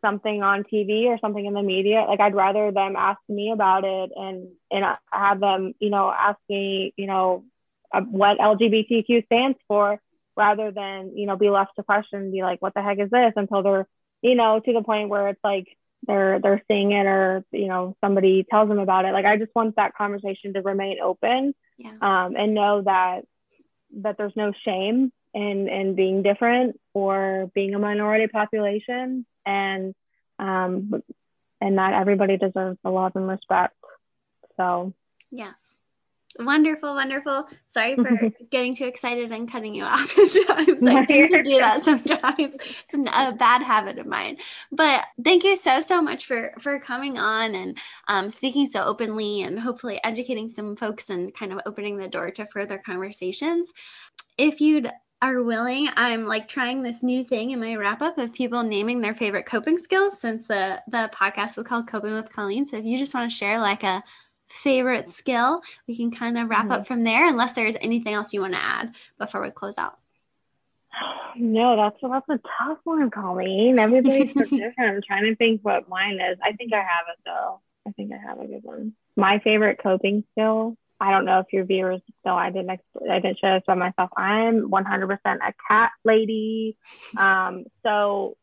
something 0.00 0.42
on 0.42 0.64
tv 0.64 1.06
or 1.06 1.18
something 1.18 1.44
in 1.44 1.54
the 1.54 1.62
media 1.62 2.04
like 2.08 2.20
i'd 2.20 2.34
rather 2.34 2.70
them 2.70 2.94
ask 2.96 3.20
me 3.28 3.50
about 3.50 3.84
it 3.84 4.10
and 4.14 4.48
and 4.70 4.84
have 5.12 5.40
them 5.40 5.74
you 5.80 5.90
know 5.90 6.10
ask 6.10 6.38
me 6.48 6.92
you 6.96 7.06
know 7.06 7.44
uh, 7.92 8.00
what 8.02 8.38
lgbtq 8.38 9.24
stands 9.26 9.58
for 9.66 10.00
rather 10.38 10.70
than 10.70 11.16
you 11.16 11.26
know 11.26 11.36
be 11.36 11.50
left 11.50 11.72
to 11.76 11.82
question 11.82 12.20
and 12.20 12.32
be 12.32 12.42
like 12.42 12.62
what 12.62 12.72
the 12.72 12.82
heck 12.82 13.00
is 13.00 13.10
this? 13.10 13.32
Until 13.36 13.62
they're 13.62 13.88
you 14.22 14.36
know 14.36 14.60
to 14.60 14.72
the 14.72 14.82
point 14.82 15.10
where 15.10 15.28
it's 15.28 15.44
like 15.44 15.66
they're 16.06 16.38
they're 16.40 16.62
seeing 16.68 16.92
it 16.92 17.06
or 17.06 17.44
you 17.50 17.66
know 17.66 17.96
somebody 18.00 18.46
tells 18.48 18.68
them 18.68 18.78
about 18.78 19.04
it. 19.04 19.12
Like 19.12 19.26
i 19.26 19.36
just 19.36 19.54
want 19.54 19.76
that 19.76 19.96
conversation 19.96 20.54
to 20.54 20.62
remain 20.62 20.98
open 21.02 21.54
yeah. 21.76 21.92
um, 22.00 22.36
and 22.36 22.54
know 22.54 22.82
that 22.82 23.24
that 24.02 24.16
there's 24.16 24.36
no 24.36 24.52
shame 24.64 25.12
in 25.34 25.68
in 25.68 25.96
being 25.96 26.22
different 26.22 26.80
or 26.94 27.50
being 27.52 27.74
a 27.74 27.78
minority 27.78 28.28
population 28.28 29.26
and 29.48 29.94
um 30.38 31.02
and 31.60 31.74
not 31.74 31.92
everybody 31.92 32.36
deserves 32.36 32.78
the 32.84 32.90
love 32.90 33.12
and 33.16 33.26
respect 33.26 33.74
so 34.56 34.92
yes 35.30 35.54
Wonderful, 36.38 36.94
wonderful. 36.94 37.48
Sorry 37.70 37.96
for 37.96 38.30
getting 38.50 38.74
too 38.74 38.86
excited 38.86 39.32
and 39.32 39.50
cutting 39.50 39.74
you 39.74 39.82
off 39.82 40.10
sometimes. 40.28 40.82
I 40.86 41.04
to 41.04 41.42
do 41.42 41.58
that 41.58 41.82
sometimes. 41.82 42.54
It's 42.54 42.94
a 42.94 43.32
bad 43.32 43.62
habit 43.62 43.98
of 43.98 44.06
mine. 44.06 44.36
But 44.70 45.04
thank 45.24 45.42
you 45.42 45.56
so 45.56 45.80
so 45.80 46.00
much 46.00 46.26
for 46.26 46.54
for 46.60 46.78
coming 46.78 47.18
on 47.18 47.56
and 47.56 47.78
um, 48.06 48.30
speaking 48.30 48.68
so 48.68 48.84
openly 48.84 49.42
and 49.42 49.58
hopefully 49.58 50.00
educating 50.04 50.48
some 50.48 50.76
folks 50.76 51.10
and 51.10 51.34
kind 51.34 51.52
of 51.52 51.60
opening 51.66 51.96
the 51.96 52.08
door 52.08 52.30
to 52.30 52.46
further 52.46 52.78
conversations. 52.78 53.70
If 54.36 54.60
you'd 54.60 54.90
are 55.20 55.42
willing, 55.42 55.88
I'm 55.96 56.26
like 56.26 56.48
trying 56.48 56.82
this 56.82 57.02
new 57.02 57.24
thing 57.24 57.50
in 57.50 57.60
my 57.60 57.74
wrap 57.74 58.02
up 58.02 58.18
of 58.18 58.32
people 58.32 58.62
naming 58.62 59.00
their 59.00 59.14
favorite 59.14 59.46
coping 59.46 59.78
skills 59.78 60.18
since 60.20 60.46
the 60.46 60.82
the 60.88 61.10
podcast 61.12 61.58
is 61.58 61.66
called 61.66 61.88
Coping 61.88 62.14
with 62.14 62.30
Colleen. 62.30 62.66
So 62.68 62.76
if 62.76 62.84
you 62.84 62.98
just 62.98 63.14
want 63.14 63.30
to 63.30 63.36
share 63.36 63.60
like 63.60 63.82
a 63.82 64.04
favorite 64.48 65.10
skill, 65.10 65.60
we 65.86 65.96
can 65.96 66.10
kind 66.10 66.38
of 66.38 66.48
wrap 66.48 66.64
mm-hmm. 66.64 66.72
up 66.72 66.86
from 66.86 67.04
there, 67.04 67.26
unless 67.26 67.52
there's 67.52 67.76
anything 67.80 68.14
else 68.14 68.32
you 68.32 68.40
want 68.40 68.54
to 68.54 68.62
add 68.62 68.94
before 69.18 69.42
we 69.42 69.50
close 69.50 69.78
out. 69.78 69.98
No, 71.40 71.76
that's 71.76 71.98
that's 72.02 72.28
a 72.30 72.40
tough 72.58 72.78
one, 72.82 73.10
Colleen. 73.10 73.78
Everybody's 73.78 74.32
so 74.32 74.40
different. 74.40 74.76
I'm 74.78 75.02
trying 75.06 75.24
to 75.24 75.36
think 75.36 75.60
what 75.62 75.88
mine 75.88 76.18
is. 76.20 76.36
I 76.42 76.52
think 76.52 76.72
I 76.72 76.78
have 76.78 77.06
it 77.12 77.18
though. 77.24 77.60
I 77.86 77.92
think 77.92 78.12
I 78.12 78.16
have 78.16 78.40
a 78.40 78.46
good 78.46 78.64
one. 78.64 78.94
My 79.14 79.38
favorite 79.38 79.78
coping 79.80 80.24
skill. 80.32 80.76
I 81.00 81.12
don't 81.12 81.24
know 81.24 81.40
if 81.40 81.46
your 81.52 81.64
viewers 81.64 82.00
know. 82.24 82.34
I 82.34 82.50
didn't. 82.50 82.70
I 82.70 83.20
didn't 83.20 83.38
share 83.38 83.58
this 83.58 83.64
by 83.66 83.74
myself. 83.74 84.10
I'm 84.16 84.70
100% 84.70 85.18
a 85.24 85.54
cat 85.68 85.90
lady. 86.04 86.76
Um, 87.16 87.64
so 87.84 88.36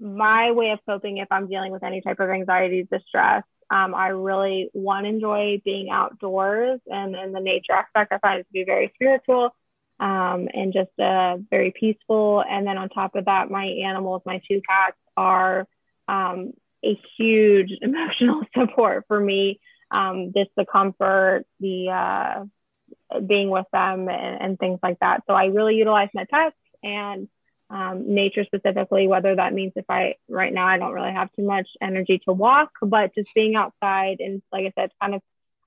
my 0.00 0.52
way 0.52 0.70
of 0.70 0.78
coping, 0.86 1.18
if 1.18 1.28
I'm 1.30 1.48
dealing 1.48 1.72
with 1.72 1.82
any 1.82 2.00
type 2.00 2.20
of 2.20 2.30
anxiety, 2.30 2.86
distress, 2.90 3.44
um, 3.70 3.94
I 3.94 4.08
really 4.08 4.70
one 4.72 5.04
enjoy 5.04 5.60
being 5.64 5.90
outdoors 5.90 6.80
and 6.86 7.14
in 7.14 7.32
the 7.32 7.40
nature 7.40 7.72
aspect. 7.72 8.12
I 8.12 8.18
find 8.18 8.40
it 8.40 8.44
to 8.44 8.52
be 8.52 8.64
very 8.64 8.90
spiritual 8.94 9.54
um, 10.00 10.48
and 10.52 10.72
just 10.72 10.98
uh, 10.98 11.36
very 11.50 11.72
peaceful. 11.78 12.42
And 12.48 12.66
then 12.66 12.78
on 12.78 12.88
top 12.88 13.14
of 13.14 13.26
that, 13.26 13.50
my 13.50 13.66
animals, 13.66 14.22
my 14.24 14.40
two 14.50 14.60
cats, 14.66 14.96
are 15.16 15.68
um, 16.08 16.52
a 16.84 16.98
huge 17.16 17.70
emotional 17.82 18.42
support 18.56 19.04
for 19.06 19.20
me. 19.20 19.60
Um, 19.90 20.32
just 20.36 20.50
the 20.56 20.64
comfort, 20.64 21.44
the 21.58 21.88
uh, 21.90 23.18
being 23.20 23.50
with 23.50 23.66
them, 23.72 24.08
and, 24.08 24.42
and 24.42 24.58
things 24.58 24.78
like 24.82 24.98
that. 25.00 25.22
So 25.26 25.34
I 25.34 25.46
really 25.46 25.76
utilize 25.76 26.08
my 26.14 26.26
pets 26.30 26.56
and 26.82 27.28
um, 27.70 28.14
nature 28.14 28.44
specifically, 28.44 29.06
whether 29.06 29.36
that 29.36 29.54
means 29.54 29.72
if 29.76 29.84
I 29.88 30.16
right 30.28 30.52
now 30.52 30.66
I 30.66 30.78
don't 30.78 30.92
really 30.92 31.12
have 31.12 31.32
too 31.36 31.44
much 31.44 31.68
energy 31.80 32.20
to 32.24 32.32
walk, 32.32 32.70
but 32.82 33.14
just 33.14 33.32
being 33.34 33.54
outside 33.54 34.16
and 34.20 34.42
like 34.52 34.66
I 34.66 34.72
said, 34.76 34.90
kind 35.00 35.14
of 35.14 35.22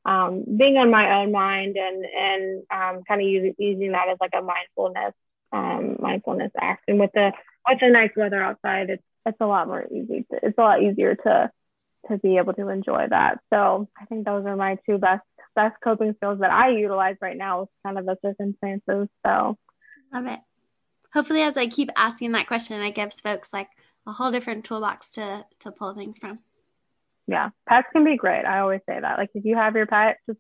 um, 0.06 0.44
being 0.58 0.78
on 0.78 0.92
my 0.92 1.22
own 1.22 1.32
mind 1.32 1.78
and 1.78 2.06
and 2.06 2.64
um, 2.70 3.04
kind 3.08 3.22
of 3.22 3.28
using, 3.28 3.56
using 3.58 3.92
that 3.94 4.10
as 4.10 4.18
like 4.20 4.34
a 4.34 4.42
mindfulness 4.42 5.14
um, 5.54 5.98
mindfulness 6.00 6.52
act. 6.60 6.84
And 6.88 7.00
with 7.00 7.12
the 7.14 7.32
with 7.68 7.80
the 7.80 7.90
nice 7.90 8.12
weather 8.18 8.42
outside, 8.42 8.90
it's 8.90 9.04
it's 9.26 9.38
a 9.40 9.46
lot 9.46 9.68
more 9.68 9.86
easy. 9.90 10.26
To, 10.30 10.40
it's 10.44 10.58
a 10.58 10.62
lot 10.62 10.84
easier 10.84 11.16
to 11.16 11.52
to 12.10 12.18
be 12.18 12.38
able 12.38 12.54
to 12.54 12.70
enjoy 12.70 13.08
that. 13.10 13.39
So 13.51 13.88
I 13.99 14.06
think 14.06 14.26
those 14.26 14.45
are 14.45 14.56
my 14.56 14.78
two 14.88 14.97
best 14.97 15.24
best 15.56 15.76
coping 15.84 16.14
skills 16.16 16.39
that 16.39 16.51
I 16.51 16.70
utilize 16.70 17.16
right 17.22 17.38
now 17.38 17.62
with 17.62 17.70
kind 17.86 17.99
of 17.99 18.06
the 18.06 18.18
circumstances. 18.24 19.08
So 19.26 19.58
love 20.12 20.26
it 20.26 20.39
hopefully 21.14 21.43
as 21.43 21.56
I 21.56 21.68
keep 21.68 21.89
asking 21.95 22.32
that 22.34 22.47
question, 22.47 22.82
it 22.82 22.95
gives 22.95 23.20
folks 23.20 23.54
like 23.54 23.70
a 24.08 24.12
whole 24.12 24.32
different 24.32 24.66
toolbox 24.66 25.14
to 25.14 25.45
to 25.62 25.72
pull 25.72 25.93
things 25.93 26.18
from. 26.18 26.39
Yeah, 27.28 27.51
pets 27.70 27.88
can 27.93 28.04
be 28.04 28.18
great. 28.18 28.45
I 28.45 28.60
always 28.60 28.82
say 28.89 28.99
that. 28.99 29.18
Like 29.18 29.30
if 29.34 29.45
you 29.45 29.56
have 29.56 29.76
your 29.76 29.86
pet, 29.86 30.18
just 30.28 30.39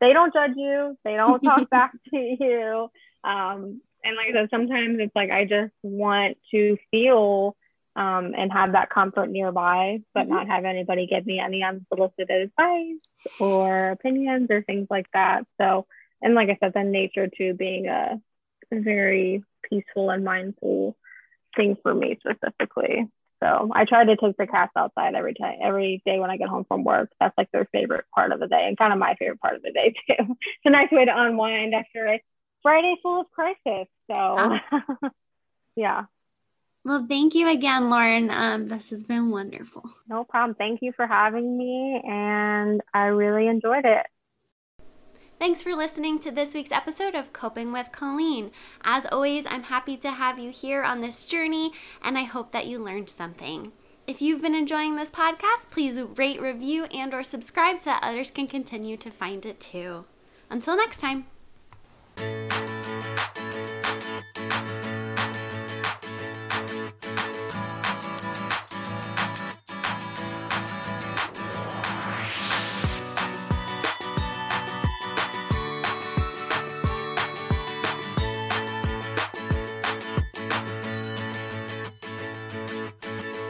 they 0.00 0.12
don't 0.12 0.32
judge 0.32 0.54
you, 0.56 0.96
they 1.04 1.14
don't 1.14 1.40
talk 1.44 1.70
back 1.70 1.92
to 1.92 2.16
you. 2.16 2.88
Um, 3.22 3.80
and 4.02 4.16
like 4.16 4.28
I 4.30 4.32
said, 4.32 4.50
sometimes 4.50 4.98
it's 4.98 5.14
like 5.14 5.30
I 5.30 5.44
just 5.44 5.72
want 5.82 6.38
to 6.50 6.76
feel 6.90 7.56
um, 7.96 8.32
and 8.36 8.52
have 8.52 8.72
that 8.72 8.90
comfort 8.90 9.30
nearby, 9.30 10.00
but 10.14 10.22
mm-hmm. 10.22 10.34
not 10.34 10.48
have 10.48 10.64
anybody 10.64 11.06
give 11.06 11.26
me 11.26 11.38
any 11.38 11.62
unsolicited 11.62 12.30
advice 12.30 12.98
or 13.38 13.90
opinions 13.90 14.50
or 14.50 14.62
things 14.62 14.86
like 14.90 15.06
that. 15.12 15.46
So, 15.60 15.86
and 16.20 16.34
like 16.34 16.48
I 16.48 16.58
said, 16.60 16.72
then 16.74 16.90
nature 16.90 17.28
too 17.28 17.54
being 17.54 17.86
a 17.86 18.20
very 18.72 19.44
peaceful 19.68 20.10
and 20.10 20.24
mindful 20.24 20.96
thing 21.56 21.76
for 21.82 21.94
me 21.94 22.18
specifically. 22.20 23.08
So 23.42 23.70
I 23.74 23.84
try 23.84 24.04
to 24.04 24.16
take 24.16 24.36
the 24.38 24.46
cats 24.46 24.72
outside 24.76 25.14
every 25.14 25.34
time, 25.34 25.58
every 25.62 26.02
day 26.06 26.18
when 26.18 26.30
I 26.30 26.38
get 26.38 26.48
home 26.48 26.64
from 26.66 26.82
work. 26.82 27.10
That's 27.20 27.36
like 27.36 27.50
their 27.52 27.66
favorite 27.66 28.06
part 28.14 28.32
of 28.32 28.40
the 28.40 28.46
day 28.46 28.64
and 28.66 28.76
kind 28.76 28.92
of 28.92 28.98
my 28.98 29.14
favorite 29.18 29.40
part 29.40 29.56
of 29.56 29.62
the 29.62 29.72
day 29.72 29.94
too. 30.06 30.14
it's 30.18 30.64
a 30.64 30.70
nice 30.70 30.90
way 30.90 31.04
to 31.04 31.12
unwind 31.14 31.74
after 31.74 32.06
a 32.06 32.22
Friday 32.62 32.96
full 33.02 33.20
of 33.20 33.30
crisis. 33.30 33.86
So 34.10 34.58
yeah. 35.76 36.04
Well, 36.84 37.06
thank 37.08 37.34
you 37.34 37.48
again, 37.48 37.88
Lauren. 37.88 38.30
Um, 38.30 38.68
this 38.68 38.90
has 38.90 39.04
been 39.04 39.30
wonderful. 39.30 39.82
No 40.06 40.24
problem. 40.24 40.54
Thank 40.54 40.82
you 40.82 40.92
for 40.92 41.06
having 41.06 41.56
me, 41.56 42.02
and 42.06 42.82
I 42.92 43.06
really 43.06 43.48
enjoyed 43.48 43.86
it. 43.86 44.06
Thanks 45.38 45.62
for 45.62 45.74
listening 45.74 46.18
to 46.20 46.30
this 46.30 46.54
week's 46.54 46.70
episode 46.70 47.14
of 47.14 47.32
Coping 47.32 47.72
with 47.72 47.90
Colleen. 47.90 48.50
As 48.82 49.06
always, 49.10 49.46
I'm 49.46 49.64
happy 49.64 49.96
to 49.96 50.10
have 50.10 50.38
you 50.38 50.50
here 50.50 50.82
on 50.82 51.00
this 51.00 51.24
journey, 51.24 51.72
and 52.02 52.18
I 52.18 52.24
hope 52.24 52.52
that 52.52 52.66
you 52.66 52.78
learned 52.78 53.08
something. 53.08 53.72
If 54.06 54.20
you've 54.20 54.42
been 54.42 54.54
enjoying 54.54 54.96
this 54.96 55.10
podcast, 55.10 55.70
please 55.70 55.98
rate, 55.98 56.40
review, 56.40 56.84
and 56.84 57.14
or 57.14 57.24
subscribe 57.24 57.78
so 57.78 57.84
that 57.86 58.04
others 58.04 58.30
can 58.30 58.46
continue 58.46 58.98
to 58.98 59.10
find 59.10 59.46
it 59.46 59.58
too. 59.58 60.04
Until 60.50 60.76
next 60.76 61.00
time. 61.00 61.26